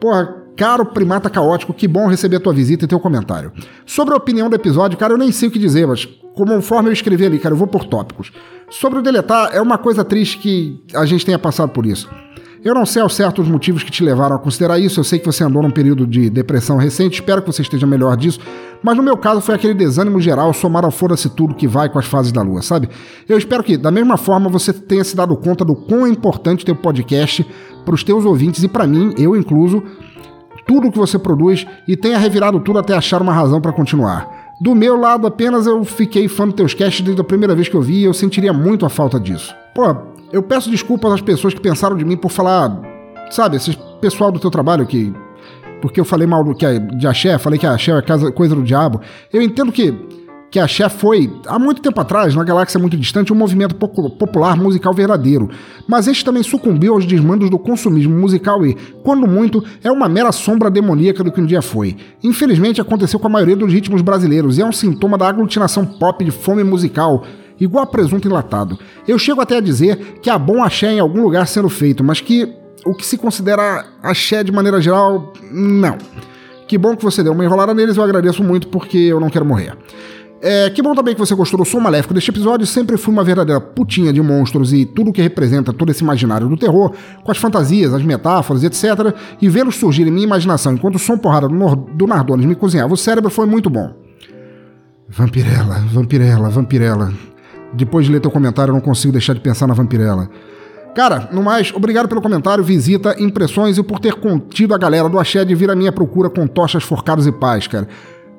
Porra, 0.00 0.47
caro 0.58 0.84
primata 0.84 1.30
caótico, 1.30 1.72
que 1.72 1.86
bom 1.86 2.08
receber 2.08 2.36
a 2.36 2.40
tua 2.40 2.52
visita 2.52 2.84
e 2.84 2.88
teu 2.88 2.98
comentário. 2.98 3.52
Sobre 3.86 4.12
a 4.12 4.16
opinião 4.16 4.50
do 4.50 4.56
episódio, 4.56 4.98
cara, 4.98 5.14
eu 5.14 5.18
nem 5.18 5.30
sei 5.30 5.48
o 5.48 5.52
que 5.52 5.58
dizer, 5.58 5.86
mas 5.86 6.04
conforme 6.34 6.88
eu 6.88 6.92
escrevi 6.92 7.24
ali, 7.24 7.38
cara, 7.38 7.54
eu 7.54 7.56
vou 7.56 7.68
por 7.68 7.84
tópicos. 7.84 8.32
Sobre 8.68 8.98
o 8.98 9.02
deletar, 9.02 9.50
é 9.54 9.62
uma 9.62 9.78
coisa 9.78 10.04
triste 10.04 10.38
que 10.38 10.82
a 10.94 11.06
gente 11.06 11.24
tenha 11.24 11.38
passado 11.38 11.70
por 11.70 11.86
isso. 11.86 12.10
Eu 12.64 12.74
não 12.74 12.84
sei 12.84 13.00
ao 13.00 13.08
certo 13.08 13.40
os 13.40 13.48
motivos 13.48 13.84
que 13.84 13.90
te 13.90 14.02
levaram 14.02 14.34
a 14.34 14.38
considerar 14.38 14.80
isso, 14.80 14.98
eu 14.98 15.04
sei 15.04 15.20
que 15.20 15.26
você 15.26 15.44
andou 15.44 15.62
num 15.62 15.70
período 15.70 16.04
de 16.04 16.28
depressão 16.28 16.76
recente, 16.76 17.20
espero 17.20 17.40
que 17.40 17.46
você 17.46 17.62
esteja 17.62 17.86
melhor 17.86 18.16
disso, 18.16 18.40
mas 18.82 18.96
no 18.96 19.02
meu 19.02 19.16
caso 19.16 19.40
foi 19.40 19.54
aquele 19.54 19.74
desânimo 19.74 20.20
geral 20.20 20.52
somado 20.52 20.86
ao 20.86 20.90
foda-se 20.90 21.30
tudo 21.30 21.54
que 21.54 21.68
vai 21.68 21.88
com 21.88 22.00
as 22.00 22.06
fases 22.06 22.32
da 22.32 22.42
lua, 22.42 22.60
sabe? 22.62 22.88
Eu 23.28 23.38
espero 23.38 23.62
que, 23.62 23.76
da 23.76 23.92
mesma 23.92 24.16
forma, 24.16 24.50
você 24.50 24.72
tenha 24.72 25.04
se 25.04 25.14
dado 25.14 25.36
conta 25.36 25.64
do 25.64 25.76
quão 25.76 26.04
importante 26.04 26.64
ter 26.64 26.74
podcast 26.74 27.46
para 27.84 27.94
os 27.94 28.02
teus 28.02 28.24
ouvintes 28.24 28.64
e 28.64 28.68
para 28.68 28.88
mim, 28.88 29.14
eu 29.16 29.36
incluso, 29.36 29.82
tudo 30.68 30.92
que 30.92 30.98
você 30.98 31.18
produz 31.18 31.66
e 31.88 31.96
tenha 31.96 32.18
revirado 32.18 32.60
tudo 32.60 32.78
até 32.78 32.94
achar 32.94 33.22
uma 33.22 33.32
razão 33.32 33.58
para 33.58 33.72
continuar. 33.72 34.52
Do 34.60 34.74
meu 34.74 35.00
lado, 35.00 35.26
apenas 35.26 35.66
eu 35.66 35.82
fiquei 35.82 36.28
fã 36.28 36.44
dos 36.44 36.54
teus 36.54 36.74
casts 36.74 37.00
desde 37.00 37.22
a 37.22 37.24
primeira 37.24 37.54
vez 37.54 37.70
que 37.70 37.74
eu 37.74 37.80
vi 37.80 38.00
e 38.00 38.04
eu 38.04 38.12
sentiria 38.12 38.52
muito 38.52 38.84
a 38.84 38.90
falta 38.90 39.18
disso. 39.18 39.56
Pô, 39.74 39.96
eu 40.30 40.42
peço 40.42 40.70
desculpas 40.70 41.12
às 41.14 41.22
pessoas 41.22 41.54
que 41.54 41.60
pensaram 41.60 41.96
de 41.96 42.04
mim 42.04 42.18
por 42.18 42.30
falar, 42.30 42.78
sabe, 43.30 43.56
esse 43.56 43.78
pessoal 43.98 44.30
do 44.30 44.38
teu 44.38 44.50
trabalho 44.50 44.86
que. 44.86 45.10
Porque 45.80 45.98
eu 45.98 46.04
falei 46.04 46.26
mal 46.26 46.44
do 46.44 46.54
que 46.54 46.66
é 46.66 46.78
de 46.78 47.06
axé, 47.06 47.38
falei 47.38 47.58
que 47.58 47.66
a 47.66 47.72
axé 47.72 47.96
é 47.96 48.02
casa, 48.02 48.30
coisa 48.30 48.54
do 48.54 48.62
diabo. 48.62 49.00
Eu 49.32 49.40
entendo 49.40 49.72
que, 49.72 49.94
que 50.50 50.58
axé 50.58 50.88
foi, 50.88 51.30
há 51.46 51.58
muito 51.58 51.82
tempo 51.82 52.00
atrás, 52.00 52.34
numa 52.34 52.44
galáxia 52.44 52.80
muito 52.80 52.96
distante, 52.96 53.32
um 53.32 53.36
movimento 53.36 53.74
popular 53.74 54.56
musical 54.56 54.94
verdadeiro. 54.94 55.50
Mas 55.86 56.08
este 56.08 56.24
também 56.24 56.42
sucumbiu 56.42 56.94
aos 56.94 57.04
desmandos 57.04 57.50
do 57.50 57.58
consumismo 57.58 58.18
musical 58.18 58.64
e, 58.64 58.74
quando 59.02 59.26
muito, 59.26 59.62
é 59.82 59.90
uma 59.90 60.08
mera 60.08 60.32
sombra 60.32 60.70
demoníaca 60.70 61.22
do 61.22 61.30
que 61.30 61.40
um 61.40 61.46
dia 61.46 61.60
foi. 61.60 61.96
Infelizmente, 62.22 62.80
aconteceu 62.80 63.18
com 63.18 63.26
a 63.26 63.30
maioria 63.30 63.56
dos 63.56 63.72
ritmos 63.72 64.00
brasileiros 64.00 64.56
e 64.56 64.62
é 64.62 64.64
um 64.64 64.72
sintoma 64.72 65.18
da 65.18 65.28
aglutinação 65.28 65.84
pop 65.84 66.24
de 66.24 66.30
fome 66.30 66.64
musical 66.64 67.24
igual 67.60 67.84
a 67.84 67.86
presunto 67.86 68.28
enlatado. 68.28 68.78
Eu 69.06 69.18
chego 69.18 69.40
até 69.40 69.56
a 69.56 69.60
dizer 69.60 70.18
que 70.22 70.30
há 70.30 70.38
bom 70.38 70.62
axé 70.62 70.92
em 70.92 71.00
algum 71.00 71.22
lugar 71.22 71.46
sendo 71.46 71.68
feito, 71.68 72.04
mas 72.04 72.20
que 72.20 72.54
o 72.86 72.94
que 72.94 73.04
se 73.04 73.18
considera 73.18 73.84
axé 74.02 74.42
de 74.42 74.52
maneira 74.52 74.80
geral, 74.80 75.32
não. 75.50 75.98
Que 76.66 76.78
bom 76.78 76.94
que 76.96 77.04
você 77.04 77.22
deu 77.22 77.32
uma 77.32 77.44
enrolada 77.44 77.74
neles, 77.74 77.96
eu 77.96 78.02
agradeço 78.02 78.42
muito 78.44 78.68
porque 78.68 78.98
eu 78.98 79.18
não 79.18 79.30
quero 79.30 79.44
morrer. 79.44 79.76
É, 80.40 80.70
que 80.70 80.80
bom 80.80 80.94
também 80.94 81.14
que 81.14 81.20
você 81.20 81.34
gostou 81.34 81.58
do 81.58 81.64
som 81.64 81.80
maléfico 81.80 82.14
deste 82.14 82.30
episódio. 82.30 82.66
Sempre 82.66 82.96
fui 82.96 83.12
uma 83.12 83.24
verdadeira 83.24 83.60
putinha 83.60 84.12
de 84.12 84.22
monstros 84.22 84.72
e 84.72 84.86
tudo 84.86 85.12
que 85.12 85.20
representa 85.20 85.72
todo 85.72 85.90
esse 85.90 86.02
imaginário 86.02 86.48
do 86.48 86.56
terror, 86.56 86.92
com 87.24 87.30
as 87.30 87.38
fantasias, 87.38 87.92
as 87.92 88.02
metáforas, 88.02 88.62
etc. 88.62 89.14
E 89.42 89.48
vê-los 89.48 89.76
surgir 89.76 90.06
em 90.06 90.10
minha 90.10 90.26
imaginação 90.26 90.74
enquanto 90.74 90.94
o 90.94 90.98
som 90.98 91.18
porrada 91.18 91.48
do, 91.48 91.54
Nor 91.54 91.76
do 91.76 92.06
Nardones 92.06 92.46
me 92.46 92.54
cozinhava 92.54 92.94
o 92.94 92.96
cérebro 92.96 93.30
foi 93.30 93.46
muito 93.46 93.68
bom. 93.68 93.92
Vampirella, 95.08 95.82
Vampirella, 95.90 96.48
Vampirella. 96.50 97.12
Depois 97.72 98.06
de 98.06 98.12
ler 98.12 98.20
teu 98.20 98.30
comentário, 98.30 98.70
eu 98.70 98.74
não 98.74 98.80
consigo 98.80 99.12
deixar 99.12 99.34
de 99.34 99.40
pensar 99.40 99.66
na 99.66 99.74
Vampirella. 99.74 100.28
Cara, 100.94 101.28
no 101.32 101.42
mais, 101.42 101.72
obrigado 101.74 102.08
pelo 102.08 102.20
comentário, 102.20 102.62
visita, 102.64 103.14
impressões 103.22 103.78
e 103.78 103.82
por 103.82 104.00
ter 104.00 104.14
contido 104.14 104.74
a 104.74 104.78
galera 104.78 105.08
do 105.08 105.18
Axé 105.18 105.44
de 105.44 105.54
vir 105.54 105.70
à 105.70 105.74
minha 105.74 105.92
procura 105.92 106.30
com 106.30 106.46
tochas, 106.46 106.82
forcados 106.82 107.26
e 107.26 107.32
paz, 107.32 107.66
cara. 107.66 107.86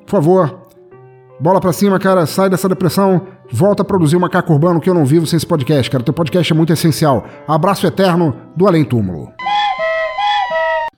Por 0.06 0.12
favor, 0.12 0.69
bola 1.40 1.62
pra 1.62 1.72
cima, 1.72 1.98
cara, 1.98 2.26
sai 2.26 2.50
dessa 2.50 2.68
depressão, 2.68 3.28
volta 3.52 3.82
a 3.82 3.86
produzir 3.86 4.18
o 4.18 4.20
Macaco 4.20 4.52
Urbano 4.52 4.82
que 4.82 4.90
eu 4.90 4.94
não 4.94 5.06
vivo 5.06 5.26
sem 5.26 5.38
esse 5.38 5.46
podcast, 5.46 5.90
cara. 5.90 6.04
Teu 6.04 6.14
podcast 6.14 6.52
é 6.52 6.56
muito 6.56 6.74
essencial. 6.74 7.26
Abraço 7.48 7.88
eterno 7.88 8.36
do 8.56 8.68
Além 8.68 8.84
Túmulo. 8.84 9.32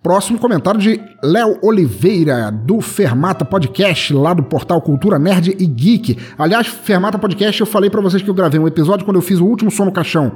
Próximo 0.01 0.39
comentário 0.39 0.79
de 0.79 0.99
Léo 1.23 1.59
Oliveira, 1.61 2.49
do 2.49 2.81
Fermata 2.81 3.45
Podcast, 3.45 4.11
lá 4.15 4.33
do 4.33 4.41
portal 4.41 4.81
Cultura 4.81 5.19
Nerd 5.19 5.55
e 5.59 5.67
Geek. 5.67 6.17
Aliás, 6.39 6.65
Fermata 6.65 7.19
Podcast, 7.19 7.61
eu 7.61 7.67
falei 7.67 7.87
pra 7.87 8.01
vocês 8.01 8.23
que 8.23 8.29
eu 8.29 8.33
gravei 8.33 8.59
um 8.59 8.67
episódio 8.67 9.05
quando 9.05 9.17
eu 9.17 9.21
fiz 9.21 9.39
o 9.39 9.45
último 9.45 9.69
som 9.69 9.85
no 9.85 9.91
caixão. 9.91 10.31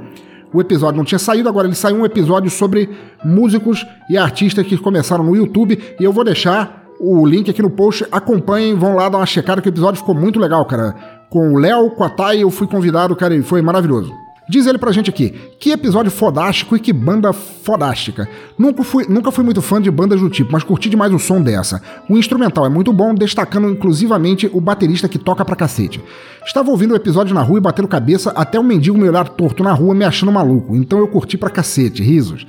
O 0.54 0.60
episódio 0.60 0.96
não 0.96 1.04
tinha 1.04 1.18
saído, 1.18 1.48
agora 1.48 1.66
ele 1.66 1.74
saiu 1.74 1.96
um 1.96 2.04
episódio 2.04 2.48
sobre 2.48 2.88
músicos 3.24 3.84
e 4.08 4.16
artistas 4.16 4.64
que 4.64 4.78
começaram 4.78 5.24
no 5.24 5.34
YouTube. 5.34 5.96
E 5.98 6.04
eu 6.04 6.12
vou 6.12 6.22
deixar 6.22 6.85
o 7.00 7.26
link 7.26 7.50
aqui 7.50 7.62
no 7.62 7.70
post. 7.70 8.06
Acompanhem, 8.10 8.74
vão 8.74 8.96
lá 8.96 9.08
dar 9.08 9.18
uma 9.18 9.26
checada, 9.26 9.60
que 9.60 9.68
o 9.68 9.70
episódio 9.70 10.00
ficou 10.00 10.14
muito 10.14 10.38
legal, 10.38 10.64
cara. 10.64 10.94
Com 11.30 11.54
o 11.54 11.58
Léo, 11.58 11.90
com 11.90 12.04
a 12.04 12.08
Thay, 12.08 12.42
eu 12.42 12.50
fui 12.50 12.66
convidado, 12.66 13.16
cara, 13.16 13.34
e 13.34 13.42
foi 13.42 13.60
maravilhoso. 13.62 14.12
Diz 14.48 14.64
ele 14.64 14.78
pra 14.78 14.92
gente 14.92 15.10
aqui, 15.10 15.34
que 15.58 15.72
episódio 15.72 16.08
fodástico 16.08 16.76
e 16.76 16.80
que 16.80 16.92
banda 16.92 17.32
fodástica. 17.32 18.28
Nunca 18.56 18.84
fui, 18.84 19.04
nunca 19.08 19.32
fui 19.32 19.42
muito 19.42 19.60
fã 19.60 19.82
de 19.82 19.90
bandas 19.90 20.20
do 20.20 20.30
tipo, 20.30 20.52
mas 20.52 20.62
curti 20.62 20.88
demais 20.88 21.12
o 21.12 21.18
som 21.18 21.42
dessa. 21.42 21.82
O 22.08 22.16
instrumental 22.16 22.64
é 22.64 22.68
muito 22.68 22.92
bom, 22.92 23.12
destacando 23.12 23.68
inclusivamente 23.68 24.48
o 24.52 24.60
baterista 24.60 25.08
que 25.08 25.18
toca 25.18 25.44
pra 25.44 25.56
cacete. 25.56 26.00
Estava 26.46 26.70
ouvindo 26.70 26.92
o 26.92 26.96
episódio 26.96 27.34
na 27.34 27.42
rua 27.42 27.58
e 27.58 27.60
batendo 27.60 27.88
cabeça 27.88 28.30
até 28.36 28.58
um 28.58 28.62
mendigo 28.62 28.96
me 28.96 29.08
olhar 29.08 29.28
torto 29.30 29.64
na 29.64 29.72
rua 29.72 29.96
me 29.96 30.04
achando 30.04 30.30
maluco, 30.30 30.76
então 30.76 31.00
eu 31.00 31.08
curti 31.08 31.36
pra 31.36 31.50
cacete, 31.50 32.00
risos. 32.00 32.46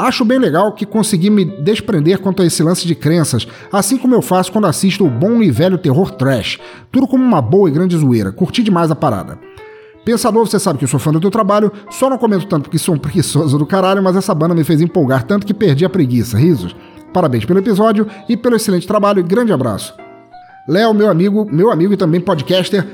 Acho 0.00 0.24
bem 0.24 0.38
legal 0.38 0.72
que 0.72 0.86
consegui 0.86 1.28
me 1.28 1.44
desprender 1.44 2.20
quanto 2.20 2.40
a 2.40 2.46
esse 2.46 2.62
lance 2.62 2.86
de 2.86 2.94
crenças, 2.94 3.46
assim 3.70 3.98
como 3.98 4.14
eu 4.14 4.22
faço 4.22 4.50
quando 4.50 4.66
assisto 4.66 5.04
o 5.04 5.10
bom 5.10 5.42
e 5.42 5.50
velho 5.50 5.76
terror 5.76 6.10
trash. 6.10 6.58
Tudo 6.90 7.06
como 7.06 7.22
uma 7.22 7.42
boa 7.42 7.68
e 7.68 7.72
grande 7.72 7.98
zoeira. 7.98 8.32
Curti 8.32 8.62
demais 8.62 8.90
a 8.90 8.94
parada. 8.94 9.38
Pensador, 10.02 10.46
você 10.46 10.58
sabe 10.58 10.78
que 10.78 10.86
eu 10.86 10.88
sou 10.88 10.98
fã 10.98 11.12
do 11.12 11.20
teu 11.20 11.30
trabalho, 11.30 11.70
só 11.90 12.08
não 12.08 12.16
comento 12.16 12.46
tanto 12.46 12.62
porque 12.62 12.78
sou 12.78 12.94
um 12.94 12.98
preguiçoso 12.98 13.58
do 13.58 13.66
caralho, 13.66 14.02
mas 14.02 14.16
essa 14.16 14.34
banda 14.34 14.54
me 14.54 14.64
fez 14.64 14.80
empolgar 14.80 15.24
tanto 15.24 15.46
que 15.46 15.52
perdi 15.52 15.84
a 15.84 15.90
preguiça. 15.90 16.38
Risos. 16.38 16.74
Parabéns 17.12 17.44
pelo 17.44 17.58
episódio 17.58 18.06
e 18.26 18.38
pelo 18.38 18.56
excelente 18.56 18.86
trabalho 18.86 19.22
grande 19.22 19.52
abraço. 19.52 19.94
Léo, 20.66 20.94
meu 20.94 21.10
amigo, 21.10 21.46
meu 21.52 21.70
amigo 21.70 21.92
e 21.92 21.96
também 21.98 22.22
podcaster, 22.22 22.86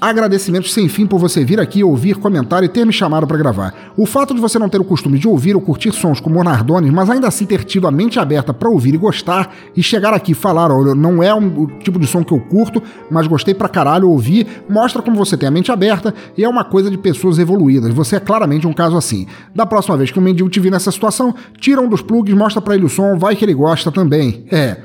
agradecimentos 0.00 0.72
sem 0.72 0.88
fim 0.88 1.06
por 1.06 1.18
você 1.18 1.44
vir 1.44 1.60
aqui 1.60 1.84
ouvir, 1.84 2.16
comentar 2.16 2.64
e 2.64 2.68
ter 2.68 2.86
me 2.86 2.92
chamado 2.92 3.26
para 3.26 3.36
gravar. 3.36 3.74
O 3.96 4.06
fato 4.06 4.34
de 4.34 4.40
você 4.40 4.58
não 4.58 4.68
ter 4.68 4.80
o 4.80 4.84
costume 4.84 5.18
de 5.18 5.28
ouvir 5.28 5.54
ou 5.54 5.60
curtir 5.60 5.92
sons 5.92 6.20
como 6.20 6.40
o 6.40 6.44
Nardones, 6.44 6.90
mas 6.90 7.10
ainda 7.10 7.28
assim 7.28 7.44
ter 7.44 7.64
tido 7.64 7.86
a 7.86 7.90
mente 7.90 8.18
aberta 8.18 8.54
para 8.54 8.68
ouvir 8.68 8.94
e 8.94 8.96
gostar 8.96 9.54
e 9.76 9.82
chegar 9.82 10.14
aqui 10.14 10.32
e 10.32 10.34
falar, 10.34 10.70
olha, 10.70 10.94
não 10.94 11.22
é 11.22 11.34
um, 11.34 11.64
o 11.64 11.66
tipo 11.66 11.98
de 11.98 12.06
som 12.06 12.24
que 12.24 12.32
eu 12.32 12.40
curto, 12.40 12.82
mas 13.10 13.26
gostei 13.26 13.52
pra 13.52 13.68
caralho 13.68 14.08
ouvir, 14.08 14.46
mostra 14.68 15.02
como 15.02 15.16
você 15.16 15.36
tem 15.36 15.48
a 15.48 15.52
mente 15.52 15.70
aberta 15.70 16.14
e 16.36 16.44
é 16.44 16.48
uma 16.48 16.64
coisa 16.64 16.90
de 16.90 16.96
pessoas 16.96 17.38
evoluídas. 17.38 17.92
Você 17.92 18.16
é 18.16 18.20
claramente 18.20 18.66
um 18.66 18.72
caso 18.72 18.96
assim. 18.96 19.26
Da 19.54 19.66
próxima 19.66 19.96
vez 19.96 20.10
que 20.10 20.18
o 20.18 20.22
mendigo 20.22 20.48
te 20.48 20.60
vir 20.60 20.70
nessa 20.70 20.90
situação, 20.90 21.34
tira 21.58 21.80
um 21.80 21.88
dos 21.88 22.00
plugs, 22.00 22.34
mostra 22.34 22.62
para 22.62 22.74
ele 22.74 22.84
o 22.84 22.88
som, 22.88 23.18
vai 23.18 23.36
que 23.36 23.44
ele 23.44 23.54
gosta 23.54 23.92
também. 23.92 24.44
É. 24.50 24.78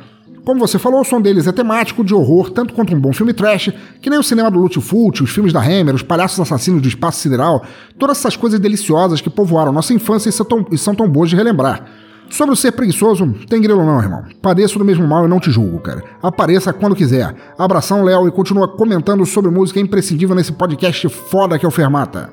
Como 0.45 0.59
você 0.59 0.77
falou, 0.77 1.01
o 1.01 1.03
som 1.03 1.19
deles 1.19 1.47
é 1.47 1.51
temático, 1.51 2.03
de 2.03 2.13
horror, 2.13 2.51
tanto 2.51 2.75
quanto 2.75 2.95
um 2.95 2.99
bom 2.99 3.11
filme 3.11 3.33
trash, 3.33 3.71
que 3.99 4.11
nem 4.11 4.19
o 4.19 4.23
cinema 4.23 4.51
do 4.51 4.59
Lutfult, 4.59 5.23
os 5.23 5.31
filmes 5.31 5.51
da 5.51 5.59
Hammer, 5.59 5.95
os 5.95 6.03
palhaços 6.03 6.39
assassinos 6.39 6.83
do 6.83 6.87
espaço 6.87 7.19
sideral, 7.19 7.65
todas 7.97 8.19
essas 8.19 8.37
coisas 8.37 8.59
deliciosas 8.59 9.19
que 9.19 9.29
povoaram 9.29 9.71
nossa 9.71 9.91
infância 9.91 10.29
e 10.29 10.31
são 10.31 10.45
tão, 10.45 10.65
e 10.71 10.77
são 10.77 10.93
tão 10.93 11.09
boas 11.09 11.31
de 11.31 11.35
relembrar. 11.35 11.83
Sobre 12.29 12.53
o 12.53 12.55
ser 12.55 12.73
preguiçoso, 12.73 13.33
tem 13.49 13.61
grilo 13.61 13.83
não, 13.83 13.99
irmão. 13.99 14.23
Padeço 14.39 14.77
do 14.77 14.85
mesmo 14.85 15.07
mal 15.07 15.25
e 15.25 15.27
não 15.27 15.39
te 15.39 15.49
julgo, 15.49 15.79
cara. 15.79 16.03
Apareça 16.21 16.71
quando 16.73 16.95
quiser. 16.95 17.35
Abração, 17.57 18.03
Léo, 18.03 18.27
e 18.27 18.31
continua 18.31 18.67
comentando 18.67 19.25
sobre 19.25 19.49
música 19.49 19.79
imprescindível 19.79 20.35
nesse 20.35 20.51
podcast 20.51 21.09
foda 21.09 21.57
que 21.57 21.65
é 21.65 21.67
o 21.67 21.71
Fermata. 21.71 22.31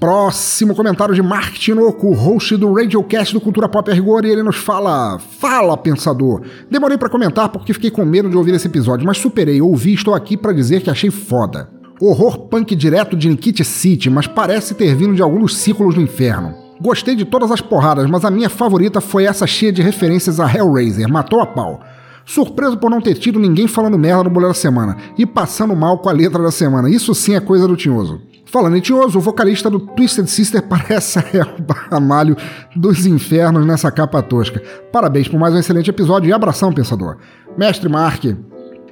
Próximo 0.00 0.76
comentário 0.76 1.12
de 1.12 1.20
Mark 1.20 1.54
Tinoco, 1.54 2.12
host 2.12 2.56
do 2.56 2.72
Radiocast 2.72 3.34
do 3.34 3.40
Cultura 3.40 3.68
Pop 3.68 3.90
Rigor, 3.90 4.24
e 4.24 4.30
ele 4.30 4.44
nos 4.44 4.54
fala: 4.54 5.18
Fala, 5.18 5.76
pensador! 5.76 6.42
Demorei 6.70 6.96
para 6.96 7.08
comentar 7.08 7.48
porque 7.48 7.74
fiquei 7.74 7.90
com 7.90 8.04
medo 8.04 8.30
de 8.30 8.36
ouvir 8.36 8.54
esse 8.54 8.68
episódio, 8.68 9.04
mas 9.04 9.18
superei, 9.18 9.60
ouvi 9.60 9.90
e 9.90 9.94
estou 9.94 10.14
aqui 10.14 10.36
para 10.36 10.52
dizer 10.52 10.82
que 10.82 10.90
achei 10.90 11.10
foda. 11.10 11.68
Horror 12.00 12.46
punk 12.46 12.76
direto 12.76 13.16
de 13.16 13.28
Nikit 13.28 13.64
City, 13.64 14.08
mas 14.08 14.28
parece 14.28 14.72
ter 14.72 14.94
vindo 14.94 15.16
de 15.16 15.22
alguns 15.22 15.56
círculos 15.56 15.96
do 15.96 16.00
inferno. 16.00 16.54
Gostei 16.80 17.16
de 17.16 17.24
todas 17.24 17.50
as 17.50 17.60
porradas, 17.60 18.08
mas 18.08 18.24
a 18.24 18.30
minha 18.30 18.48
favorita 18.48 19.00
foi 19.00 19.24
essa 19.24 19.48
cheia 19.48 19.72
de 19.72 19.82
referências 19.82 20.38
a 20.38 20.48
Hellraiser, 20.48 21.08
matou 21.08 21.40
a 21.40 21.46
pau. 21.46 21.80
Surpreso 22.24 22.76
por 22.76 22.88
não 22.88 23.00
ter 23.00 23.14
tido 23.14 23.40
ninguém 23.40 23.66
falando 23.66 23.98
merda 23.98 24.22
no 24.22 24.30
Bolero 24.30 24.52
da 24.52 24.58
Semana 24.58 24.96
e 25.16 25.26
passando 25.26 25.74
mal 25.74 25.98
com 25.98 26.08
a 26.08 26.12
letra 26.12 26.40
da 26.40 26.52
semana. 26.52 26.88
Isso 26.88 27.12
sim 27.16 27.34
é 27.34 27.40
coisa 27.40 27.66
do 27.66 27.74
Tinhoso. 27.74 28.20
Falando 28.50 28.78
em 28.78 28.80
Tinhoso, 28.80 29.18
o 29.18 29.20
vocalista 29.20 29.68
do 29.68 29.78
Twisted 29.78 30.26
Sister 30.26 30.62
parece 30.66 31.18
a 31.18 31.24
El 31.34 31.46
Ramalho 31.90 32.34
dos 32.74 33.04
infernos 33.04 33.66
nessa 33.66 33.90
capa 33.90 34.22
tosca. 34.22 34.62
Parabéns 34.90 35.28
por 35.28 35.38
mais 35.38 35.54
um 35.54 35.58
excelente 35.58 35.90
episódio 35.90 36.30
e 36.30 36.32
abração, 36.32 36.72
pensador. 36.72 37.18
Mestre 37.58 37.90
Mark, 37.90 38.24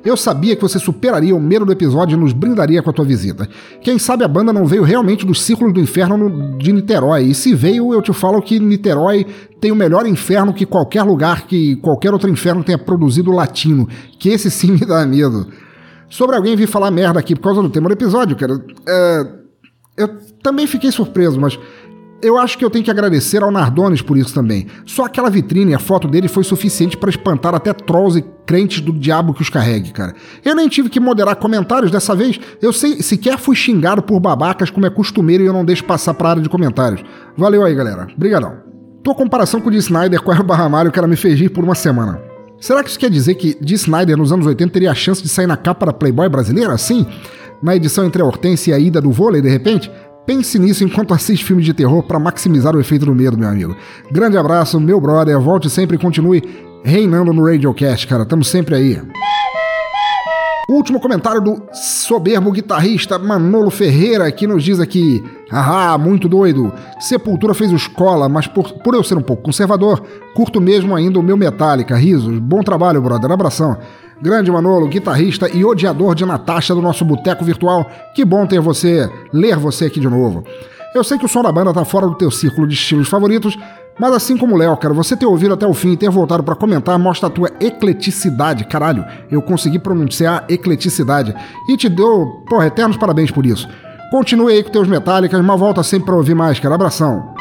eu 0.05 0.15
sabia 0.15 0.55
que 0.55 0.61
você 0.61 0.78
superaria 0.78 1.35
o 1.35 1.41
medo 1.41 1.65
do 1.65 1.73
episódio 1.73 2.16
e 2.16 2.20
nos 2.20 2.35
brindaria 2.35 2.83
com 2.83 2.91
a 2.91 2.93
tua 2.93 3.05
visita. 3.07 3.49
Quem 3.81 3.99
sabe 3.99 4.24
a 4.24 4.28
banda 4.28 4.53
não 4.53 4.66
veio 4.66 4.83
realmente 4.83 5.24
dos 5.24 5.41
círculos 5.41 5.73
do 5.73 5.81
inferno 5.81 6.59
de 6.59 6.70
Niterói. 6.70 7.24
E 7.24 7.35
se 7.35 7.55
veio, 7.55 7.95
eu 7.95 8.03
te 8.03 8.12
falo 8.12 8.43
que 8.43 8.61
Niterói 8.61 9.27
tem 9.59 9.73
o 9.73 9.77
melhor 9.77 10.07
inferno 10.07 10.53
que 10.53 10.66
qualquer 10.66 11.03
lugar 11.03 11.47
que 11.47 11.77
qualquer 11.77 12.12
outro 12.12 12.28
inferno 12.28 12.62
tenha 12.62 12.78
produzido 12.78 13.33
latino. 13.33 13.89
Que 14.19 14.28
esse 14.28 14.51
sim 14.51 14.73
me 14.78 14.81
dá 14.81 15.07
medo. 15.07 15.47
Sobre 16.11 16.37
alguém 16.37 16.55
vir 16.55 16.69
falar 16.69 16.91
merda 16.91 17.19
aqui 17.19 17.35
por 17.35 17.43
causa 17.43 17.62
do 17.62 17.70
tema 17.70 17.89
do 17.89 17.95
episódio, 17.95 18.37
cara. 18.37 18.62
É, 18.87 19.45
eu 19.97 20.09
também 20.43 20.66
fiquei 20.66 20.90
surpreso, 20.90 21.40
mas 21.40 21.59
eu 22.23 22.39
acho 22.39 22.56
que 22.56 22.64
eu 22.64 22.70
tenho 22.70 22.85
que 22.85 22.90
agradecer 22.90 23.43
ao 23.43 23.51
Nardones 23.51 24.01
por 24.01 24.16
isso 24.16 24.32
também. 24.32 24.66
Só 24.86 25.05
aquela 25.05 25.28
vitrine 25.28 25.73
e 25.73 25.74
a 25.74 25.78
foto 25.78 26.09
dele 26.09 26.28
foi 26.28 26.44
suficiente 26.44 26.97
para 26.97 27.10
espantar 27.10 27.55
até 27.55 27.73
trolls 27.73 28.18
e 28.18 28.24
crentes 28.47 28.81
do 28.81 28.93
diabo 28.93 29.35
que 29.35 29.43
os 29.43 29.51
carregue, 29.51 29.93
cara. 29.93 30.14
Eu 30.44 30.55
nem 30.55 30.68
tive 30.68 30.89
que 30.89 30.98
moderar 30.98 31.36
comentários 31.36 31.90
dessa 31.90 32.14
vez. 32.14 32.40
Eu 32.60 32.73
sei, 32.73 33.02
sequer 33.02 33.39
fui 33.39 33.55
xingado 33.55 34.02
por 34.02 34.18
babacas 34.18 34.70
como 34.70 34.86
é 34.86 34.90
costumeiro 34.90 35.44
e 35.44 35.47
eu 35.47 35.52
não 35.52 35.64
deixo 35.64 35.85
passar 35.85 36.14
pra 36.14 36.31
área 36.31 36.43
de 36.43 36.48
comentários. 36.48 37.05
Valeu 37.36 37.64
aí, 37.64 37.74
galera. 37.74 38.06
Obrigadão. 38.14 38.64
Tua 39.02 39.14
comparação 39.14 39.60
com 39.60 39.68
o 39.68 39.70
Dee 39.70 39.78
Snyder 39.78 40.20
com 40.20 40.32
o 40.32 40.43
Barramalho, 40.43 40.90
cara, 40.90 41.06
me 41.06 41.16
fez 41.16 41.39
rir 41.39 41.51
por 41.51 41.62
uma 41.62 41.74
semana. 41.74 42.20
Será 42.59 42.82
que 42.82 42.89
isso 42.89 42.98
quer 42.98 43.10
dizer 43.10 43.35
que 43.35 43.56
Dee 43.60 43.74
Snyder 43.74 44.16
nos 44.16 44.32
anos 44.32 44.47
80 44.47 44.73
teria 44.73 44.90
a 44.90 44.94
chance 44.94 45.23
de 45.23 45.28
sair 45.28 45.47
na 45.47 45.56
capa 45.56 45.86
da 45.86 45.93
Playboy 45.93 46.28
brasileira 46.28 46.73
assim? 46.73 47.06
Na 47.62 47.74
edição 47.74 48.05
entre 48.05 48.23
a 48.23 48.24
Hortência 48.24 48.70
e 48.70 48.74
a 48.74 48.78
Ida 48.78 49.01
do 49.01 49.11
vôlei, 49.11 49.41
de 49.41 49.49
repente? 49.49 49.91
Pense 50.27 50.59
nisso 50.59 50.83
enquanto 50.83 51.15
assiste 51.15 51.45
filmes 51.45 51.65
de 51.65 51.73
terror 51.73 52.03
para 52.03 52.19
maximizar 52.19 52.74
o 52.74 52.81
efeito 52.81 53.07
do 53.07 53.15
medo, 53.15 53.39
meu 53.39 53.49
amigo. 53.49 53.77
Grande 54.11 54.37
abraço, 54.37 54.81
meu 54.81 55.01
brother. 55.01 55.39
Volte 55.39 55.70
sempre 55.70 55.97
e 55.97 55.99
continue 55.99 56.43
reinando 56.85 57.33
no 57.33 57.47
Radiocast, 57.47 58.07
cara. 58.07 58.27
Tamo 58.27 58.43
sempre 58.43 58.74
aí. 58.74 59.01
Último 60.69 60.99
comentário 60.99 61.41
do 61.41 61.62
soberbo 61.73 62.51
guitarrista 62.51 63.20
Manolo 63.20 63.70
Ferreira, 63.70 64.31
que 64.33 64.49
nos 64.49 64.65
diz 64.65 64.81
aqui: 64.81 65.24
Ah, 65.49 65.97
muito 65.97 66.28
doido. 66.28 66.73
Sepultura 66.99 67.55
fez 67.55 67.73
o 67.73 67.77
escola, 67.77 68.28
mas 68.28 68.49
por, 68.49 68.73
por 68.83 68.95
eu 68.95 69.05
ser 69.05 69.16
um 69.16 69.23
pouco 69.23 69.45
conservador, 69.45 70.03
curto 70.35 70.61
mesmo 70.61 70.97
ainda 70.97 71.20
o 71.20 71.23
meu 71.23 71.37
Metallica. 71.37 71.95
Risos. 71.95 72.41
Bom 72.41 72.62
trabalho, 72.65 73.01
brother. 73.01 73.31
Abração. 73.31 73.78
Grande 74.21 74.51
Manolo, 74.51 74.89
guitarrista 74.89 75.49
e 75.55 75.65
odiador 75.65 76.15
de 76.15 76.25
Natasha 76.25 76.75
do 76.75 76.81
nosso 76.81 77.05
boteco 77.05 77.45
virtual. 77.45 77.87
Que 78.15 78.25
bom 78.25 78.47
ter 78.47 78.61
você, 78.61 79.11
ler 79.33 79.57
você 79.57 79.87
aqui 79.87 80.01
de 80.01 80.09
novo. 80.09 80.43
Eu 80.95 81.05
sei 81.05 81.19
que 81.19 81.27
o 81.27 81.29
som 81.29 81.43
da 81.43 81.53
banda 81.53 81.75
tá 81.75 81.85
fora 81.85 82.07
do 82.07 82.15
teu 82.15 82.31
círculo 82.31 82.67
de 82.67 82.75
estilos 82.75 83.09
favoritos, 83.09 83.59
mas 84.01 84.13
assim 84.15 84.37
como 84.37 84.55
o 84.55 84.59
Léo, 84.59 84.77
cara, 84.79 84.95
você 84.95 85.15
ter 85.15 85.27
ouvido 85.27 85.53
até 85.53 85.67
o 85.67 85.75
fim 85.75 85.93
e 85.93 85.97
ter 85.97 86.09
voltado 86.09 86.43
para 86.43 86.55
comentar 86.55 86.99
mostra 86.99 87.27
a 87.27 87.31
tua 87.31 87.51
ecleticidade, 87.61 88.65
caralho. 88.65 89.05
Eu 89.31 89.43
consegui 89.43 89.79
pronunciar 89.79 90.47
ecleticidade 90.49 91.35
e 91.69 91.77
te 91.77 91.89
dou, 91.89 92.43
porra, 92.49 92.67
eternos 92.67 92.97
parabéns 92.97 93.31
por 93.31 93.45
isso. 93.45 93.69
Continue 94.11 94.55
aí 94.55 94.63
com 94.63 94.71
teus 94.71 94.89
metálicas, 94.89 95.45
mas 95.45 95.61
volta 95.61 95.83
sempre 95.83 96.07
para 96.07 96.17
ouvir 96.17 96.35
mais, 96.35 96.59
cara. 96.59 96.75
Abração. 96.75 97.35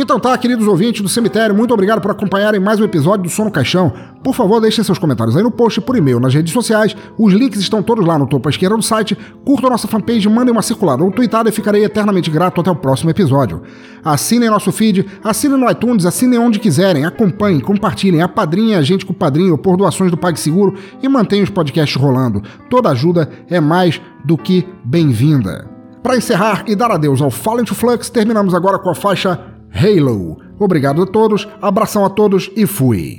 Então 0.00 0.20
tá, 0.20 0.38
queridos 0.38 0.68
ouvintes 0.68 1.02
do 1.02 1.08
cemitério, 1.08 1.52
muito 1.52 1.74
obrigado 1.74 2.00
por 2.00 2.12
acompanharem 2.12 2.60
mais 2.60 2.78
um 2.78 2.84
episódio 2.84 3.24
do 3.24 3.28
Som 3.28 3.46
no 3.46 3.50
Caixão. 3.50 3.92
Por 4.22 4.32
favor, 4.32 4.60
deixem 4.60 4.84
seus 4.84 4.96
comentários 4.96 5.36
aí 5.36 5.42
no 5.42 5.50
post, 5.50 5.80
por 5.80 5.96
e-mail, 5.96 6.20
nas 6.20 6.32
redes 6.32 6.52
sociais. 6.52 6.94
Os 7.18 7.32
links 7.32 7.58
estão 7.58 7.82
todos 7.82 8.06
lá 8.06 8.16
no 8.16 8.24
topo 8.24 8.48
à 8.48 8.50
esquerda 8.50 8.76
do 8.76 8.82
site. 8.82 9.18
Curtam 9.44 9.68
nossa 9.68 9.88
fanpage, 9.88 10.28
mandem 10.28 10.52
uma 10.52 10.62
circulada 10.62 11.02
ou 11.02 11.10
tweetada 11.10 11.48
e 11.48 11.52
ficarei 11.52 11.84
eternamente 11.84 12.30
grato 12.30 12.60
até 12.60 12.70
o 12.70 12.76
próximo 12.76 13.10
episódio. 13.10 13.60
Assinem 14.04 14.48
nosso 14.48 14.70
feed, 14.70 15.04
assinem 15.24 15.58
no 15.58 15.68
iTunes, 15.68 16.06
assinem 16.06 16.38
onde 16.38 16.60
quiserem, 16.60 17.04
acompanhem, 17.04 17.58
compartilhem, 17.58 18.22
apadrinhem 18.22 18.76
a 18.76 18.82
gente 18.82 19.04
com 19.04 19.12
o 19.12 19.16
padrinho 19.16 19.58
por 19.58 19.76
doações 19.76 20.12
do 20.12 20.16
PagSeguro 20.16 20.78
e 21.02 21.08
mantenham 21.08 21.42
os 21.42 21.50
podcasts 21.50 22.00
rolando. 22.00 22.40
Toda 22.70 22.88
ajuda 22.90 23.28
é 23.50 23.58
mais 23.58 24.00
do 24.24 24.38
que 24.38 24.64
bem-vinda. 24.84 25.68
Para 26.04 26.16
encerrar 26.16 26.62
e 26.68 26.76
dar 26.76 26.92
adeus 26.92 27.20
ao 27.20 27.32
Fallen 27.32 27.64
to 27.64 27.74
Flux, 27.74 28.08
terminamos 28.08 28.54
agora 28.54 28.78
com 28.78 28.90
a 28.90 28.94
faixa 28.94 29.57
Halo. 29.72 30.38
Obrigado 30.58 31.02
a 31.02 31.06
todos, 31.06 31.48
abração 31.62 32.04
a 32.04 32.10
todos 32.10 32.50
e 32.56 32.66
fui. 32.66 33.18